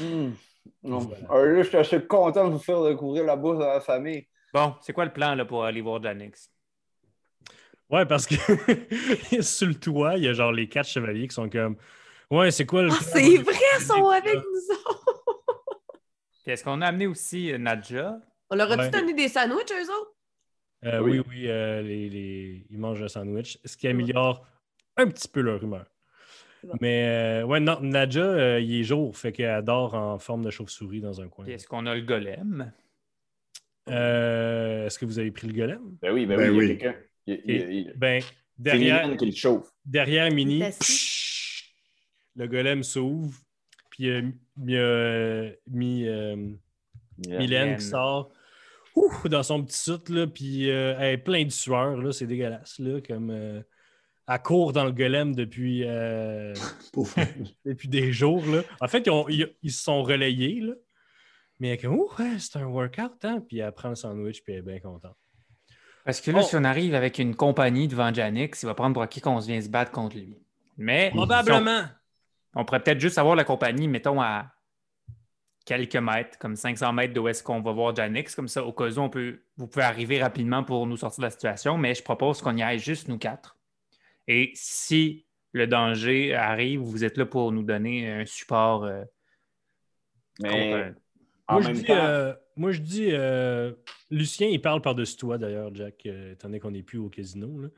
Mm. 0.00 0.32
Non. 0.82 0.98
Voilà. 1.00 1.32
Euh, 1.32 1.56
là, 1.56 1.62
je 1.62 1.68
suis 1.68 1.76
assez 1.78 2.00
content 2.06 2.46
de 2.48 2.52
vous 2.52 2.58
faire 2.58 2.82
découvrir 2.84 3.24
la 3.24 3.36
bouffe 3.36 3.58
de 3.58 3.64
la 3.64 3.80
famille. 3.80 4.26
Bon, 4.52 4.74
c'est 4.80 4.92
quoi 4.92 5.04
le 5.04 5.12
plan 5.12 5.34
là, 5.34 5.44
pour 5.44 5.64
aller 5.64 5.80
voir 5.80 6.02
Janix? 6.02 6.50
Ouais, 7.88 8.06
parce 8.06 8.26
que 8.26 8.34
sur 9.42 9.66
le 9.68 9.74
toit, 9.74 10.16
il 10.16 10.24
y 10.24 10.28
a 10.28 10.32
genre 10.32 10.52
les 10.52 10.68
quatre 10.68 10.88
chevaliers 10.88 11.28
qui 11.28 11.34
sont 11.34 11.48
comme 11.48 11.76
Ouais, 12.30 12.50
c'est 12.52 12.64
quoi 12.66 12.82
le. 12.82 12.90
Ah, 12.92 12.96
plan? 12.96 13.06
c'est 13.12 13.36
vrai, 13.38 13.54
ils 13.78 13.84
sont 13.84 14.08
avec 14.08 14.34
nous 14.36 14.74
autres. 14.76 15.34
Puis 16.44 16.52
Est-ce 16.52 16.62
qu'on 16.64 16.80
a 16.80 16.86
amené 16.86 17.06
aussi 17.08 17.52
euh, 17.52 17.58
Nadja? 17.58 18.16
On 18.50 18.56
leur 18.56 18.70
a-tu 18.70 18.82
Ouais. 18.82 18.90
donné 18.90 19.14
des 19.14 19.28
sandwichs, 19.28 19.72
eux 19.72 19.90
autres? 19.92 20.14
Euh, 20.84 21.00
Oui. 21.00 21.18
oui, 21.18 21.24
oui, 21.28 21.48
euh, 21.48 21.82
les, 21.82 22.08
les- 22.08 22.66
ils 22.70 22.78
mangent 22.78 23.02
un 23.02 23.08
sandwich, 23.08 23.58
ce 23.64 23.76
qui 23.76 23.88
améliore 23.88 24.46
un 24.96 25.06
petit 25.08 25.28
peu 25.28 25.40
leur 25.40 25.62
humeur. 25.62 25.86
Bon. 26.62 26.74
Mais 26.80 27.06
euh, 27.06 27.44
ouais, 27.44 27.60
non, 27.60 27.80
Nadja, 27.80 28.20
euh, 28.22 28.60
il 28.60 28.80
est 28.80 28.84
jour, 28.84 29.16
fait 29.16 29.32
qu'elle 29.32 29.62
dort 29.64 29.94
en 29.94 30.18
forme 30.18 30.44
de 30.44 30.50
chauve-souris 30.50 31.00
dans 31.00 31.20
un 31.20 31.28
coin. 31.28 31.46
Est-ce 31.46 31.66
qu'on 31.66 31.86
a 31.86 31.94
le 31.94 32.02
golem? 32.02 32.72
Euh, 33.88 34.86
Est-ce 34.86 34.98
que 34.98 35.04
vous 35.04 35.18
avez 35.18 35.30
pris 35.30 35.46
le 35.48 35.54
golem? 35.54 35.96
Ben 36.02 36.12
oui, 36.12 36.26
ben, 36.26 36.36
Ben 36.36 36.50
oui, 36.50 36.56
il 36.56 36.56
y 36.56 36.56
a 36.56 36.72
oui. 36.72 36.78
quelqu'un. 36.78 36.96
Il- 37.26 37.40
il- 37.44 37.54
il- 37.54 37.70
il- 37.72 37.92
Ben, 37.96 38.22
derrière, 38.58 39.02
Mylène 39.04 39.16
qui 39.18 39.26
le 39.26 39.32
chauffe. 39.32 39.70
derrière 39.84 40.30
Mini, 40.32 40.62
le 42.36 42.46
golem 42.46 42.82
s'ouvre, 42.82 43.36
puis 43.90 44.08
euh, 44.10 44.22
il 44.62 44.70
y 44.70 44.76
a 44.76 44.80
euh, 44.80 45.50
Mi- 45.68 46.06
euh, 46.06 46.36
Mylène 47.26 47.76
qui 47.76 47.84
sort 47.84 48.32
ouf, 48.94 49.26
dans 49.28 49.42
son 49.42 49.64
petit 49.64 49.78
soute, 49.78 50.08
là, 50.08 50.26
puis 50.26 50.70
euh, 50.70 50.94
elle 50.98 51.14
est 51.14 51.18
pleine 51.18 51.46
de 51.46 51.52
sueur, 51.52 51.96
là, 51.96 52.12
c'est 52.12 52.26
dégueulasse, 52.26 52.78
là, 52.78 53.00
comme 53.00 53.30
elle 54.32 54.38
court 54.38 54.72
dans 54.72 54.84
le 54.84 54.92
golem 54.92 55.34
depuis, 55.34 55.84
euh, 55.84 56.54
depuis 57.64 57.88
des 57.88 58.12
jours, 58.12 58.44
là. 58.46 58.62
En 58.80 58.88
fait, 58.88 59.06
ils, 59.06 59.10
ont- 59.10 59.28
ils- 59.28 59.54
ils 59.62 59.72
se 59.72 59.82
sont 59.82 60.02
relayés, 60.02 60.60
là, 60.60 60.74
mais 61.58 61.68
elle 61.82 61.88
ouais, 61.88 62.38
c'est 62.38 62.56
un 62.58 62.66
workout, 62.66 63.24
hein, 63.24 63.42
puis 63.46 63.58
elle 63.58 63.72
prend 63.72 63.88
le 63.90 63.94
sandwich, 63.96 64.42
puis 64.42 64.52
elle 64.54 64.60
est 64.60 64.62
bien 64.62 64.80
contente. 64.80 65.16
Parce 66.04 66.20
que 66.20 66.30
là, 66.30 66.38
Oh. 66.40 66.46
si 66.46 66.56
on 66.56 66.64
arrive 66.64 66.94
avec 66.94 67.18
une 67.18 67.34
compagnie 67.36 67.86
devant 67.88 68.12
Janix, 68.12 68.62
il 68.62 68.66
va 68.66 68.74
prendre 68.74 68.94
pour 68.94 69.02
acquis 69.02 69.20
qu'on 69.20 69.38
vient 69.38 69.60
se 69.60 69.68
battre 69.68 69.90
contre 69.90 70.16
lui. 70.16 70.38
Mais 70.78 71.10
Probablement. 71.14 71.84
on, 72.54 72.60
on 72.60 72.64
pourrait 72.64 72.82
peut-être 72.82 73.00
juste 73.00 73.18
avoir 73.18 73.36
la 73.36 73.44
compagnie, 73.44 73.86
mettons, 73.86 74.20
à 74.20 74.50
quelques 75.66 75.96
mètres, 75.96 76.38
comme 76.38 76.56
500 76.56 76.92
mètres 76.94 77.12
de 77.12 77.20
où 77.20 77.28
est-ce 77.28 77.42
qu'on 77.42 77.60
va 77.60 77.72
voir 77.72 77.94
Janix. 77.94 78.34
Comme 78.34 78.48
ça, 78.48 78.64
au 78.64 78.72
cas 78.72 78.90
où, 78.90 78.98
on 78.98 79.10
peut, 79.10 79.42
vous 79.58 79.66
pouvez 79.68 79.84
arriver 79.84 80.22
rapidement 80.22 80.64
pour 80.64 80.86
nous 80.86 80.96
sortir 80.96 81.20
de 81.20 81.26
la 81.26 81.30
situation. 81.30 81.76
Mais 81.76 81.94
je 81.94 82.02
propose 82.02 82.40
qu'on 82.40 82.56
y 82.56 82.62
aille 82.62 82.78
juste 82.78 83.08
nous 83.08 83.18
quatre. 83.18 83.58
Et 84.32 84.52
si 84.54 85.26
le 85.52 85.66
danger 85.66 86.34
arrive, 86.34 86.80
vous 86.82 87.02
êtes 87.04 87.16
là 87.16 87.26
pour 87.26 87.50
nous 87.50 87.64
donner 87.64 88.08
un 88.08 88.24
support 88.26 88.84
euh, 88.84 89.02
contre 90.38 90.52
Mais 90.52 90.72
un- 90.72 90.94
en 91.48 91.54
Moi 91.54 91.62
je, 91.62 91.66
même 91.66 91.76
dis, 91.78 91.84
temps, 91.84 91.94
euh, 91.96 92.34
moi, 92.54 92.70
je 92.70 92.80
dis, 92.80 93.08
euh, 93.10 93.72
Lucien, 94.08 94.46
il 94.46 94.62
parle 94.62 94.82
par-dessus 94.82 95.16
toi, 95.16 95.36
d'ailleurs, 95.36 95.74
Jack, 95.74 96.06
euh, 96.06 96.32
étant 96.34 96.46
donné 96.46 96.60
qu'on 96.60 96.70
n'est 96.70 96.84
plus 96.84 96.98
au 96.98 97.08
casino. 97.08 97.60
là. 97.60 97.68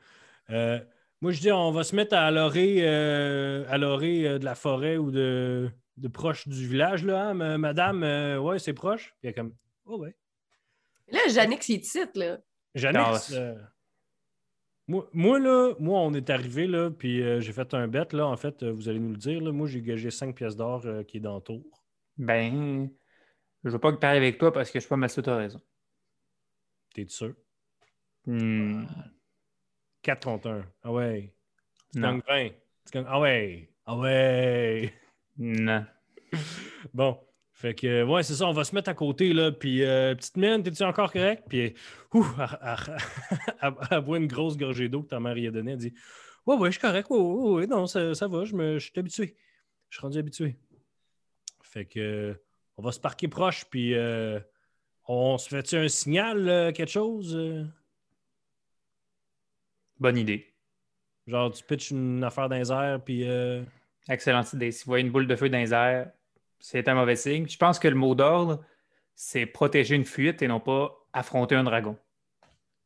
Euh, 0.51 0.79
moi, 1.23 1.33
je 1.33 1.41
dis, 1.41 1.51
on 1.51 1.71
va 1.73 1.85
se 1.85 1.97
mettre 1.97 2.15
à 2.15 2.31
l'orée 2.31 2.81
euh, 2.81 3.65
à 3.69 3.79
l'orée, 3.79 4.29
euh, 4.29 4.39
de 4.39 4.45
la 4.45 4.55
forêt 4.55 4.99
ou 4.99 5.11
de, 5.11 5.71
de 5.97 6.09
proche 6.09 6.47
du 6.49 6.69
village, 6.69 7.03
là, 7.03 7.29
hein, 7.29 7.35
ma- 7.35 7.57
madame. 7.57 8.03
euh, 8.05 8.39
ouais, 8.39 8.59
c'est 8.59 8.75
proche. 8.75 9.15
Puis 9.21 9.29
elle 9.29 9.31
est 9.31 9.35
comme, 9.35 9.55
oh 9.87 9.97
ouais. 9.97 10.15
Là, 11.09 11.21
Janix, 11.31 11.67
il 11.71 11.81
titre, 11.81 12.19
là. 12.19 12.39
Janix, 12.75 13.33
euh, 13.33 13.55
moi, 14.89 15.09
moi, 15.13 15.39
là, 15.39 15.75
moi, 15.79 16.01
on 16.01 16.13
est 16.15 16.31
arrivé, 16.31 16.67
là, 16.67 16.91
puis 16.91 17.23
euh, 17.23 17.41
j'ai 17.41 17.53
fait 17.53 17.73
un 17.75 17.89
bet, 17.89 18.09
là, 18.13 18.27
en 18.27 18.37
fait, 18.37 18.63
euh, 18.63 18.73
vous 18.73 18.89
allez 18.89 18.99
nous 18.99 19.11
le 19.11 19.17
dire, 19.17 19.41
là, 19.41 19.53
moi, 19.53 19.67
j'ai 19.67 19.81
gagé 19.83 20.11
5 20.11 20.35
pièces 20.35 20.57
d'or 20.57 20.83
euh, 20.87 21.03
qui 21.05 21.19
est 21.19 21.21
dans 21.21 21.37
le 21.37 21.41
tour. 21.43 21.63
Ben, 22.19 22.91
je 23.65 23.71
veux 23.71 23.79
pas 23.79 23.93
que 23.93 23.99
parler 23.99 24.19
avec 24.19 24.39
toi 24.39 24.53
parce 24.53 24.71
que 24.71 24.79
je 24.79 24.83
suis 24.85 24.89
pas 24.89 24.97
mal 24.97 25.11
sûr 25.11 25.23
t'as 25.23 25.37
raison. 25.37 25.61
T'es 26.95 27.07
sûr? 27.09 27.35
Hmm, 28.27 28.85
4 30.03 30.25
contre 30.25 30.49
1. 30.51 30.65
Ah 30.83 30.93
ouais. 30.93 31.35
Tu 31.93 32.01
non. 32.01 32.19
gagnes 32.19 32.23
20. 32.29 32.49
Tu 32.87 32.93
gagnes- 32.93 33.07
Ah 33.09 33.21
ouais. 33.21 33.71
Ah 33.87 33.97
ouais. 33.99 34.93
Non. 35.39 35.87
Bon. 36.95 37.19
Fait 37.63 37.77
que, 37.77 38.03
ouais, 38.03 38.25
c'est 38.25 38.35
ça, 38.35 38.49
on 38.49 38.53
va 38.53 38.65
se 38.65 38.75
mettre 38.75 38.91
à 38.91 38.95
côté, 38.95 39.33
là. 39.33 39.53
Puis, 39.53 39.85
euh, 39.85 40.17
petite 40.17 40.37
mine, 40.37 40.65
t'es-tu 40.65 40.83
encore 40.83 41.13
correct? 41.13 41.45
Puis, 41.49 41.75
ouh, 42.13 42.27
elle, 43.93 44.01
boit 44.01 44.19
une 44.19 44.27
grosse 44.27 44.57
gorgée 44.57 44.89
d'eau 44.89 45.05
que 45.05 45.11
ta 45.11 45.21
mère 45.21 45.39
y 45.39 45.47
a 45.47 45.53
donnée. 45.53 45.71
Elle 45.71 45.79
dit, 45.79 45.95
ouais, 46.45 46.57
ouais, 46.57 46.71
je 46.71 46.73
suis 46.73 46.81
correct. 46.81 47.09
Ouais, 47.09 47.19
ouais, 47.21 47.51
ouais, 47.53 47.67
non, 47.69 47.87
ça, 47.87 48.17
ça 48.17 48.27
va, 48.27 48.45
je, 48.45 48.57
me, 48.57 48.81
je 48.81 48.91
suis 48.91 48.99
habitué. 48.99 49.37
Je 49.91 49.97
suis 49.97 50.03
rendu 50.03 50.19
habitué. 50.19 50.59
Fait 51.63 51.85
que, 51.85 52.37
on 52.77 52.83
va 52.83 52.91
se 52.91 52.99
parquer 52.99 53.29
proche, 53.29 53.65
puis 53.71 53.95
euh, 53.95 54.41
On 55.07 55.39
se 55.39 55.49
fait-tu 55.49 55.77
un 55.77 55.87
signal, 55.87 56.49
euh, 56.49 56.73
quelque 56.73 56.91
chose? 56.91 57.39
Bonne 60.01 60.19
idée. 60.19 60.53
Genre, 61.29 61.53
tu 61.53 61.63
pitches 61.63 61.93
une 61.93 62.25
affaire 62.25 62.49
dans 62.49 62.57
les 62.57 62.73
airs, 62.73 63.01
puis... 63.05 63.29
euh, 63.29 63.63
Excellente 64.09 64.53
idée. 64.53 64.73
Si 64.73 64.85
vous 64.85 64.91
voyez 64.91 65.05
une 65.05 65.13
boule 65.13 65.29
de 65.29 65.37
feu 65.37 65.49
dans 65.49 65.59
les 65.59 65.73
airs, 65.73 66.11
c'est 66.63 66.89
un 66.89 66.95
mauvais 66.95 67.17
signe. 67.17 67.47
Je 67.49 67.59
pense 67.59 67.79
que 67.79 67.89
le 67.89 67.97
mot 67.97 68.15
d'ordre, 68.15 68.65
c'est 69.17 69.47
protéger 69.47 69.97
une 69.97 70.05
fuite 70.05 70.41
et 70.43 70.49
non 70.49 70.61
pas 70.61 70.97
affronter 71.13 71.57
un 71.57 71.65
dragon. 71.65 71.99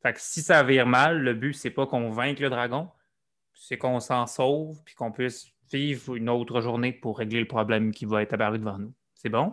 Fait 0.02 0.14
que 0.14 0.20
si 0.20 0.42
ça 0.42 0.62
vire 0.64 0.86
mal, 0.86 1.20
le 1.20 1.34
but, 1.34 1.52
c'est 1.52 1.70
pas 1.70 1.86
qu'on 1.86 2.10
vainque 2.10 2.40
le 2.40 2.48
dragon, 2.48 2.88
c'est 3.52 3.76
qu'on 3.76 4.00
s'en 4.00 4.26
sauve 4.26 4.82
puis 4.84 4.94
qu'on 4.94 5.12
puisse 5.12 5.52
vivre 5.70 6.16
une 6.16 6.30
autre 6.30 6.60
journée 6.62 6.92
pour 6.92 7.18
régler 7.18 7.40
le 7.40 7.46
problème 7.46 7.92
qui 7.92 8.06
va 8.06 8.22
être 8.22 8.32
apparu 8.32 8.58
devant 8.58 8.78
nous. 8.78 8.94
C'est 9.14 9.28
bon? 9.28 9.52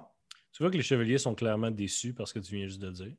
Tu 0.54 0.64
vois 0.64 0.72
que 0.72 0.78
les 0.78 0.84
chevaliers 0.84 1.18
sont 1.18 1.36
clairement 1.36 1.72
déçus 1.72 2.14
parce 2.14 2.32
que 2.32 2.40
tu 2.40 2.56
viens 2.56 2.68
juste 2.68 2.82
de 2.82 2.88
le 2.88 2.94
dire. 2.94 3.16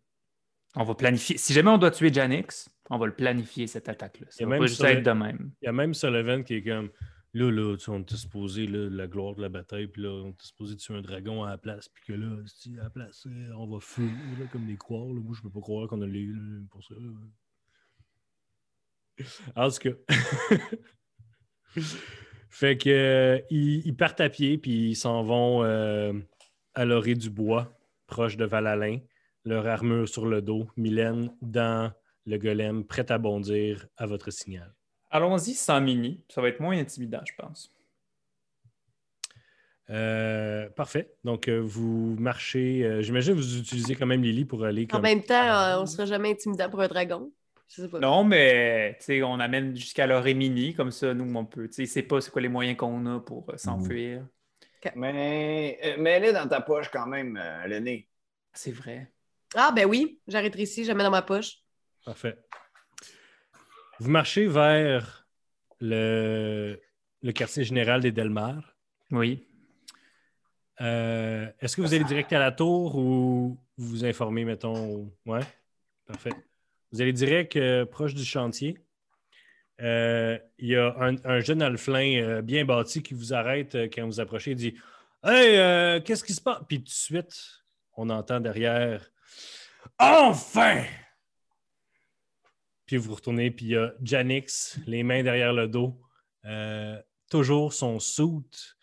On 0.75 0.85
va 0.85 0.95
planifier. 0.95 1.37
Si 1.37 1.53
jamais 1.53 1.71
on 1.71 1.79
doit 1.79 1.91
tuer 1.91 2.13
Janix, 2.13 2.71
on 2.89 2.97
va 2.97 3.07
le 3.07 3.15
planifier, 3.15 3.67
cette 3.67 3.89
attaque-là. 3.89 4.27
Ça 4.31 4.45
va 4.45 4.51
même 4.51 4.61
pas 4.61 4.67
juste 4.67 4.83
être 4.83 5.03
de 5.03 5.11
même. 5.11 5.53
Il 5.61 5.67
y 5.67 5.69
a 5.69 5.73
même 5.73 5.93
Sullivan 5.93 6.43
qui 6.43 6.55
est 6.55 6.63
comme 6.63 6.91
là, 7.35 7.51
là, 7.51 7.77
on 7.89 8.01
était 8.01 8.17
supposé 8.17 8.67
là, 8.67 8.89
la 8.89 9.07
gloire 9.07 9.35
de 9.35 9.43
la 9.43 9.49
bataille, 9.49 9.89
puis 9.89 10.03
là, 10.03 10.11
on 10.11 10.31
était 10.31 10.47
supposé 10.47 10.77
tuer 10.77 10.95
un 10.95 11.03
dragon 11.03 11.43
à 11.43 11.51
la 11.51 11.59
place, 11.59 11.89
puis 11.89 12.05
que 12.07 12.13
là, 12.13 12.37
si 12.47 12.79
à 12.79 12.85
la 12.85 12.91
place, 12.91 13.27
euh, 13.27 13.53
on 13.57 13.67
va 13.67 13.81
fuir 13.81 14.11
là, 14.39 14.47
comme 14.51 14.67
des 14.67 14.77
croires. 14.77 15.13
Là. 15.13 15.21
Moi, 15.21 15.35
je 15.37 15.43
peux 15.43 15.51
pas 15.51 15.61
croire 15.61 15.89
qu'on 15.89 16.01
a 16.03 16.07
les 16.07 16.29
pour 16.71 16.83
ça. 16.85 16.95
là. 16.95 17.11
En 19.57 19.71
tout 19.71 19.91
cas. 19.91 19.95
fait 22.51 22.77
que 22.77 22.91
euh, 22.91 23.41
ils, 23.51 23.95
partent 23.97 24.21
à 24.21 24.29
pied, 24.29 24.59
puis 24.59 24.91
ils 24.91 24.97
s'en 24.97 25.23
vont 25.25 25.65
euh, 25.65 26.13
à 26.75 26.85
l'orée 26.85 27.15
du 27.15 27.31
bois, 27.31 27.73
proche 28.07 28.37
de 28.37 28.45
Valalin, 28.45 28.99
leur 29.45 29.67
armure 29.67 30.09
sur 30.09 30.27
le 30.27 30.41
dos, 30.41 30.69
Mylène 30.77 31.31
dans 31.43 31.93
le 32.27 32.39
golem, 32.39 32.85
prête 32.85 33.11
à 33.11 33.19
bondir 33.19 33.87
à 33.97 34.07
votre 34.07 34.31
signal. 34.31 34.73
Allons-y 35.15 35.55
sans 35.55 35.81
mini. 35.81 36.21
Ça 36.29 36.41
va 36.43 36.49
être 36.49 36.59
moins 36.59 36.77
intimidant, 36.77 37.21
je 37.25 37.33
pense. 37.37 37.73
Euh, 39.91 40.69
parfait. 40.71 41.15
Donc, 41.23 41.47
euh, 41.49 41.59
vous 41.63 42.17
marchez. 42.19 42.85
euh, 42.85 43.01
J'imagine 43.01 43.35
que 43.35 43.39
vous 43.39 43.59
utilisez 43.59 43.95
quand 43.95 44.07
même 44.07 44.23
Lily 44.23 44.45
pour 44.45 44.65
aller 44.65 44.85
En 44.85 44.95
comme. 44.95 45.03
même 45.03 45.23
temps, 45.23 45.35
euh, 45.35 45.79
on 45.79 45.83
ne 45.83 45.87
sera 45.87 46.05
jamais 46.05 46.31
intimidant 46.33 46.69
pour 46.69 46.81
un 46.81 46.89
dragon. 46.89 47.31
Je 47.69 47.83
sais 47.83 47.89
pas. 47.89 48.01
Non, 48.01 48.25
mais 48.25 48.97
tu 48.99 49.05
sais, 49.05 49.23
on 49.23 49.39
amène 49.39 49.77
jusqu'à 49.77 50.07
l'orée 50.09 50.35
mini, 50.35 50.75
comme 50.75 50.91
ça, 50.91 51.15
nous, 51.15 51.33
on 51.35 51.45
peut. 51.45 51.69
Tu 51.69 51.75
sais, 51.75 51.87
c'est 51.87 52.03
pas 52.03 52.21
c'est 52.21 52.31
quoi 52.31 52.43
les 52.43 52.49
moyens 52.49 52.77
qu'on 52.77 53.07
a 53.07 53.21
pour 53.21 53.49
euh, 53.51 53.57
s'enfuir. 53.57 54.27
Mais 54.97 55.79
euh, 55.85 55.97
mets-les 55.97 56.33
dans 56.33 56.49
ta 56.49 56.61
poche 56.61 56.91
quand 56.91 57.07
même, 57.07 57.39
euh, 57.41 57.67
le 57.69 57.79
nez. 57.79 58.09
C'est 58.53 58.73
vrai. 58.73 59.13
Ah, 59.55 59.71
ben 59.75 59.87
oui, 59.87 60.21
j'arrêterai 60.27 60.63
ici, 60.65 60.83
je 60.85 60.89
la 60.89 60.95
mets 60.95 61.05
dans 61.05 61.11
ma 61.11 61.23
poche. 61.23 61.59
Parfait. 62.05 62.37
Vous 64.01 64.11
marchez 64.11 64.47
vers 64.47 65.27
le, 65.81 66.81
le 67.23 67.33
quartier 67.33 67.65
général 67.65 68.01
des 68.01 68.13
Delmar. 68.13 68.77
Oui. 69.11 69.47
Euh, 70.81 71.47
Est-ce 71.61 71.77
que 71.77 71.83
vous 71.83 71.95
allez 71.95 72.05
direct 72.05 72.33
à 72.33 72.39
la 72.39 72.53
tour 72.53 72.97
ou 72.97 73.59
vous 73.77 73.87
vous 73.89 74.05
informez, 74.05 74.45
mettons. 74.45 75.11
Ouais. 75.27 75.41
Parfait. 76.07 76.33
Vous 76.93 77.01
allez 77.01 77.13
direct 77.13 77.57
euh, 77.57 77.87
proche 77.87 78.15
du 78.15 78.25
chantier. 78.25 78.79
Euh, 79.81 80.39
Il 80.59 80.69
y 80.69 80.77
a 80.77 80.95
un, 81.01 81.17
un 81.25 81.41
jeune 81.41 81.63
alflin 81.63 82.41
bien 82.43 82.65
bâti 82.65 83.03
qui 83.03 83.15
vous 83.15 83.33
arrête 83.35 83.77
quand 83.93 84.07
vous 84.07 84.21
approchez 84.21 84.53
et 84.53 84.55
dit 84.55 84.75
Hey, 85.25 86.03
qu'est-ce 86.03 86.23
qui 86.25 86.35
se 86.35 86.41
passe? 86.41 86.61
Puis 86.69 86.79
tout 86.79 86.85
de 86.85 86.89
suite, 86.91 87.63
on 87.97 88.11
entend 88.11 88.41
derrière 88.41 89.11
Enfin! 89.99 90.83
Puis 92.87 92.97
vous 92.97 93.15
retournez, 93.15 93.51
puis 93.51 93.67
il 93.67 93.71
y 93.71 93.77
a 93.77 93.95
Janix, 94.03 94.79
les 94.87 95.03
mains 95.03 95.23
derrière 95.23 95.53
le 95.53 95.69
dos, 95.69 96.01
euh, 96.45 97.01
toujours 97.31 97.73
son 97.73 97.99
suit 97.99 98.77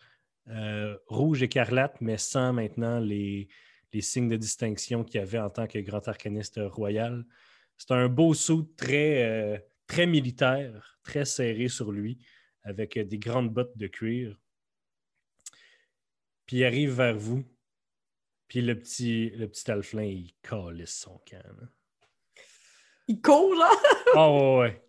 euh, 0.48 0.96
rouge 1.06 1.42
écarlate, 1.42 2.00
mais 2.00 2.18
sans 2.18 2.52
maintenant 2.52 2.98
les, 2.98 3.48
signes 4.00 4.28
de 4.28 4.36
distinction 4.36 5.04
qu'il 5.04 5.20
avait 5.20 5.38
en 5.38 5.50
tant 5.50 5.66
que 5.66 5.78
grand 5.78 6.06
arcaniste 6.08 6.58
royal. 6.64 7.24
C'est 7.76 7.92
un 7.92 8.08
beau 8.08 8.34
très, 8.76 9.24
euh, 9.24 9.58
très 9.86 10.06
militaire, 10.06 10.98
très 11.04 11.24
serré 11.24 11.68
sur 11.68 11.92
lui, 11.92 12.18
avec 12.62 12.98
des 12.98 13.18
grandes 13.18 13.52
bottes 13.52 13.76
de 13.76 13.86
cuir. 13.86 14.38
Puis 16.46 16.58
il 16.58 16.64
arrive 16.64 16.92
vers 16.92 17.16
vous. 17.16 17.44
Puis 18.48 18.62
le 18.62 18.78
petit, 18.78 19.30
le 19.30 19.50
alflin, 19.68 20.02
il 20.02 20.34
calisse 20.42 20.98
son 20.98 21.18
camp. 21.24 21.42
là. 21.60 21.68
Il 23.08 23.20
court, 23.20 23.54
là. 23.54 23.70
Ah 24.12 24.30
ouais, 24.30 24.58
ouais. 24.58 24.82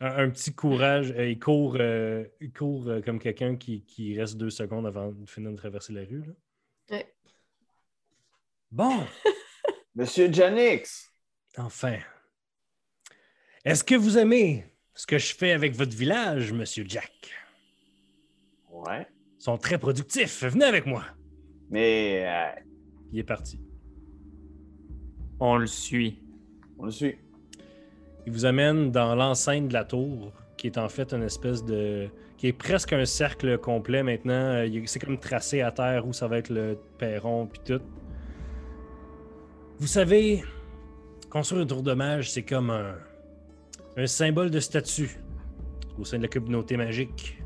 Un, 0.00 0.24
un 0.26 0.30
petit 0.30 0.54
courage. 0.54 1.12
euh, 1.12 1.30
il 1.30 1.38
court, 1.38 1.76
euh, 1.80 2.24
il 2.40 2.52
court 2.52 2.88
euh, 2.88 3.00
comme 3.02 3.18
quelqu'un 3.18 3.56
qui, 3.56 3.84
qui 3.84 4.18
reste 4.18 4.36
deux 4.36 4.50
secondes 4.50 4.86
avant 4.86 5.12
de 5.12 5.28
finir 5.28 5.50
de 5.52 5.56
traverser 5.56 5.92
la 5.92 6.02
rue. 6.02 6.24
là. 6.26 6.34
Ouais. 6.90 7.14
Bon, 8.70 9.06
Monsieur 9.94 10.32
Janix! 10.32 11.12
enfin. 11.58 11.98
Est-ce 13.64 13.84
que 13.84 13.94
vous 13.94 14.18
aimez 14.18 14.64
ce 14.94 15.06
que 15.06 15.18
je 15.18 15.34
fais 15.34 15.52
avec 15.52 15.74
votre 15.74 15.96
village, 15.96 16.52
Monsieur 16.52 16.84
Jack? 16.86 17.30
Ouais. 18.70 19.06
Ils 19.40 19.44
sont 19.44 19.58
très 19.58 19.78
productifs. 19.78 20.44
Venez 20.44 20.64
avec 20.64 20.86
moi. 20.86 21.04
Mais 21.70 22.24
euh, 22.26 22.60
Il 23.12 23.18
est 23.18 23.24
parti. 23.24 23.60
On 25.40 25.56
le 25.56 25.66
suit. 25.66 26.21
On 26.82 26.86
le. 26.86 27.14
Il 28.26 28.32
vous 28.32 28.44
amène 28.44 28.90
dans 28.90 29.14
l'enceinte 29.14 29.68
de 29.68 29.72
la 29.72 29.84
tour, 29.84 30.32
qui 30.56 30.66
est 30.66 30.78
en 30.78 30.88
fait 30.88 31.12
une 31.12 31.22
espèce 31.22 31.64
de. 31.64 32.08
qui 32.36 32.48
est 32.48 32.52
presque 32.52 32.92
un 32.92 33.04
cercle 33.04 33.58
complet 33.58 34.02
maintenant. 34.02 34.32
Euh, 34.32 34.82
C'est 34.86 34.98
comme 34.98 35.18
tracé 35.18 35.60
à 35.60 35.72
terre 35.72 36.06
où 36.06 36.12
ça 36.12 36.28
va 36.28 36.38
être 36.38 36.50
le 36.50 36.78
perron 36.98 37.46
puis 37.46 37.60
tout. 37.64 37.82
Vous 39.78 39.86
savez, 39.86 40.44
construire 41.30 41.62
une 41.62 41.68
tour 41.68 41.82
de 41.82 41.94
mage, 41.94 42.30
c'est 42.30 42.42
comme 42.42 42.70
un, 42.70 42.94
un 43.96 44.06
symbole 44.06 44.50
de 44.50 44.60
statut 44.60 45.18
au 45.98 46.04
sein 46.04 46.18
de 46.18 46.22
la 46.22 46.28
communauté 46.28 46.76
magique. 46.76 47.42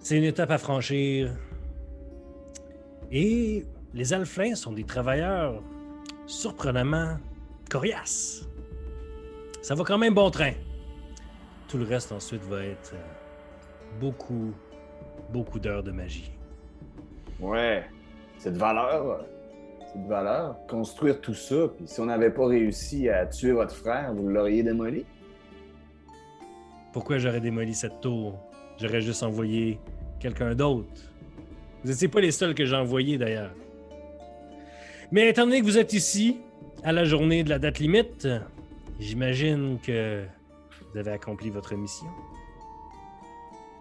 C'est 0.00 0.18
une 0.18 0.24
étape 0.24 0.50
à 0.50 0.58
franchir. 0.58 1.30
Et 3.12 3.64
les 3.92 4.12
alflins 4.12 4.54
sont 4.54 4.72
des 4.72 4.84
travailleurs 4.84 5.62
surprenamment 6.26 7.18
coriaces. 7.70 8.48
Ça 9.62 9.74
va 9.74 9.84
quand 9.84 9.98
même 9.98 10.14
bon 10.14 10.30
train. 10.30 10.52
Tout 11.68 11.78
le 11.78 11.84
reste 11.84 12.12
ensuite 12.12 12.42
va 12.44 12.64
être 12.64 12.92
euh, 12.94 13.98
beaucoup, 14.00 14.52
beaucoup 15.30 15.58
d'heures 15.58 15.82
de 15.82 15.90
magie. 15.90 16.32
Ouais. 17.40 17.84
C'est 18.38 18.52
de 18.52 18.58
valeur. 18.58 19.24
C'est 19.90 20.02
de 20.02 20.08
valeur. 20.08 20.56
Construire 20.68 21.20
tout 21.20 21.34
ça, 21.34 21.68
puis 21.76 21.86
si 21.86 22.00
on 22.00 22.06
n'avait 22.06 22.30
pas 22.30 22.46
réussi 22.46 23.08
à 23.08 23.26
tuer 23.26 23.52
votre 23.52 23.74
frère, 23.74 24.12
vous 24.12 24.28
l'auriez 24.28 24.62
démoli? 24.62 25.06
Pourquoi 26.92 27.18
j'aurais 27.18 27.40
démoli 27.40 27.74
cette 27.74 28.00
tour? 28.00 28.38
J'aurais 28.78 29.00
juste 29.00 29.22
envoyé 29.22 29.80
quelqu'un 30.20 30.54
d'autre. 30.54 31.10
Vous 31.82 31.90
n'étiez 31.90 32.08
pas 32.08 32.20
les 32.20 32.30
seuls 32.30 32.54
que 32.54 32.64
j'ai 32.64 32.76
envoyés 32.76 33.18
d'ailleurs. 33.18 33.50
Mais 35.12 35.28
étant 35.28 35.44
donné 35.44 35.60
que 35.60 35.64
vous 35.64 35.78
êtes 35.78 35.92
ici, 35.92 36.40
à 36.82 36.92
la 36.92 37.04
journée 37.04 37.44
de 37.44 37.50
la 37.50 37.58
date 37.58 37.78
limite, 37.78 38.28
j'imagine 38.98 39.78
que 39.80 40.24
vous 40.92 40.98
avez 40.98 41.12
accompli 41.12 41.50
votre 41.50 41.74
mission. 41.74 42.06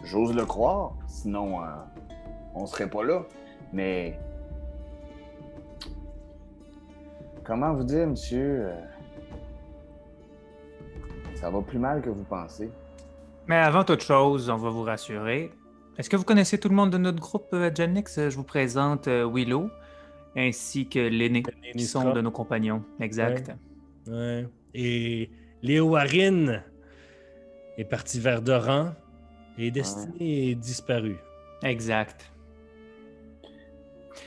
J'ose 0.04 0.36
le 0.36 0.46
croire, 0.46 0.94
sinon 1.08 1.62
euh, 1.62 1.66
on 2.56 2.66
serait 2.66 2.90
pas 2.90 3.04
là. 3.04 3.24
Mais 3.72 4.20
comment 7.44 7.74
vous 7.74 7.84
dire, 7.84 8.08
monsieur, 8.08 8.68
euh, 8.68 8.76
ça 11.36 11.50
va 11.50 11.62
plus 11.62 11.80
mal 11.80 12.02
que 12.02 12.10
vous 12.10 12.24
pensez. 12.24 12.70
Mais 13.48 13.58
avant 13.58 13.84
toute 13.84 14.02
chose, 14.02 14.50
on 14.50 14.58
va 14.58 14.70
vous 14.70 14.84
rassurer. 14.84 15.52
Est-ce 15.98 16.10
que 16.10 16.16
vous 16.16 16.24
connaissez 16.24 16.58
tout 16.58 16.70
le 16.70 16.76
monde 16.76 16.90
de 16.90 16.98
notre 16.98 17.20
groupe, 17.20 17.48
euh, 17.54 17.70
Janix? 17.74 18.18
Euh, 18.18 18.30
Je 18.30 18.36
vous 18.36 18.44
présente 18.44 19.08
euh, 19.08 19.30
Willow, 19.32 19.70
ainsi 20.36 20.88
que 20.88 21.00
l'aîné, 21.00 21.44
qui 21.76 21.86
sont 21.86 22.12
de 22.12 22.22
nos 22.22 22.32
compagnons. 22.32 22.84
Exact. 23.00 23.52
Ouais. 24.08 24.48
Et 24.74 25.30
Léo 25.62 25.96
Harin 25.96 26.62
est 27.78 27.86
parti 27.86 28.20
vers 28.20 28.42
Doran 28.42 28.94
et 29.58 29.72
Destiné 29.72 30.50
est 30.50 30.56
disparu. 30.56 31.18
Exact. 31.64 32.32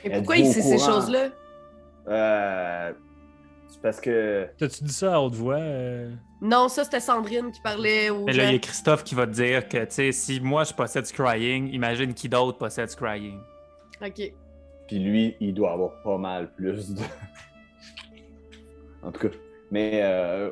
Et 0.03 0.09
pourquoi 0.09 0.37
il 0.37 0.45
sait 0.47 0.61
ces 0.61 0.77
choses-là? 0.79 1.29
Euh, 2.07 2.93
c'est 3.67 3.81
parce 3.81 3.99
que 3.99 4.47
T'as-tu 4.57 4.83
dit 4.85 4.93
ça 4.93 5.15
à 5.15 5.19
haute 5.19 5.35
voix? 5.35 5.55
euh? 5.55 6.11
Non, 6.41 6.69
ça, 6.69 6.83
c'était 6.83 6.99
Sandrine 6.99 7.51
qui 7.51 7.59
parlait 7.61 8.09
aux 8.09 8.25
Mais 8.25 8.33
là, 8.33 8.45
il 8.45 8.53
y 8.53 8.55
a. 8.55 8.59
Christophe 8.59 9.03
qui 9.03 9.15
va 9.15 9.25
te 9.27 9.31
dire 9.31 9.67
que, 9.67 9.77
tu 9.79 9.85
sais, 9.89 10.11
si 10.11 10.39
moi 10.39 10.63
je 10.63 10.73
possède 10.73 11.05
Scrying, 11.05 11.73
imagine 11.73 12.13
qui 12.13 12.29
d'autre 12.29 12.57
possède 12.57 12.89
Scrying. 12.89 13.39
OK. 14.05 14.33
Puis 14.87 14.99
lui, 14.99 15.35
il 15.39 15.53
doit 15.53 15.73
avoir 15.73 16.01
pas 16.03 16.17
mal 16.17 16.51
plus 16.53 16.93
de. 16.93 17.01
en 19.03 19.11
tout 19.11 19.27
cas. 19.27 19.35
Mais 19.71 19.99
euh, 20.03 20.49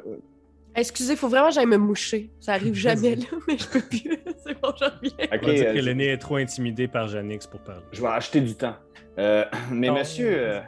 Excusez, 0.77 1.13
il 1.13 1.17
faut 1.17 1.29
vraiment 1.29 1.47
que 1.47 1.53
j'aille 1.53 1.65
me 1.67 1.77
moucher. 1.77 2.29
Ça 2.41 2.53
arrive 2.53 2.73
jamais, 2.73 3.15
là, 3.15 3.25
mais 3.47 3.57
je 3.57 3.67
peux 3.69 3.79
plus. 3.81 4.17
C'est 4.43 4.59
bon, 4.61 4.73
j'en 4.77 4.87
reviens. 4.87 5.13
ok, 5.31 5.39
On 5.41 5.45
va 5.47 5.53
dire 5.53 5.67
euh, 5.69 5.73
que 5.73 5.79
je, 5.79 5.85
l'aîné 5.85 6.07
est 6.07 6.17
trop 6.17 6.35
intimidé 6.35 6.87
par 6.89 7.07
Janix 7.07 7.47
pour 7.47 7.61
parler. 7.61 7.83
je 7.93 8.01
vais 8.01 8.07
acheter 8.09 8.41
du 8.41 8.55
temps. 8.55 8.75
Euh, 9.17 9.45
mais 9.71 9.87
Non. 9.87 9.93
monsieur. 9.95 10.33
euh, 10.37 10.61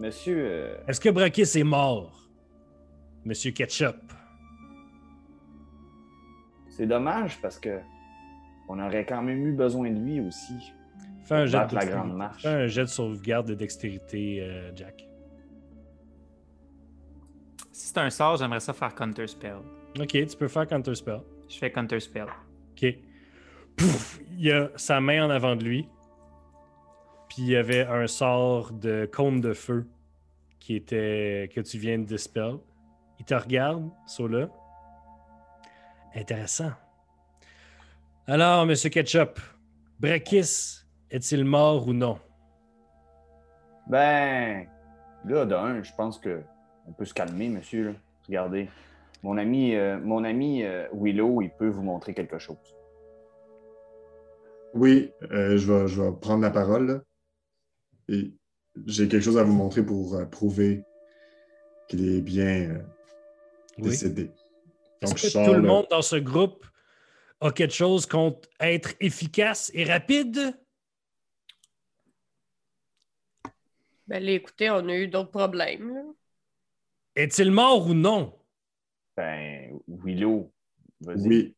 monsieur. 0.00 0.36
euh, 0.44 0.76
Est-ce 0.88 1.00
que 1.00 1.10
Brakis 1.10 1.42
est 1.42 1.62
mort? 1.62 2.28
Monsieur 3.24 3.52
Ketchup? 3.52 3.96
c'est 6.68 6.86
dommage 6.86 7.40
parce 7.40 7.58
que. 7.58 7.78
On 8.68 8.80
aurait 8.80 9.04
quand 9.04 9.20
même 9.22 9.46
eu 9.46 9.52
besoin 9.52 9.90
de 9.90 9.98
lui 10.00 10.20
aussi. 10.20 10.54
Fais 11.24 11.34
un, 11.34 11.46
jet 11.46 11.52
de 11.52 11.56
la 11.56 11.66
dextérité. 11.66 11.92
grande 11.92 12.16
marche. 12.16 12.42
Fais 12.42 12.48
un 12.48 12.66
jet 12.66 12.82
de 12.82 12.86
sauvegarde 12.86 13.48
de 13.48 13.54
dextérité, 13.54 14.42
euh, 14.42 14.70
Jack. 14.74 15.08
Si 17.72 17.88
c'est 17.88 17.98
un 17.98 18.10
sort, 18.10 18.36
j'aimerais 18.36 18.60
ça 18.60 18.72
faire 18.72 18.94
Counter 18.94 19.26
Spell. 19.26 19.56
Ok, 19.98 20.08
tu 20.08 20.36
peux 20.38 20.48
faire 20.48 20.66
Counter 20.66 20.94
Spell. 20.94 21.20
Je 21.48 21.56
fais 21.56 21.70
Counter 21.70 21.98
Spell. 22.00 22.26
Ok. 22.72 22.94
Pouf! 23.76 24.20
Il 24.38 24.52
a 24.52 24.70
sa 24.76 25.00
main 25.00 25.24
en 25.24 25.30
avant 25.30 25.56
de 25.56 25.64
lui. 25.64 25.88
Puis 27.28 27.42
il 27.42 27.48
y 27.48 27.56
avait 27.56 27.86
un 27.86 28.06
sort 28.06 28.72
de 28.72 29.08
cône 29.10 29.40
de 29.40 29.54
feu 29.54 29.86
qui 30.60 30.76
était 30.76 31.50
que 31.54 31.60
tu 31.60 31.78
viens 31.78 31.98
de 31.98 32.04
dispel. 32.04 32.58
Il 33.18 33.24
te 33.24 33.34
regarde, 33.34 33.90
là. 34.30 34.48
Intéressant. 36.14 36.72
Alors, 38.26 38.64
Monsieur 38.66 38.90
Ketchup, 38.90 39.40
Brakis 39.98 40.83
est-il 41.14 41.44
mort 41.44 41.86
ou 41.88 41.92
non? 41.92 42.18
Ben. 43.88 44.66
Là, 45.26 45.46
d'un, 45.46 45.82
je 45.82 45.92
pense 45.96 46.18
que. 46.18 46.42
On 46.86 46.92
peut 46.92 47.04
se 47.06 47.14
calmer, 47.14 47.48
monsieur. 47.48 47.84
là. 47.84 47.92
Regardez. 48.26 48.68
Mon 49.22 49.38
ami, 49.38 49.74
euh, 49.74 49.98
mon 50.00 50.22
ami 50.24 50.62
euh, 50.64 50.86
Willow, 50.92 51.40
il 51.40 51.50
peut 51.50 51.68
vous 51.68 51.82
montrer 51.82 52.12
quelque 52.12 52.38
chose. 52.38 52.58
Oui, 54.74 55.12
euh, 55.30 55.56
je, 55.56 55.72
vais, 55.72 55.88
je 55.88 56.02
vais 56.02 56.12
prendre 56.12 56.42
la 56.42 56.50
parole. 56.50 56.86
là. 56.86 57.00
Et 58.08 58.32
j'ai 58.86 59.08
quelque 59.08 59.22
chose 59.22 59.38
à 59.38 59.44
vous 59.44 59.54
montrer 59.54 59.82
pour 59.84 60.14
euh, 60.16 60.26
prouver 60.26 60.82
qu'il 61.88 62.06
est 62.16 62.20
bien 62.20 62.70
euh, 62.70 62.78
Oui. 63.78 63.90
décédé. 63.90 64.30
Est-ce 65.00 65.12
Donc, 65.12 65.14
que 65.22 65.28
sors 65.28 65.46
tout 65.46 65.52
le 65.54 65.60
le- 65.60 65.68
monde 65.68 65.86
dans 65.90 66.02
ce 66.02 66.16
groupe 66.16 66.66
a 67.40 67.50
quelque 67.50 67.72
chose 67.74 68.04
contre 68.04 68.48
être 68.60 68.92
efficace 69.00 69.70
et 69.74 69.84
rapide? 69.84 70.54
Ben 74.06 74.22
là, 74.22 74.32
écoutez, 74.32 74.70
on 74.70 74.88
a 74.88 74.94
eu 74.96 75.08
d'autres 75.08 75.30
problèmes. 75.30 75.94
là. 75.94 76.02
Est-il 77.16 77.50
mort 77.50 77.86
ou 77.86 77.94
non? 77.94 78.38
Ben, 79.16 79.78
Willow, 79.86 80.52
vas-y. 81.00 81.26
Oui, 81.28 81.56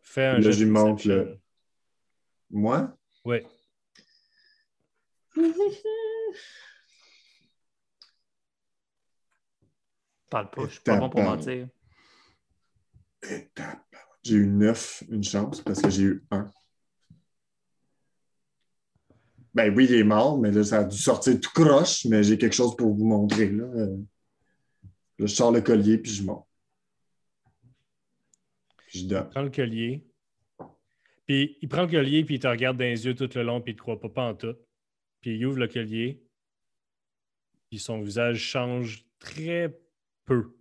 Fais 0.00 0.24
un 0.26 0.34
Là, 0.36 0.40
jet 0.42 0.48
de 0.50 0.54
j'y 0.54 0.64
montre 0.66 1.02
perception. 1.02 1.14
le- 1.16 1.40
moi, 2.50 2.96
Oui. 3.24 3.38
Parle 10.30 10.50
pas, 10.50 10.62
je 10.66 10.72
suis 10.72 10.80
pas 10.80 10.96
bon 10.96 11.08
pour 11.10 11.20
Tabarnak. 11.20 11.46
mentir. 11.46 11.68
j'ai 14.22 14.34
eu 14.36 14.46
9, 14.46 15.02
une 15.08 15.22
chance, 15.24 15.60
parce 15.60 15.82
que 15.82 15.90
j'ai 15.90 16.02
eu 16.02 16.24
1. 16.30 16.50
Ben 19.56 19.74
oui, 19.74 19.86
il 19.88 19.94
est 19.94 20.04
mort, 20.04 20.38
mais 20.38 20.50
là, 20.50 20.62
ça 20.62 20.80
a 20.80 20.84
dû 20.84 20.98
sortir 20.98 21.40
tout 21.40 21.50
croche, 21.54 22.04
mais 22.04 22.22
j'ai 22.22 22.36
quelque 22.36 22.52
chose 22.54 22.76
pour 22.76 22.94
vous 22.94 23.06
montrer. 23.06 23.48
Là, 23.48 23.64
Euh, 23.64 23.96
là 25.18 25.26
je 25.26 25.34
sors 25.34 25.50
le 25.50 25.62
collier, 25.62 25.96
puis 25.96 26.12
je 26.12 26.22
monte. 26.22 26.46
Puis 28.86 28.98
je 29.00 29.06
donne. 29.06 29.30
prend 29.30 29.40
le 29.40 29.50
collier. 29.50 30.06
Puis 31.24 31.56
il 31.62 31.68
prend 31.70 31.84
le 31.84 31.88
collier, 31.88 32.22
puis 32.22 32.34
il 32.34 32.38
te 32.38 32.46
regarde 32.46 32.76
dans 32.76 32.84
les 32.84 33.06
yeux 33.06 33.14
tout 33.14 33.30
le 33.34 33.42
long, 33.44 33.62
puis 33.62 33.72
il 33.72 33.76
te 33.76 33.80
croit 33.80 33.98
pas, 33.98 34.10
pas 34.10 34.28
en 34.28 34.34
tout. 34.34 34.54
Puis 35.22 35.38
il 35.38 35.46
ouvre 35.46 35.58
le 35.58 35.68
collier. 35.68 36.22
Puis 37.70 37.78
son 37.78 38.02
visage 38.02 38.38
change 38.38 39.06
très 39.18 39.74
peu. 40.26 40.54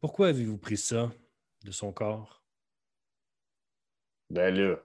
Pourquoi 0.00 0.28
avez-vous 0.28 0.58
pris 0.58 0.76
ça 0.76 1.10
de 1.64 1.70
son 1.70 1.92
corps? 1.92 2.44
Ben 4.28 4.54
là, 4.54 4.84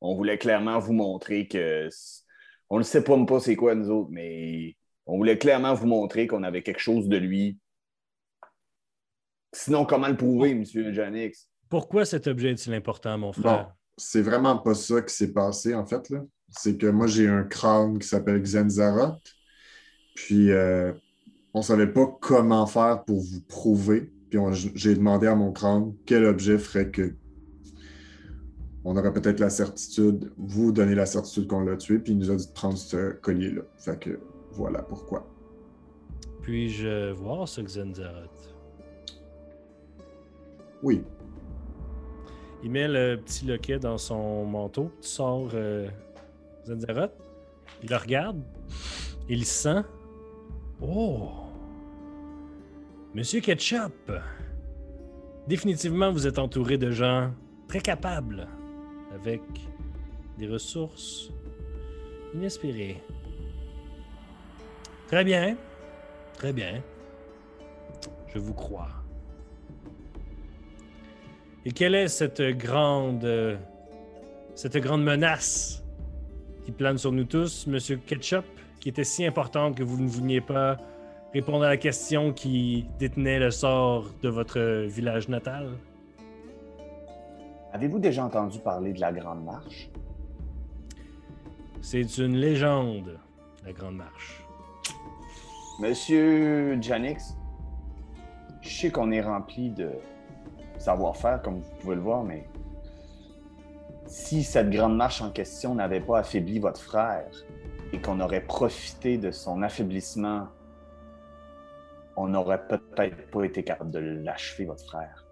on 0.00 0.14
voulait 0.14 0.38
clairement 0.38 0.78
vous 0.78 0.92
montrer 0.92 1.46
que. 1.48 1.88
On 2.70 2.78
ne 2.78 2.82
sait 2.84 3.02
pas 3.02 3.16
même 3.16 3.26
pas 3.26 3.40
c'est 3.40 3.56
quoi, 3.56 3.74
nous 3.74 3.88
autres, 3.90 4.10
mais 4.10 4.76
on 5.06 5.16
voulait 5.16 5.38
clairement 5.38 5.72
vous 5.74 5.86
montrer 5.86 6.26
qu'on 6.26 6.42
avait 6.42 6.62
quelque 6.62 6.80
chose 6.80 7.08
de 7.08 7.16
lui. 7.16 7.58
Sinon, 9.54 9.86
comment 9.86 10.08
le 10.08 10.16
prouver, 10.16 10.54
monsieur 10.54 10.92
Janix? 10.92 11.48
Pourquoi 11.70 12.04
cet 12.04 12.26
objet 12.26 12.50
est-il 12.50 12.74
important, 12.74 13.16
mon 13.16 13.28
Bon, 13.30 13.40
frère? 13.42 13.74
c'est 13.96 14.20
vraiment 14.22 14.58
pas 14.58 14.74
ça 14.74 15.00
qui 15.02 15.14
s'est 15.14 15.32
passé, 15.32 15.74
en 15.74 15.86
fait. 15.86 16.10
là. 16.10 16.22
C'est 16.50 16.76
que 16.78 16.86
moi, 16.86 17.06
j'ai 17.06 17.28
un 17.28 17.44
crâne 17.44 17.98
qui 17.98 18.06
s'appelle 18.06 18.40
Xenzaroth. 18.42 19.20
Puis, 20.14 20.50
euh, 20.50 20.92
on 21.54 21.62
savait 21.62 21.86
pas 21.92 22.06
comment 22.20 22.66
faire 22.66 23.04
pour 23.04 23.20
vous 23.20 23.40
prouver. 23.48 24.12
Puis, 24.30 24.38
on- 24.38 24.52
j'ai 24.52 24.94
demandé 24.94 25.26
à 25.26 25.34
mon 25.34 25.52
crâne 25.52 25.94
quel 26.06 26.24
objet 26.24 26.58
ferait 26.58 26.90
que 26.90 27.16
on 28.84 28.96
aurait 28.96 29.12
peut-être 29.12 29.40
la 29.40 29.50
certitude, 29.50 30.32
vous 30.36 30.72
donner 30.72 30.94
la 30.94 31.06
certitude 31.06 31.46
qu'on 31.48 31.60
l'a 31.60 31.76
tué. 31.76 31.98
Puis, 31.98 32.12
il 32.12 32.18
nous 32.18 32.30
a 32.30 32.36
dit 32.36 32.46
de 32.46 32.52
prendre 32.52 32.78
ce 32.78 33.12
collier-là. 33.12 33.62
Fait 33.76 33.98
que 33.98 34.18
voilà 34.52 34.82
pourquoi. 34.82 35.26
Puis-je 36.42 37.12
voir 37.12 37.46
ce 37.46 37.60
Xenzaroth? 37.60 38.54
Oui. 40.82 41.02
Il 42.62 42.70
met 42.70 42.88
le 42.88 43.16
petit 43.16 43.46
loquet 43.46 43.78
dans 43.78 43.98
son 43.98 44.44
manteau. 44.44 44.90
Tu 45.00 45.08
sors 45.08 45.50
euh. 45.54 45.88
Il 46.66 47.90
le 47.90 47.96
regarde. 47.96 48.42
Il 49.28 49.44
sent. 49.44 49.82
Oh! 50.80 51.30
Monsieur 53.14 53.40
Ketchup! 53.40 54.12
Définitivement, 55.46 56.12
vous 56.12 56.26
êtes 56.26 56.38
entouré 56.38 56.76
de 56.76 56.90
gens 56.90 57.32
très 57.68 57.80
capables, 57.80 58.48
avec 59.14 59.42
des 60.38 60.46
ressources 60.46 61.30
inespérées. 62.34 63.02
Très 65.08 65.24
bien. 65.24 65.56
Très 66.34 66.52
bien. 66.52 66.82
Je 68.32 68.38
vous 68.38 68.54
crois. 68.54 68.88
Et 71.64 71.72
quelle 71.72 71.94
est 71.94 72.08
cette 72.08 72.42
grande, 72.42 73.58
cette 74.54 74.76
grande 74.76 75.02
menace 75.02 75.82
qui 76.64 76.72
plane 76.72 76.98
sur 76.98 77.12
nous 77.12 77.24
tous, 77.24 77.66
Monsieur 77.66 77.96
Ketchup, 77.96 78.44
qui 78.80 78.90
était 78.90 79.04
si 79.04 79.24
importante 79.26 79.76
que 79.76 79.82
vous 79.82 80.00
ne 80.00 80.08
vouliez 80.08 80.40
pas 80.40 80.76
répondre 81.32 81.64
à 81.64 81.68
la 81.68 81.76
question 81.76 82.32
qui 82.32 82.86
détenait 82.98 83.38
le 83.38 83.50
sort 83.50 84.12
de 84.22 84.28
votre 84.28 84.86
village 84.86 85.28
natal? 85.28 85.70
Avez-vous 87.72 87.98
déjà 87.98 88.24
entendu 88.24 88.58
parler 88.60 88.94
de 88.94 89.00
la 89.00 89.12
Grande 89.12 89.44
Marche? 89.44 89.90
C'est 91.82 92.18
une 92.18 92.36
légende, 92.36 93.18
la 93.64 93.72
Grande 93.72 93.96
Marche. 93.96 94.42
Monsieur 95.78 96.80
Janix, 96.80 97.36
je 98.62 98.68
sais 98.68 98.90
qu'on 98.90 99.10
est 99.10 99.20
rempli 99.20 99.70
de 99.70 99.90
savoir-faire, 100.78 101.42
comme 101.42 101.60
vous 101.60 101.76
pouvez 101.80 101.96
le 101.96 102.00
voir, 102.00 102.24
mais 102.24 102.48
si 104.06 104.42
cette 104.42 104.70
grande 104.70 104.96
marche 104.96 105.20
en 105.20 105.30
question 105.30 105.74
n'avait 105.74 106.00
pas 106.00 106.20
affaibli 106.20 106.58
votre 106.58 106.80
frère 106.80 107.30
et 107.92 108.00
qu'on 108.00 108.20
aurait 108.20 108.40
profité 108.40 109.18
de 109.18 109.30
son 109.30 109.62
affaiblissement, 109.62 110.48
on 112.16 112.28
n'aurait 112.28 112.66
peut-être 112.66 113.30
pas 113.30 113.44
été 113.44 113.62
capable 113.62 113.90
de 113.90 113.98
l'achever, 113.98 114.64
votre 114.64 114.84
frère. 114.84 115.26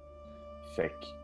Fait 0.76 0.90
que 0.90 1.15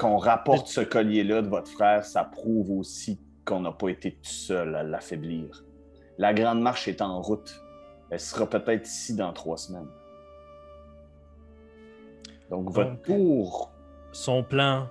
qu'on 0.00 0.16
rapporte 0.16 0.66
ce 0.66 0.80
collier-là 0.80 1.42
de 1.42 1.48
votre 1.48 1.70
frère, 1.70 2.06
ça 2.06 2.24
prouve 2.24 2.70
aussi 2.70 3.20
qu'on 3.44 3.60
n'a 3.60 3.70
pas 3.70 3.90
été 3.90 4.12
tout 4.12 4.30
seul 4.30 4.74
à 4.74 4.82
l'affaiblir. 4.82 5.62
La 6.16 6.32
grande 6.32 6.62
marche 6.62 6.88
est 6.88 7.02
en 7.02 7.20
route. 7.20 7.62
Elle 8.08 8.18
sera 8.18 8.48
peut-être 8.48 8.86
ici 8.86 9.14
dans 9.14 9.34
trois 9.34 9.58
semaines. 9.58 9.90
Donc, 12.48 12.70
votre 12.70 13.02
tour, 13.02 13.70
Son 14.12 14.42
plan 14.42 14.88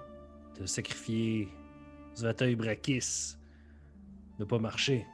de 0.60 0.68
sacrifier 0.68 1.50
Zvateuil 2.16 2.56
Brakis 2.56 3.36
n'a 4.38 4.46
pas 4.46 4.60
marché. 4.60 5.08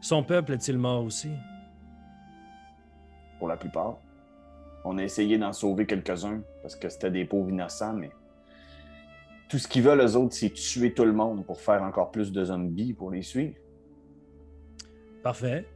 Son 0.00 0.24
peuple 0.24 0.52
est-il 0.52 0.78
mort 0.78 1.04
aussi? 1.04 1.30
pour 3.38 3.46
la 3.46 3.56
plupart, 3.56 3.98
on 4.84 4.98
a 4.98 5.04
essayé 5.04 5.38
d'en 5.38 5.52
sauver 5.52 5.86
quelques-uns 5.86 6.40
parce 6.62 6.74
que 6.74 6.88
c'était 6.88 7.12
des 7.12 7.24
pauvres 7.24 7.50
innocents, 7.50 7.92
mais 7.92 8.10
tout 9.48 9.58
ce 9.58 9.66
qu'ils 9.66 9.82
veulent, 9.82 10.00
eux 10.00 10.16
autres, 10.16 10.34
c'est 10.34 10.50
tuer 10.50 10.92
tout 10.92 11.04
le 11.04 11.12
monde 11.12 11.44
pour 11.44 11.60
faire 11.60 11.82
encore 11.82 12.10
plus 12.10 12.32
de 12.32 12.44
zombies 12.44 12.92
pour 12.92 13.10
les 13.10 13.22
suivre. 13.22 13.54
Parfait. 15.22 15.66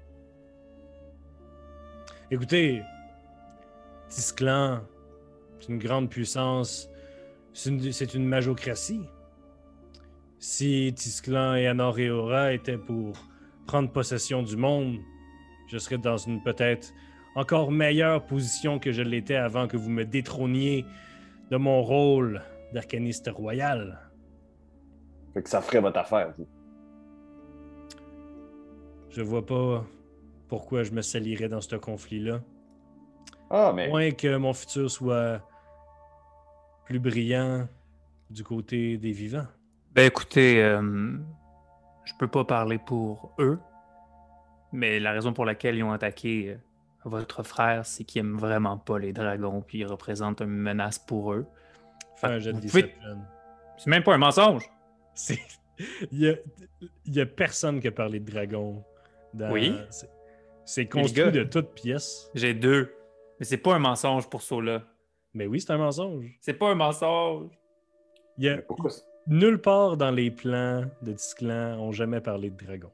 Écoutez, 2.30 2.82
Tisclan, 4.08 4.80
c'est 5.58 5.68
une 5.68 5.78
grande 5.78 6.10
puissance. 6.10 6.88
C'est 7.54 7.70
une, 7.70 8.20
une 8.22 8.26
majocratie. 8.26 9.02
Si 10.38 10.92
Tisclan 10.94 11.54
et 11.54 11.66
Anoreora 11.66 12.52
étaient 12.52 12.78
pour 12.78 13.12
prendre 13.66 13.90
possession 13.90 14.42
du 14.42 14.56
monde, 14.56 14.98
je 15.68 15.78
serais 15.78 15.98
dans 15.98 16.16
une 16.16 16.42
peut-être 16.42 16.92
encore 17.34 17.70
meilleure 17.70 18.26
position 18.26 18.78
que 18.78 18.92
je 18.92 19.02
l'étais 19.02 19.36
avant 19.36 19.66
que 19.66 19.76
vous 19.76 19.88
me 19.88 20.04
détrôniez 20.04 20.84
de 21.50 21.56
mon 21.56 21.82
rôle 21.82 22.42
d'arcaniste 22.72 23.28
royal. 23.28 23.98
Fait 25.34 25.42
que 25.42 25.48
ça 25.48 25.60
ferait 25.60 25.80
votre 25.80 25.98
affaire, 25.98 26.32
vous. 26.36 26.46
Je 29.10 29.22
vois 29.22 29.44
pas 29.44 29.84
pourquoi 30.48 30.82
je 30.82 30.92
me 30.92 31.02
salirais 31.02 31.48
dans 31.48 31.60
ce 31.60 31.76
conflit-là. 31.76 32.40
Ah, 33.50 33.72
mais. 33.74 33.88
Moins 33.88 34.10
que 34.12 34.36
mon 34.36 34.52
futur 34.54 34.90
soit 34.90 35.40
plus 36.86 36.98
brillant 36.98 37.68
du 38.30 38.42
côté 38.42 38.96
des 38.96 39.12
vivants. 39.12 39.46
Ben 39.94 40.06
écoutez, 40.06 40.62
euh, 40.62 41.18
je 42.04 42.12
peux 42.18 42.28
pas 42.28 42.44
parler 42.44 42.78
pour 42.78 43.34
eux, 43.38 43.58
mais 44.72 44.98
la 44.98 45.12
raison 45.12 45.34
pour 45.34 45.44
laquelle 45.44 45.76
ils 45.76 45.82
ont 45.82 45.92
attaqué 45.92 46.50
euh, 46.50 46.56
votre 47.04 47.42
frère, 47.42 47.84
c'est 47.84 48.04
qu'ils 48.04 48.20
aiment 48.20 48.38
vraiment 48.38 48.78
pas 48.78 48.98
les 48.98 49.12
dragons, 49.12 49.60
puis 49.60 49.78
ils 49.80 49.86
représentent 49.86 50.40
une 50.40 50.48
menace 50.48 50.98
pour 50.98 51.34
eux. 51.34 51.46
Fais 52.22 52.32
un 52.32 52.38
jet 52.38 52.52
de 52.52 52.56
Vous 52.60 52.66
pouvez- 52.68 52.82
deception. 52.82 53.18
C'est 53.76 53.90
même 53.90 54.02
pas 54.02 54.14
un 54.14 54.18
mensonge. 54.18 54.64
C'est... 55.14 55.38
Il 56.10 56.20
y 56.20 56.28
a... 56.28 56.34
il 57.04 57.14
y 57.14 57.20
a 57.20 57.26
personne 57.26 57.80
qui 57.80 57.88
a 57.88 57.92
parlé 57.92 58.20
de 58.20 58.30
dragon. 58.30 58.82
dans- 59.34 59.50
Oui. 59.52 59.76
C'est, 60.64 60.86
construit 60.88 61.24
gars- 61.24 61.30
de 61.30 61.42
toutes 61.44 61.74
pièces. 61.74 62.30
J'ai 62.34 62.54
deux, 62.54 62.94
mais 63.40 63.44
c'est 63.44 63.56
pas 63.58 63.74
un 63.74 63.78
mensonge 63.80 64.28
pour 64.30 64.42
ceux-là. 64.42 64.84
Mais 65.34 65.46
oui, 65.46 65.60
c'est 65.60 65.72
un 65.72 65.78
mensonge. 65.78 66.36
C'est 66.40 66.54
pas 66.54 66.68
un 66.70 66.74
mensonge. 66.76 67.50
Il 68.38 68.44
y 68.44 68.48
a 68.48 68.56
Mais 68.56 68.62
pourquoi 68.62 68.90
ça? 68.90 69.02
nulle 69.26 69.60
part 69.60 69.96
dans 69.96 70.10
les 70.12 70.30
plans 70.30 70.84
de 71.02 71.12
Disclan 71.12 71.78
ont 71.80 71.90
jamais 71.92 72.20
parlé 72.20 72.50
de 72.50 72.64
dragon. 72.64 72.90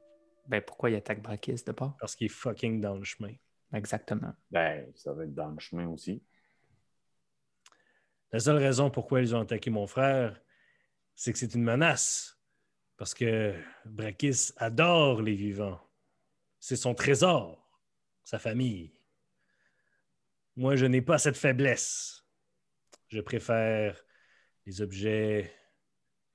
Ben 0.47 0.61
pourquoi 0.61 0.89
ils 0.89 0.95
attaquent 0.95 1.21
Brakis 1.21 1.63
de 1.65 1.71
part? 1.71 1.95
Parce 1.99 2.15
qu'il 2.15 2.25
est 2.25 2.29
fucking 2.29 2.81
dans 2.81 2.95
le 2.95 3.03
chemin. 3.03 3.33
Exactement. 3.71 4.33
Ben, 4.49 4.87
ça 4.95 5.13
va 5.13 5.25
être 5.25 5.35
dans 5.35 5.49
le 5.51 5.59
chemin 5.59 5.87
aussi. 5.87 6.23
La 8.31 8.39
seule 8.39 8.57
raison 8.57 8.91
pourquoi 8.91 9.21
ils 9.21 9.35
ont 9.35 9.41
attaqué 9.41 9.69
mon 9.69 9.87
frère, 9.87 10.39
c'est 11.15 11.33
que 11.33 11.39
c'est 11.39 11.55
une 11.55 11.63
menace. 11.63 12.39
Parce 12.97 13.13
que 13.13 13.55
Brakis 13.85 14.51
adore 14.57 15.21
les 15.21 15.33
vivants. 15.33 15.79
C'est 16.59 16.75
son 16.75 16.93
trésor, 16.93 17.81
sa 18.23 18.37
famille. 18.37 18.93
Moi, 20.55 20.75
je 20.75 20.85
n'ai 20.85 21.01
pas 21.01 21.17
cette 21.17 21.37
faiblesse. 21.37 22.25
Je 23.07 23.21
préfère 23.21 24.03
les 24.65 24.81
objets, 24.81 25.51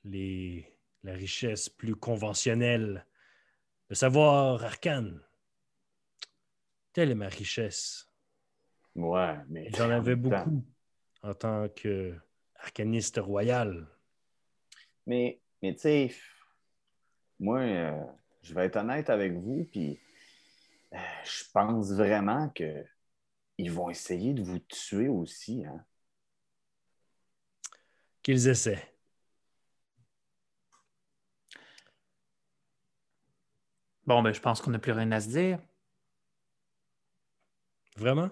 les... 0.02 0.66
la 1.02 1.12
richesse 1.12 1.68
plus 1.68 1.94
conventionnelle, 1.94 3.06
le 3.90 3.94
savoir 3.94 4.64
arcane. 4.64 5.22
Telle 6.92 7.10
est 7.10 7.14
ma 7.14 7.28
richesse. 7.28 8.10
Ouais, 8.94 9.36
mais. 9.48 9.70
J'en 9.76 9.88
en 9.88 9.90
avais 9.90 10.16
beaucoup 10.16 10.64
en 11.24 11.34
tant 11.34 11.68
que 11.70 12.14
arcaniste 12.56 13.18
royal. 13.18 13.88
Mais, 15.06 15.40
mais 15.62 15.74
tu 15.74 15.80
sais, 15.80 16.14
moi, 17.40 17.60
euh, 17.60 18.04
je 18.42 18.54
vais 18.54 18.66
être 18.66 18.76
honnête 18.76 19.10
avec 19.10 19.32
vous, 19.32 19.64
puis 19.64 19.98
euh, 20.92 20.98
je 21.24 21.44
pense 21.52 21.92
vraiment 21.92 22.50
que 22.50 22.84
ils 23.56 23.70
vont 23.70 23.88
essayer 23.88 24.34
de 24.34 24.42
vous 24.42 24.58
tuer 24.58 25.08
aussi. 25.08 25.64
Hein? 25.64 25.84
Qu'ils 28.22 28.48
essaient. 28.48 28.94
Bon, 34.06 34.22
ben 34.22 34.32
je 34.32 34.40
pense 34.40 34.60
qu'on 34.60 34.72
n'a 34.72 34.78
plus 34.78 34.92
rien 34.92 35.10
à 35.12 35.20
se 35.20 35.28
dire. 35.28 35.58
Vraiment? 37.96 38.28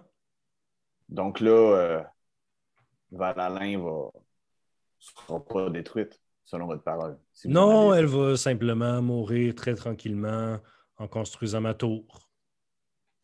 Donc 1.09 1.41
là, 1.41 1.51
euh, 1.51 2.03
Valalin 3.13 3.79
va 3.79 4.11
sera 4.99 5.45
pas 5.45 5.71
détruite, 5.71 6.21
selon 6.45 6.67
votre 6.67 6.83
parole. 6.83 7.19
si 7.33 7.49
Non, 7.49 7.93
elle 7.93 8.07
va 8.07 8.37
simplement 8.37 9.03
mourir 9.03 9.55
très 9.55 9.75
tranquillement 9.75 10.59
en 10.97 11.09
construisant 11.09 11.61
ma 11.61 11.75
tour. 11.75 12.31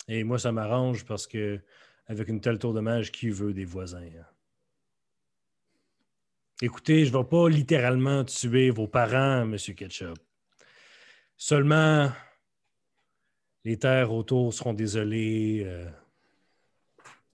Et 0.09 0.24
moi, 0.24 0.39
ça 0.39 0.53
m'arrange 0.53 1.05
parce 1.05 1.26
que 1.26 1.61
avec 2.07 2.28
une 2.28 2.41
telle 2.41 2.59
tour 2.59 2.72
de 2.72 2.80
mage, 2.80 3.12
qui 3.12 3.30
veut 3.30 3.53
des 3.53 3.64
voisins? 3.64 4.01
hein? 4.01 4.26
Écoutez, 6.61 7.05
je 7.05 7.12
ne 7.12 7.18
vais 7.18 7.28
pas 7.28 7.49
littéralement 7.49 8.24
tuer 8.24 8.70
vos 8.70 8.89
parents, 8.89 9.45
Monsieur 9.45 9.74
Ketchup. 9.74 10.18
Seulement, 11.36 12.11
les 13.64 13.78
terres 13.78 14.12
autour 14.12 14.53
seront 14.53 14.72
désolées. 14.74 15.62
euh, 15.64 15.89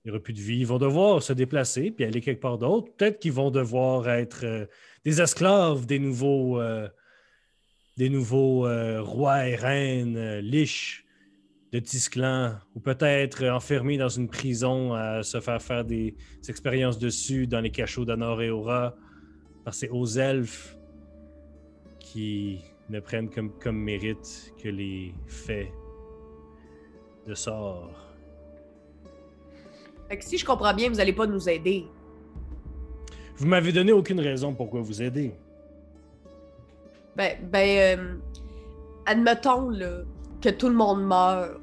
il 0.04 0.08
n'y 0.08 0.10
aura 0.10 0.22
plus 0.22 0.34
de 0.34 0.40
vie. 0.40 0.58
Ils 0.58 0.66
vont 0.66 0.78
devoir 0.78 1.22
se 1.22 1.32
déplacer 1.32 1.90
puis 1.90 2.04
aller 2.04 2.20
quelque 2.20 2.40
part 2.40 2.58
d'autre. 2.58 2.92
Peut-être 2.96 3.18
qu'ils 3.18 3.32
vont 3.32 3.50
devoir 3.50 4.08
être 4.08 4.44
euh, 4.44 4.66
des 5.04 5.22
esclaves 5.22 5.86
des 5.86 5.98
nouveaux, 5.98 6.60
euh, 6.60 6.88
des 7.96 8.10
nouveaux 8.10 8.66
euh, 8.66 9.00
rois 9.00 9.48
et 9.48 9.56
reines 9.56 10.38
liches 10.40 11.06
de 11.72 11.78
Tisclan, 11.80 12.54
ou 12.76 12.80
peut-être 12.80 13.44
enfermés 13.48 13.96
dans 13.96 14.08
une 14.08 14.28
prison 14.28 14.92
à 14.92 15.24
se 15.24 15.40
faire 15.40 15.60
faire 15.60 15.84
des, 15.84 16.14
des 16.42 16.50
expériences 16.50 16.98
dessus 16.98 17.48
dans 17.48 17.60
les 17.60 17.70
cachots 17.70 18.04
d'Anor 18.04 18.42
et 18.42 18.50
Aura 18.50 18.94
par 19.64 19.74
ces 19.74 19.88
hauts 19.88 20.06
elfes 20.06 20.76
qui 21.98 22.60
ne 22.90 23.00
prennent 23.00 23.30
comme, 23.30 23.50
comme 23.58 23.78
mérite 23.78 24.52
que 24.62 24.68
les 24.68 25.14
faits 25.26 25.72
de 27.26 27.34
sort. 27.34 28.13
Fait 30.14 30.20
que 30.20 30.24
si 30.26 30.38
je 30.38 30.44
comprends 30.44 30.72
bien, 30.72 30.88
vous 30.90 31.00
allez 31.00 31.12
pas 31.12 31.26
nous 31.26 31.48
aider. 31.48 31.86
Vous 33.36 33.48
m'avez 33.48 33.72
donné 33.72 33.90
aucune 33.90 34.20
raison 34.20 34.54
pourquoi 34.54 34.80
vous 34.80 35.02
aider. 35.02 35.34
Ben, 37.16 37.36
ben 37.50 37.98
euh, 37.98 38.14
admettons 39.06 39.70
là, 39.70 40.02
que 40.40 40.50
tout 40.50 40.68
le 40.68 40.76
monde 40.76 41.04
meurt. 41.04 41.60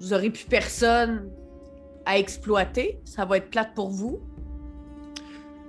Vous 0.00 0.12
aurez 0.12 0.30
plus 0.30 0.46
personne 0.46 1.30
à 2.04 2.18
exploiter. 2.18 2.98
Ça 3.04 3.24
va 3.24 3.36
être 3.36 3.48
plate 3.48 3.76
pour 3.76 3.90
vous. 3.90 4.18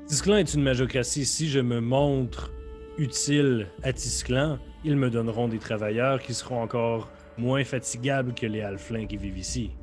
Tisclan 0.07 0.37
est 0.37 0.55
une 0.55 0.63
majocratie. 0.63 1.27
Si 1.27 1.47
je 1.47 1.59
me 1.59 1.79
montre 1.79 2.51
utile 2.97 3.67
à 3.83 3.93
Tisclan, 3.93 4.57
ils 4.83 4.95
me 4.95 5.11
donneront 5.11 5.47
des 5.47 5.59
travailleurs 5.59 6.23
qui 6.23 6.33
seront 6.33 6.59
encore 6.59 7.07
moins 7.37 7.63
fatigables 7.63 8.33
que 8.33 8.47
les 8.47 8.61
halflins 8.61 9.05
qui 9.05 9.17
vivent 9.17 9.37
ici. 9.37 9.76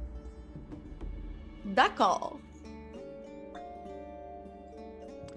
D'accord. 1.75 2.39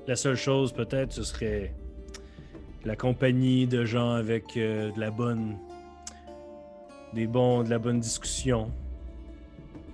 La 0.05 0.15
seule 0.15 0.35
chose, 0.35 0.71
peut-être, 0.71 1.11
ce 1.11 1.23
serait 1.23 1.73
la 2.85 2.95
compagnie 2.95 3.67
de 3.67 3.83
gens 3.83 4.11
avec 4.11 4.55
euh, 4.55 4.91
de 4.91 4.99
la 4.99 5.11
bonne. 5.11 5.57
des 7.13 7.27
bons, 7.27 7.63
de 7.63 7.69
la 7.69 7.79
bonne 7.79 7.99
discussion. 7.99 8.71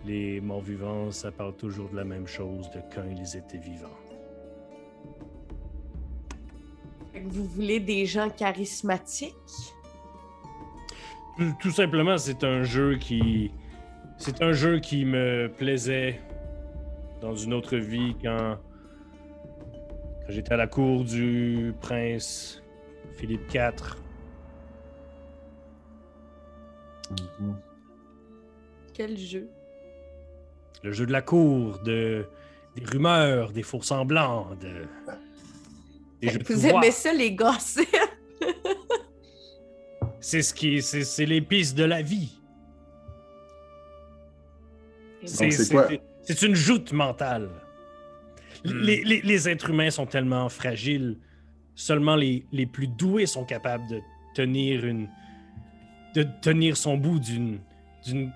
Les 0.05 0.41
morts 0.41 0.61
vivants, 0.61 1.11
ça 1.11 1.31
parle 1.31 1.55
toujours 1.55 1.89
de 1.89 1.95
la 1.95 2.03
même 2.03 2.27
chose 2.27 2.69
de 2.71 2.79
quand 2.93 3.03
ils 3.09 3.37
étaient 3.37 3.57
vivants. 3.57 3.87
Vous 7.23 7.45
voulez 7.45 7.79
des 7.79 8.05
gens 8.05 8.29
charismatiques? 8.29 9.33
Tout, 11.37 11.53
tout 11.61 11.71
simplement, 11.71 12.17
c'est 12.17 12.43
un 12.43 12.63
jeu 12.63 12.97
qui. 12.97 13.51
C'est 14.17 14.41
un 14.41 14.51
jeu 14.51 14.79
qui 14.79 15.05
me 15.05 15.49
plaisait 15.57 16.19
dans 17.23 17.35
une 17.35 17.53
autre 17.53 17.77
vie 17.77 18.15
quand. 18.21 18.57
Quand 20.25 20.31
j'étais 20.31 20.53
à 20.53 20.57
la 20.57 20.67
cour 20.67 21.05
du 21.05 21.73
prince 21.81 22.61
Philippe 23.15 23.51
IV. 23.53 23.71
Mhm. 27.39 27.55
Quel 28.93 29.17
jeu? 29.17 29.49
Le 30.83 30.91
jeu 30.91 31.05
de 31.05 31.11
la 31.11 31.21
cour, 31.21 31.79
de, 31.79 32.25
des 32.75 32.85
rumeurs, 32.85 33.51
des 33.51 33.63
faux 33.63 33.81
semblants, 33.81 34.49
de. 34.61 34.85
Des 36.21 36.29
jeux 36.29 36.39
de 36.39 36.53
Vous 36.53 36.67
aimez 36.67 36.91
ça, 36.91 37.13
les 37.13 37.31
gossips? 37.31 37.87
C'est 40.19 40.41
ce 40.41 40.53
qui. 40.53 40.81
C'est 40.81 41.41
pistes 41.41 41.77
de 41.77 41.85
la 41.85 42.01
vie. 42.01 42.37
C'est 45.25 45.69
quoi? 45.71 45.87
C'est 46.23 46.41
une 46.41 46.55
joute 46.55 46.91
mentale. 46.93 47.49
Hmm. 48.65 48.71
Les, 48.71 49.03
les- 49.03 49.21
les 49.21 49.49
êtres 49.49 49.69
humains 49.69 49.89
sont 49.89 50.05
tellement 50.05 50.47
fragiles 50.49 51.17
seulement 51.75 52.15
les, 52.15 52.45
les 52.51 52.65
plus 52.65 52.87
doués 52.87 53.25
sont 53.25 53.45
capables 53.45 53.87
de 53.89 53.99
tenir 54.35 54.85
une. 54.85 55.09
de 56.15 56.25
tenir 56.41 56.77
son 56.77 56.97
bout 56.97 57.19
d'une. 57.19 57.59
d'une 58.05 58.31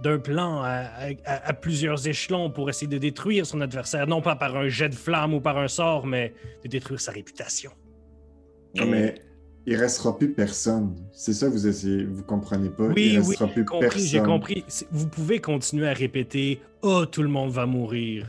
d'un 0.00 0.18
plan 0.20 0.62
à, 0.62 0.84
à- 1.26 1.48
à 1.48 1.52
plusieurs 1.52 2.06
échelons 2.06 2.50
pour 2.50 2.70
essayer 2.70 2.86
de 2.86 2.98
détruire 2.98 3.44
son 3.44 3.60
adversaire, 3.60 4.06
non 4.06 4.22
pas 4.22 4.36
par 4.36 4.54
un 4.56 4.68
jet 4.68 4.88
de 4.90 4.94
flamme 4.94 5.34
ou 5.34 5.40
par 5.40 5.58
un 5.58 5.66
sort, 5.66 6.06
mais 6.06 6.34
de 6.62 6.68
détruire 6.68 7.00
sa 7.00 7.10
réputation. 7.10 7.72
Ah, 8.78 8.84
mais 8.84 9.16
il 9.70 9.76
restera 9.76 10.16
plus 10.16 10.32
personne. 10.32 10.94
C'est 11.12 11.32
ça 11.34 11.46
que 11.46 11.52
vous 11.52 11.66
essayez, 11.66 12.04
vous 12.04 12.22
comprenez 12.22 12.70
pas? 12.70 12.84
Oui, 12.86 12.94
il 12.96 13.10
oui, 13.10 13.16
restera 13.18 13.46
j'ai 13.48 13.52
plus 13.52 13.64
compris, 13.64 13.88
personne. 13.88 14.06
j'ai 14.06 14.22
compris. 14.22 14.64
Vous 14.90 15.06
pouvez 15.08 15.40
continuer 15.40 15.86
à 15.88 15.92
répéter 15.92 16.60
«Oh, 16.82 17.04
tout 17.06 17.22
le 17.22 17.28
monde 17.28 17.50
va 17.50 17.66
mourir». 17.66 18.26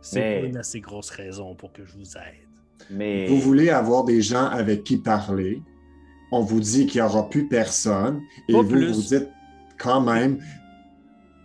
C'est 0.00 0.20
Mais- 0.20 0.40
pas 0.40 0.46
une 0.46 0.56
assez 0.56 0.80
grosse 0.80 1.10
raison 1.10 1.54
pour 1.54 1.72
que 1.72 1.84
je 1.84 1.92
vous 1.92 2.16
aide. 2.16 2.88
Mais 2.90 3.26
Vous 3.26 3.38
voulez 3.40 3.68
avoir 3.70 4.04
des 4.04 4.22
gens 4.22 4.46
avec 4.46 4.84
qui 4.84 4.96
parler. 4.96 5.60
On 6.32 6.40
vous 6.42 6.60
dit 6.60 6.86
qu'il 6.86 7.00
n'y 7.00 7.06
aura 7.06 7.28
plus 7.28 7.48
personne. 7.48 8.20
Et 8.48 8.52
Pas 8.52 8.62
vous, 8.62 8.68
plus. 8.68 8.92
vous 8.92 9.02
dites 9.02 9.28
quand 9.78 10.00
même, 10.00 10.38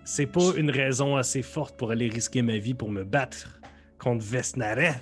C'est 0.06 0.28
pas 0.28 0.54
une 0.56 0.70
raison 0.70 1.16
assez 1.16 1.42
forte 1.42 1.76
pour 1.78 1.90
aller 1.92 2.08
risquer 2.08 2.42
ma 2.44 2.58
vie 2.60 2.76
pour 2.76 2.92
me 2.92 3.04
battre 3.04 3.60
contre 3.98 4.24
Vesnareth. 4.24 5.02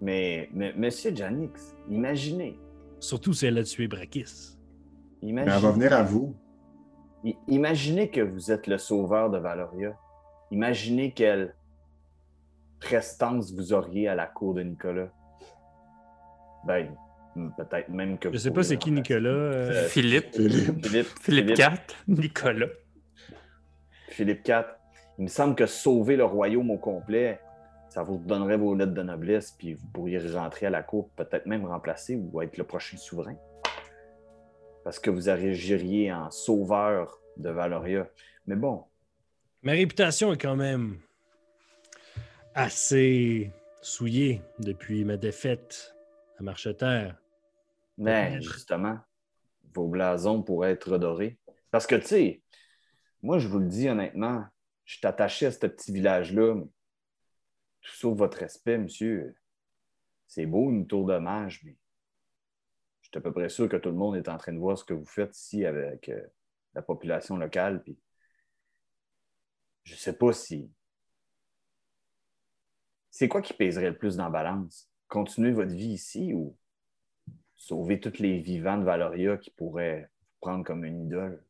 Mais, 0.00 0.48
mais 0.54 0.72
Monsieur 0.76 1.14
Janix, 1.14 1.74
imaginez. 1.90 2.58
Surtout 3.00 3.32
si 3.32 3.46
elle 3.46 3.58
a 3.58 3.64
tué 3.64 3.88
Brakis. 3.88 4.56
mais 5.22 5.32
ben, 5.44 5.48
elle 5.54 5.60
va 5.62 5.70
venir 5.72 5.92
à 5.92 6.02
vous. 6.02 6.36
I- 7.24 7.36
Imaginez 7.48 8.10
que 8.10 8.20
vous 8.20 8.50
êtes 8.52 8.66
le 8.66 8.78
sauveur 8.78 9.30
de 9.30 9.38
Valoria. 9.38 9.96
Imaginez 10.50 11.12
quelle 11.12 11.54
prestance 12.80 13.52
vous 13.52 13.72
auriez 13.72 14.08
à 14.08 14.14
la 14.14 14.26
cour 14.26 14.54
de 14.54 14.62
Nicolas. 14.62 15.08
Ben, 16.66 16.94
peut-être 17.56 17.88
même 17.90 18.18
que 18.18 18.28
vous 18.28 18.34
Je 18.34 18.38
sais 18.38 18.50
pas 18.50 18.62
c'est 18.62 18.76
qui 18.76 18.90
Nicolas. 18.90 19.28
euh, 19.30 19.70
Euh, 19.84 19.88
Philippe. 19.88 20.34
Philippe. 20.34 20.86
Philippe. 20.86 21.06
Philippe 21.20 21.58
IV. 21.58 21.70
Nicolas. 22.08 22.66
Philippe 24.08 24.46
IV. 24.48 24.64
Il 25.18 25.24
me 25.24 25.28
semble 25.28 25.54
que 25.54 25.66
sauver 25.66 26.16
le 26.16 26.24
royaume 26.24 26.70
au 26.70 26.78
complet, 26.78 27.40
ça 27.90 28.02
vous 28.02 28.16
donnerait 28.18 28.56
vos 28.56 28.74
lettres 28.74 28.94
de 28.94 29.02
noblesse, 29.02 29.50
puis 29.50 29.74
vous 29.74 29.86
pourriez 29.88 30.18
rentrer 30.18 30.66
à 30.66 30.70
la 30.70 30.82
cour, 30.82 31.10
peut-être 31.10 31.46
même 31.46 31.66
remplacer 31.66 32.16
ou 32.16 32.40
être 32.40 32.56
le 32.56 32.64
prochain 32.64 32.96
souverain. 32.96 33.36
Parce 34.84 34.98
que 34.98 35.10
vous 35.10 35.28
agiriez 35.28 36.12
en 36.12 36.30
sauveur 36.30 37.20
de 37.36 37.50
Valoria. 37.50 38.08
Mais 38.46 38.56
bon, 38.56 38.84
Ma 39.62 39.72
réputation 39.72 40.32
est 40.32 40.40
quand 40.40 40.56
même 40.56 41.00
assez 42.54 43.52
souillée 43.82 44.40
depuis 44.58 45.04
ma 45.04 45.18
défaite 45.18 45.94
à 46.38 46.42
Marcheterre. 46.42 47.20
mais 47.98 48.40
justement, 48.40 48.98
vos 49.74 49.86
blasons 49.86 50.42
pourraient 50.42 50.72
être 50.72 50.92
redorés. 50.92 51.38
Parce 51.70 51.86
que, 51.86 51.96
tu 51.96 52.06
sais, 52.06 52.42
moi, 53.22 53.38
je 53.38 53.48
vous 53.48 53.58
le 53.58 53.66
dis 53.66 53.88
honnêtement, 53.90 54.44
je 54.86 54.96
suis 54.96 55.06
attaché 55.06 55.46
à 55.46 55.52
ce 55.52 55.58
petit 55.58 55.92
village-là, 55.92 56.54
mais 56.54 56.66
tout 57.82 57.92
sauf 57.92 58.16
votre 58.18 58.38
respect, 58.38 58.78
monsieur. 58.78 59.34
C'est 60.26 60.46
beau, 60.46 60.70
une 60.70 60.86
tour 60.86 61.06
de 61.06 61.18
mage, 61.18 61.62
mais 61.64 61.76
je 63.02 63.08
suis 63.08 63.18
à 63.18 63.20
peu 63.20 63.32
près 63.32 63.48
sûr 63.48 63.68
que 63.68 63.76
tout 63.76 63.88
le 63.88 63.96
monde 63.96 64.16
est 64.16 64.28
en 64.28 64.36
train 64.38 64.52
de 64.52 64.58
voir 64.58 64.78
ce 64.78 64.84
que 64.84 64.94
vous 64.94 65.06
faites 65.06 65.36
ici 65.36 65.64
avec 65.64 66.08
euh, 66.08 66.22
la 66.74 66.82
population 66.82 67.36
locale. 67.36 67.82
Puis 67.82 67.98
je 69.84 69.94
sais 69.96 70.16
pas 70.16 70.32
si. 70.32 70.70
C'est 73.10 73.28
quoi 73.28 73.42
qui 73.42 73.54
pèserait 73.54 73.90
le 73.90 73.98
plus 73.98 74.16
dans 74.16 74.24
la 74.24 74.30
balance? 74.30 74.88
Continuer 75.08 75.50
votre 75.50 75.72
vie 75.72 75.92
ici 75.94 76.32
ou 76.32 76.56
sauver 77.56 77.98
tous 77.98 78.18
les 78.20 78.38
vivants 78.38 78.78
de 78.78 78.84
Valoria 78.84 79.36
qui 79.36 79.50
pourraient 79.50 80.02
vous 80.02 80.38
prendre 80.40 80.64
comme 80.64 80.84
une 80.84 81.06
idole? 81.06 81.44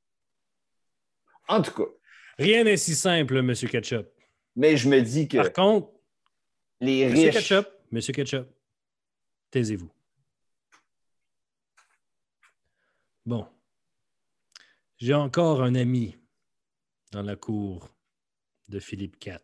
En 1.48 1.60
tout 1.60 1.72
cas, 1.72 1.90
Rien 2.38 2.64
n'est 2.64 2.78
si 2.78 2.94
simple, 2.94 3.42
Monsieur 3.42 3.68
Ketchup. 3.68 4.08
mais 4.56 4.76
je 4.78 4.88
me 4.88 5.02
dis 5.02 5.28
que 5.28 5.36
Par 5.36 5.52
contre, 5.52 5.90
les 6.80 7.08
Monsieur 7.08 7.30
riches. 7.30 7.48
Ketchup, 7.48 7.68
Monsieur 7.90 8.12
Ketchup, 8.12 8.48
taisez-vous. 9.50 9.90
Bon. 13.26 13.46
J'ai 14.98 15.14
encore 15.14 15.62
un 15.62 15.74
ami 15.74 16.16
dans 17.12 17.22
la 17.22 17.36
cour 17.36 17.88
de 18.68 18.78
Philippe 18.78 19.16
IV. 19.24 19.38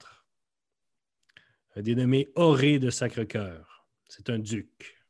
Un 1.75 1.83
dénommé 1.83 2.29
Auré 2.35 2.79
de 2.79 2.91
Sacre-Cœur. 2.91 3.87
C'est 4.09 4.29
un 4.29 4.39
duc. 4.39 5.03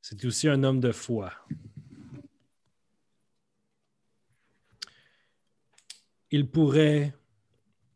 C'est 0.00 0.24
aussi 0.24 0.48
un 0.48 0.62
homme 0.64 0.80
de 0.80 0.92
foi. 0.92 1.32
Il 6.30 6.50
pourrait 6.50 7.14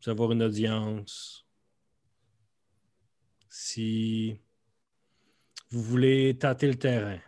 avoir 0.05 0.31
une 0.31 0.43
audience 0.43 1.46
si 3.59 4.39
vous 5.71 5.81
voulez 5.81 6.37
tâter 6.37 6.67
le 6.67 6.77
terrain 6.77 7.19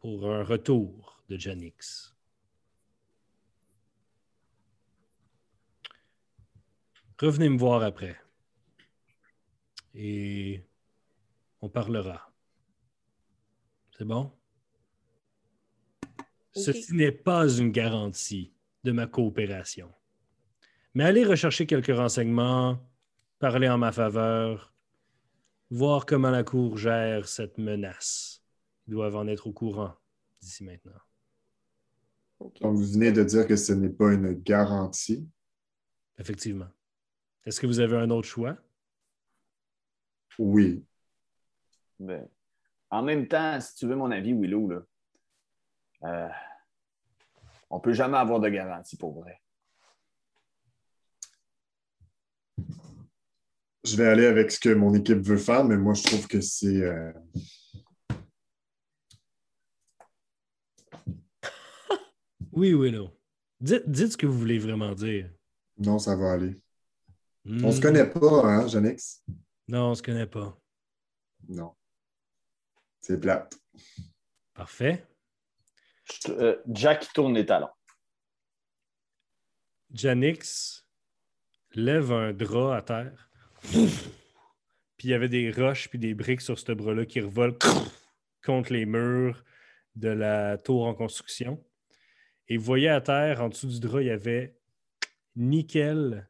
pour 0.00 0.28
un 0.28 0.42
retour 0.42 1.22
de 1.28 1.38
Janix. 1.38 2.12
Revenez 7.20 7.48
me 7.50 7.56
voir 7.56 7.84
après 7.84 8.20
et 9.94 10.66
on 11.60 11.68
parlera. 11.68 12.32
C'est 13.96 14.04
bon? 14.04 14.32
Ceci 16.52 16.94
n'est 16.94 17.12
pas 17.12 17.48
une 17.48 17.70
garantie 17.70 18.52
de 18.82 18.90
ma 18.90 19.06
coopération. 19.06 19.94
Mais 20.94 21.04
allez 21.04 21.24
rechercher 21.24 21.64
quelques 21.64 21.96
renseignements, 21.96 22.84
parler 23.38 23.68
en 23.68 23.78
ma 23.78 23.92
faveur, 23.92 24.72
voir 25.70 26.06
comment 26.06 26.30
la 26.30 26.44
Cour 26.44 26.76
gère 26.78 27.28
cette 27.28 27.58
menace. 27.58 28.42
Ils 28.86 28.92
doivent 28.92 29.16
en 29.16 29.26
être 29.26 29.46
au 29.46 29.52
courant 29.52 29.94
d'ici 30.40 30.64
maintenant. 30.64 30.98
Donc, 32.40 32.56
vous 32.62 32.84
venez 32.84 33.12
de 33.12 33.24
dire 33.24 33.46
que 33.46 33.56
ce 33.56 33.72
n'est 33.72 33.90
pas 33.90 34.12
une 34.12 34.32
garantie? 34.32 35.28
Effectivement. 36.18 36.68
Est-ce 37.44 37.60
que 37.60 37.66
vous 37.66 37.80
avez 37.80 37.96
un 37.96 38.10
autre 38.10 38.28
choix? 38.28 38.56
Oui. 40.38 40.84
Ben, 41.98 42.28
en 42.90 43.02
même 43.02 43.26
temps, 43.26 43.60
si 43.60 43.74
tu 43.74 43.86
veux 43.86 43.96
mon 43.96 44.10
avis, 44.10 44.32
Willow, 44.32 44.68
là, 44.68 44.82
euh, 46.04 46.28
on 47.70 47.80
peut 47.80 47.92
jamais 47.92 48.18
avoir 48.18 48.40
de 48.40 48.48
garantie 48.48 48.96
pour 48.96 49.20
vrai. 49.20 49.40
Je 53.88 53.96
vais 53.96 54.06
aller 54.06 54.26
avec 54.26 54.50
ce 54.50 54.60
que 54.60 54.74
mon 54.74 54.92
équipe 54.94 55.20
veut 55.20 55.38
faire, 55.38 55.64
mais 55.64 55.78
moi, 55.78 55.94
je 55.94 56.02
trouve 56.02 56.26
que 56.28 56.42
c'est. 56.42 56.82
euh, 56.82 57.10
Oui, 62.52 62.72
Willow. 62.74 63.10
Dites, 63.60 63.88
dites 63.90 64.12
ce 64.12 64.16
que 64.16 64.26
vous 64.26 64.38
voulez 64.38 64.58
vraiment 64.58 64.94
dire. 64.94 65.30
Non, 65.78 65.98
ça 65.98 66.16
va 66.16 66.32
aller. 66.32 66.60
Hmm. 67.44 67.64
On 67.64 67.72
se 67.72 67.80
connaît 67.80 68.08
pas, 68.08 68.42
hein, 68.44 68.68
Janix? 68.68 69.24
Non, 69.68 69.90
on 69.90 69.94
se 69.94 70.02
connaît 70.02 70.26
pas. 70.26 70.58
Non. 71.48 71.74
C'est 73.00 73.18
plate. 73.18 73.58
Parfait. 74.54 75.06
Euh, 76.28 76.56
Jack 76.68 77.12
tourne 77.12 77.34
les 77.34 77.46
talons. 77.46 77.68
Janix 79.92 80.86
lève 81.72 82.12
un 82.12 82.32
drap 82.32 82.76
à 82.76 82.82
terre. 82.82 83.27
Puis 83.70 85.08
il 85.08 85.10
y 85.10 85.14
avait 85.14 85.28
des 85.28 85.50
roches 85.50 85.88
puis 85.88 85.98
des 85.98 86.14
briques 86.14 86.40
sur 86.40 86.58
ce 86.58 86.72
bras-là 86.72 87.04
qui 87.04 87.20
revolent 87.20 87.56
contre 88.44 88.72
les 88.72 88.86
murs 88.86 89.44
de 89.94 90.08
la 90.08 90.58
tour 90.58 90.86
en 90.86 90.94
construction. 90.94 91.62
Et 92.48 92.56
vous 92.56 92.64
voyez 92.64 92.88
à 92.88 93.00
terre, 93.00 93.42
en 93.42 93.48
dessous 93.48 93.68
du 93.68 93.80
drap, 93.80 94.00
il 94.00 94.06
y 94.06 94.10
avait 94.10 94.56
nickel 95.36 96.28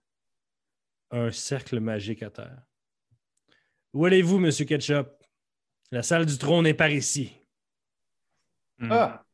un 1.11 1.30
cercle 1.30 1.80
magique 1.80 2.22
à 2.22 2.30
terre. 2.30 2.62
Où 3.95 4.05
allez-vous, 4.05 4.39
Monsieur 4.39 4.64
Ketchup? 4.64 5.09
La 5.91 6.03
salle 6.03 6.26
du 6.26 6.36
trône 6.36 6.66
est 6.66 6.74
par 6.74 6.91
ici. 6.91 7.32
Hmm. 8.78 8.93
Ah! 8.93 9.24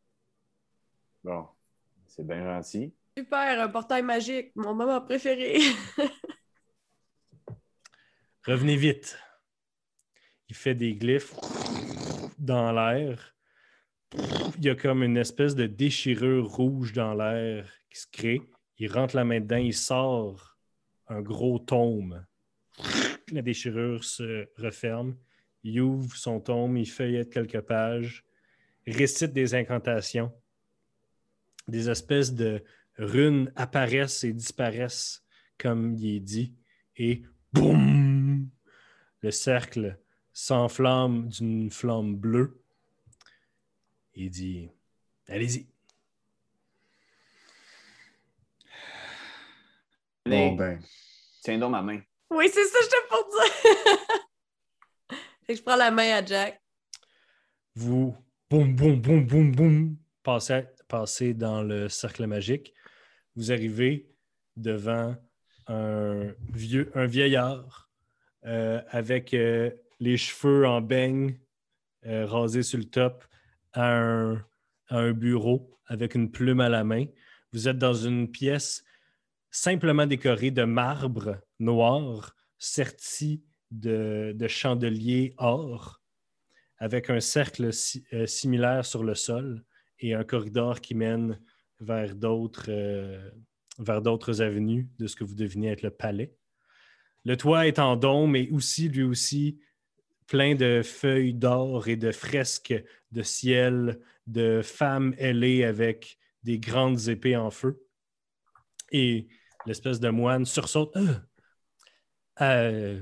Bon, 1.25 1.49
c'est 2.07 2.27
bien 2.27 2.45
gentil. 2.45 2.95
Super, 3.17 3.61
un 3.61 3.69
portail 3.69 4.03
magique, 4.03 4.53
mon 4.55 4.75
moment 4.75 5.01
préféré. 5.01 5.59
Revenez 8.47 8.77
vite. 8.77 9.19
Il 10.51 10.55
fait 10.55 10.75
des 10.75 10.95
glyphes 10.95 11.35
dans 12.39 12.73
l'air. 12.73 13.35
Il 14.59 14.65
y 14.65 14.69
a 14.69 14.75
comme 14.75 15.03
une 15.03 15.17
espèce 15.17 15.55
de 15.55 15.67
déchirure 15.67 16.47
rouge 16.47 16.93
dans 16.93 17.15
l'air 17.15 17.73
qui 17.89 18.01
se 18.01 18.07
crée. 18.07 18.43
Il 18.77 18.93
rentre 18.93 19.17
la 19.17 19.25
main 19.25 19.41
dedans, 19.41 19.57
il 19.57 19.73
sort 19.73 20.59
un 21.09 21.23
gros 21.23 21.59
tome. 21.59 22.27
La 23.33 23.41
déchirure 23.41 24.05
se 24.05 24.47
referme. 24.59 25.17
Il 25.63 25.81
ouvre 25.81 26.15
son 26.15 26.39
tome, 26.39 26.77
il 26.77 26.91
feuillette 26.91 27.33
quelques 27.33 27.63
pages, 27.63 28.27
récite 28.87 29.33
des 29.33 29.55
incantations. 29.55 30.31
Des 31.67 31.89
espèces 31.89 32.35
de 32.35 32.63
runes 32.99 33.51
apparaissent 33.57 34.23
et 34.23 34.35
disparaissent 34.35 35.25
comme 35.57 35.95
il 35.95 36.17
est 36.17 36.21
dit. 36.21 36.55
Et 36.99 37.23
boum! 37.55 38.04
Le 39.25 39.31
cercle 39.31 39.99
s'enflamme 40.35 41.29
d'une 41.29 41.71
flamme 41.71 42.15
bleue. 42.15 42.63
Il 44.13 44.29
dit 44.29 44.69
Allez-y. 45.29 45.67
Bon, 50.27 50.53
ben, 50.53 50.79
Tiens 51.41 51.57
donc 51.57 51.71
ma 51.71 51.81
main. 51.81 52.03
Oui, 52.29 52.51
c'est 52.53 52.67
ça, 52.67 52.79
je 52.83 52.89
te 52.89 53.09
pour 53.09 53.27
dire. 53.31 55.19
je 55.57 55.63
prends 55.63 55.77
la 55.77 55.91
main 55.91 56.17
à 56.17 56.23
Jack. 56.23 56.63
Vous, 57.77 58.15
boum, 58.51 58.77
boum, 58.77 59.01
boum, 59.01 59.27
boum, 59.27 59.53
boum, 59.53 59.97
passez, 60.23 60.67
passez 60.87 61.33
dans 61.33 61.63
le 61.63 61.89
cercle 61.89 62.27
magique. 62.27 62.75
Vous 63.37 63.51
arrivez 63.51 64.07
devant 64.55 65.17
un, 65.69 66.35
vieux, 66.53 66.93
un 66.95 67.07
vieillard 67.07 67.84
avec 68.45 69.35
euh, 69.35 69.71
les 70.01 70.17
cheveux 70.17 70.67
en 70.67 70.81
beigne 70.81 71.39
euh, 72.07 72.27
rasés 72.27 72.63
sur 72.63 72.79
le 72.79 72.85
top 72.85 73.25
à 73.73 74.35
un, 74.91 75.13
bureau 75.13 75.79
avec 75.87 76.15
une 76.15 76.31
plume 76.31 76.61
à 76.61 76.69
la 76.69 76.85
main. 76.85 77.07
Vous 77.53 77.69
êtes 77.69 77.79
dans 77.79 77.95
une 77.95 78.31
pièce 78.31 78.85
simplement 79.51 80.07
décorée 80.07 80.51
de 80.51 80.65
marbre 80.65 81.41
noir 81.59 82.37
serti 82.59 83.43
de, 83.71 84.33
de 84.35 84.49
chandeliers 84.49 85.35
or 85.39 86.03
avec 86.79 87.11
un 87.11 87.21
cercle 87.21 87.73
si- 87.73 88.05
euh, 88.13 88.27
similaire 88.27 88.85
sur 88.85 89.03
le 89.03 89.15
sol 89.15 89.65
et 90.01 90.15
un 90.15 90.25
corridor 90.25 90.81
qui 90.81 90.95
mène 90.95 91.41
vers 91.81 92.15
d'autres 92.15 92.67
euh, 92.69 93.31
vers 93.79 94.03
d'autres 94.03 94.43
avenues 94.43 94.89
de 94.99 95.07
ce 95.07 95.17
que 95.17 95.25
vous 95.25 95.35
devinez 95.35 95.69
être 95.69 95.83
le 95.83 95.91
palais. 95.91 96.37
Le 97.25 97.37
toit 97.37 97.67
est 97.67 97.79
en 97.79 97.97
dôme 97.97 98.37
et 98.37 98.51
aussi, 98.51 98.89
lui 98.89 99.03
aussi, 99.03 99.59
plein 100.27 100.55
de 100.55 100.83
feuilles 100.83 101.35
d'or 101.35 101.89
et 101.89 101.97
de 101.97 102.13
fresques 102.13 102.75
de 103.13 103.23
ciel, 103.23 104.01
de 104.27 104.63
femmes 104.63 105.15
ailées 105.19 105.65
avec 105.65 106.19
des 106.43 106.59
grandes 106.59 107.09
épées 107.09 107.37
en 107.37 107.51
feu. 107.51 107.83
Et 108.91 109.29
l'espèce 109.67 110.01
de 110.01 110.11
moine 110.11 110.45
sursaute. 110.45 110.97
Euh, 110.97 111.15
euh, 112.41 113.01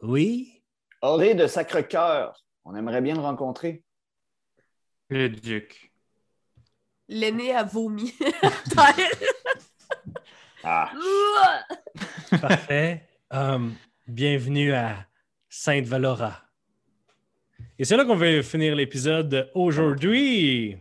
oui? 0.00 0.62
Auré 1.02 1.34
de 1.34 1.46
Sacre-Cœur. 1.46 2.44
On 2.64 2.74
aimerait 2.74 3.02
bien 3.02 3.14
le 3.14 3.20
rencontrer. 3.20 3.84
Le 5.10 5.28
duc. 5.28 5.92
L'aîné 7.08 7.54
a 7.54 7.62
vomi. 7.62 8.14
Ah, 10.66 10.90
Parfait. 12.40 13.06
Um, 13.34 13.74
bienvenue 14.06 14.72
à 14.74 15.06
Sainte-Valora. 15.48 16.40
Et 17.76 17.84
c'est 17.84 17.96
là 17.96 18.04
qu'on 18.04 18.14
va 18.14 18.42
finir 18.44 18.76
l'épisode 18.76 19.50
aujourd'hui. 19.56 20.76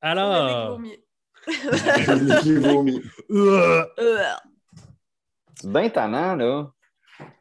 Alors, 0.00 0.76
vomit. 0.76 0.96
euh, 3.32 3.84
c'est 5.56 5.72
bien 5.72 5.88
tannant, 5.88 6.36
là. 6.36 6.70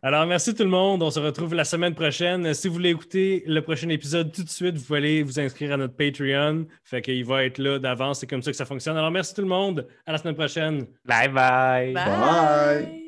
alors 0.02 0.26
merci 0.26 0.56
tout 0.56 0.64
le 0.64 0.70
monde. 0.70 1.04
On 1.04 1.12
se 1.12 1.20
retrouve 1.20 1.54
la 1.54 1.64
semaine 1.64 1.94
prochaine. 1.94 2.56
Si 2.56 2.68
vous 2.68 2.74
voulez 2.74 2.90
écouter 2.90 3.44
le 3.46 3.62
prochain 3.62 3.90
épisode 3.90 4.32
tout 4.32 4.44
de 4.44 4.50
suite, 4.50 4.76
vous 4.78 4.84
pouvez 4.84 4.98
aller 4.98 5.22
vous 5.22 5.40
inscrire 5.40 5.74
à 5.74 5.78
notre 5.78 5.96
Patreon. 5.96 6.66
Fait 6.84 7.04
qu'il 7.04 7.24
va 7.26 7.46
être 7.46 7.60
là 7.60 7.78
d'avance. 7.78 8.22
C'est 8.22 8.28
comme 8.28 8.42
ça 8.42 8.50
que 8.50 8.58
ça 8.58 8.66
fonctionne. 8.66 8.98
Alors 8.98 9.12
merci 9.12 9.36
tout 9.36 9.42
le 9.42 9.48
monde. 9.48 9.88
À 10.08 10.14
la 10.14 10.18
semaine 10.18 10.34
prochaine. 10.36 10.88
Bye 11.06 11.30
bye. 11.30 11.94
Bye. 11.94 13.01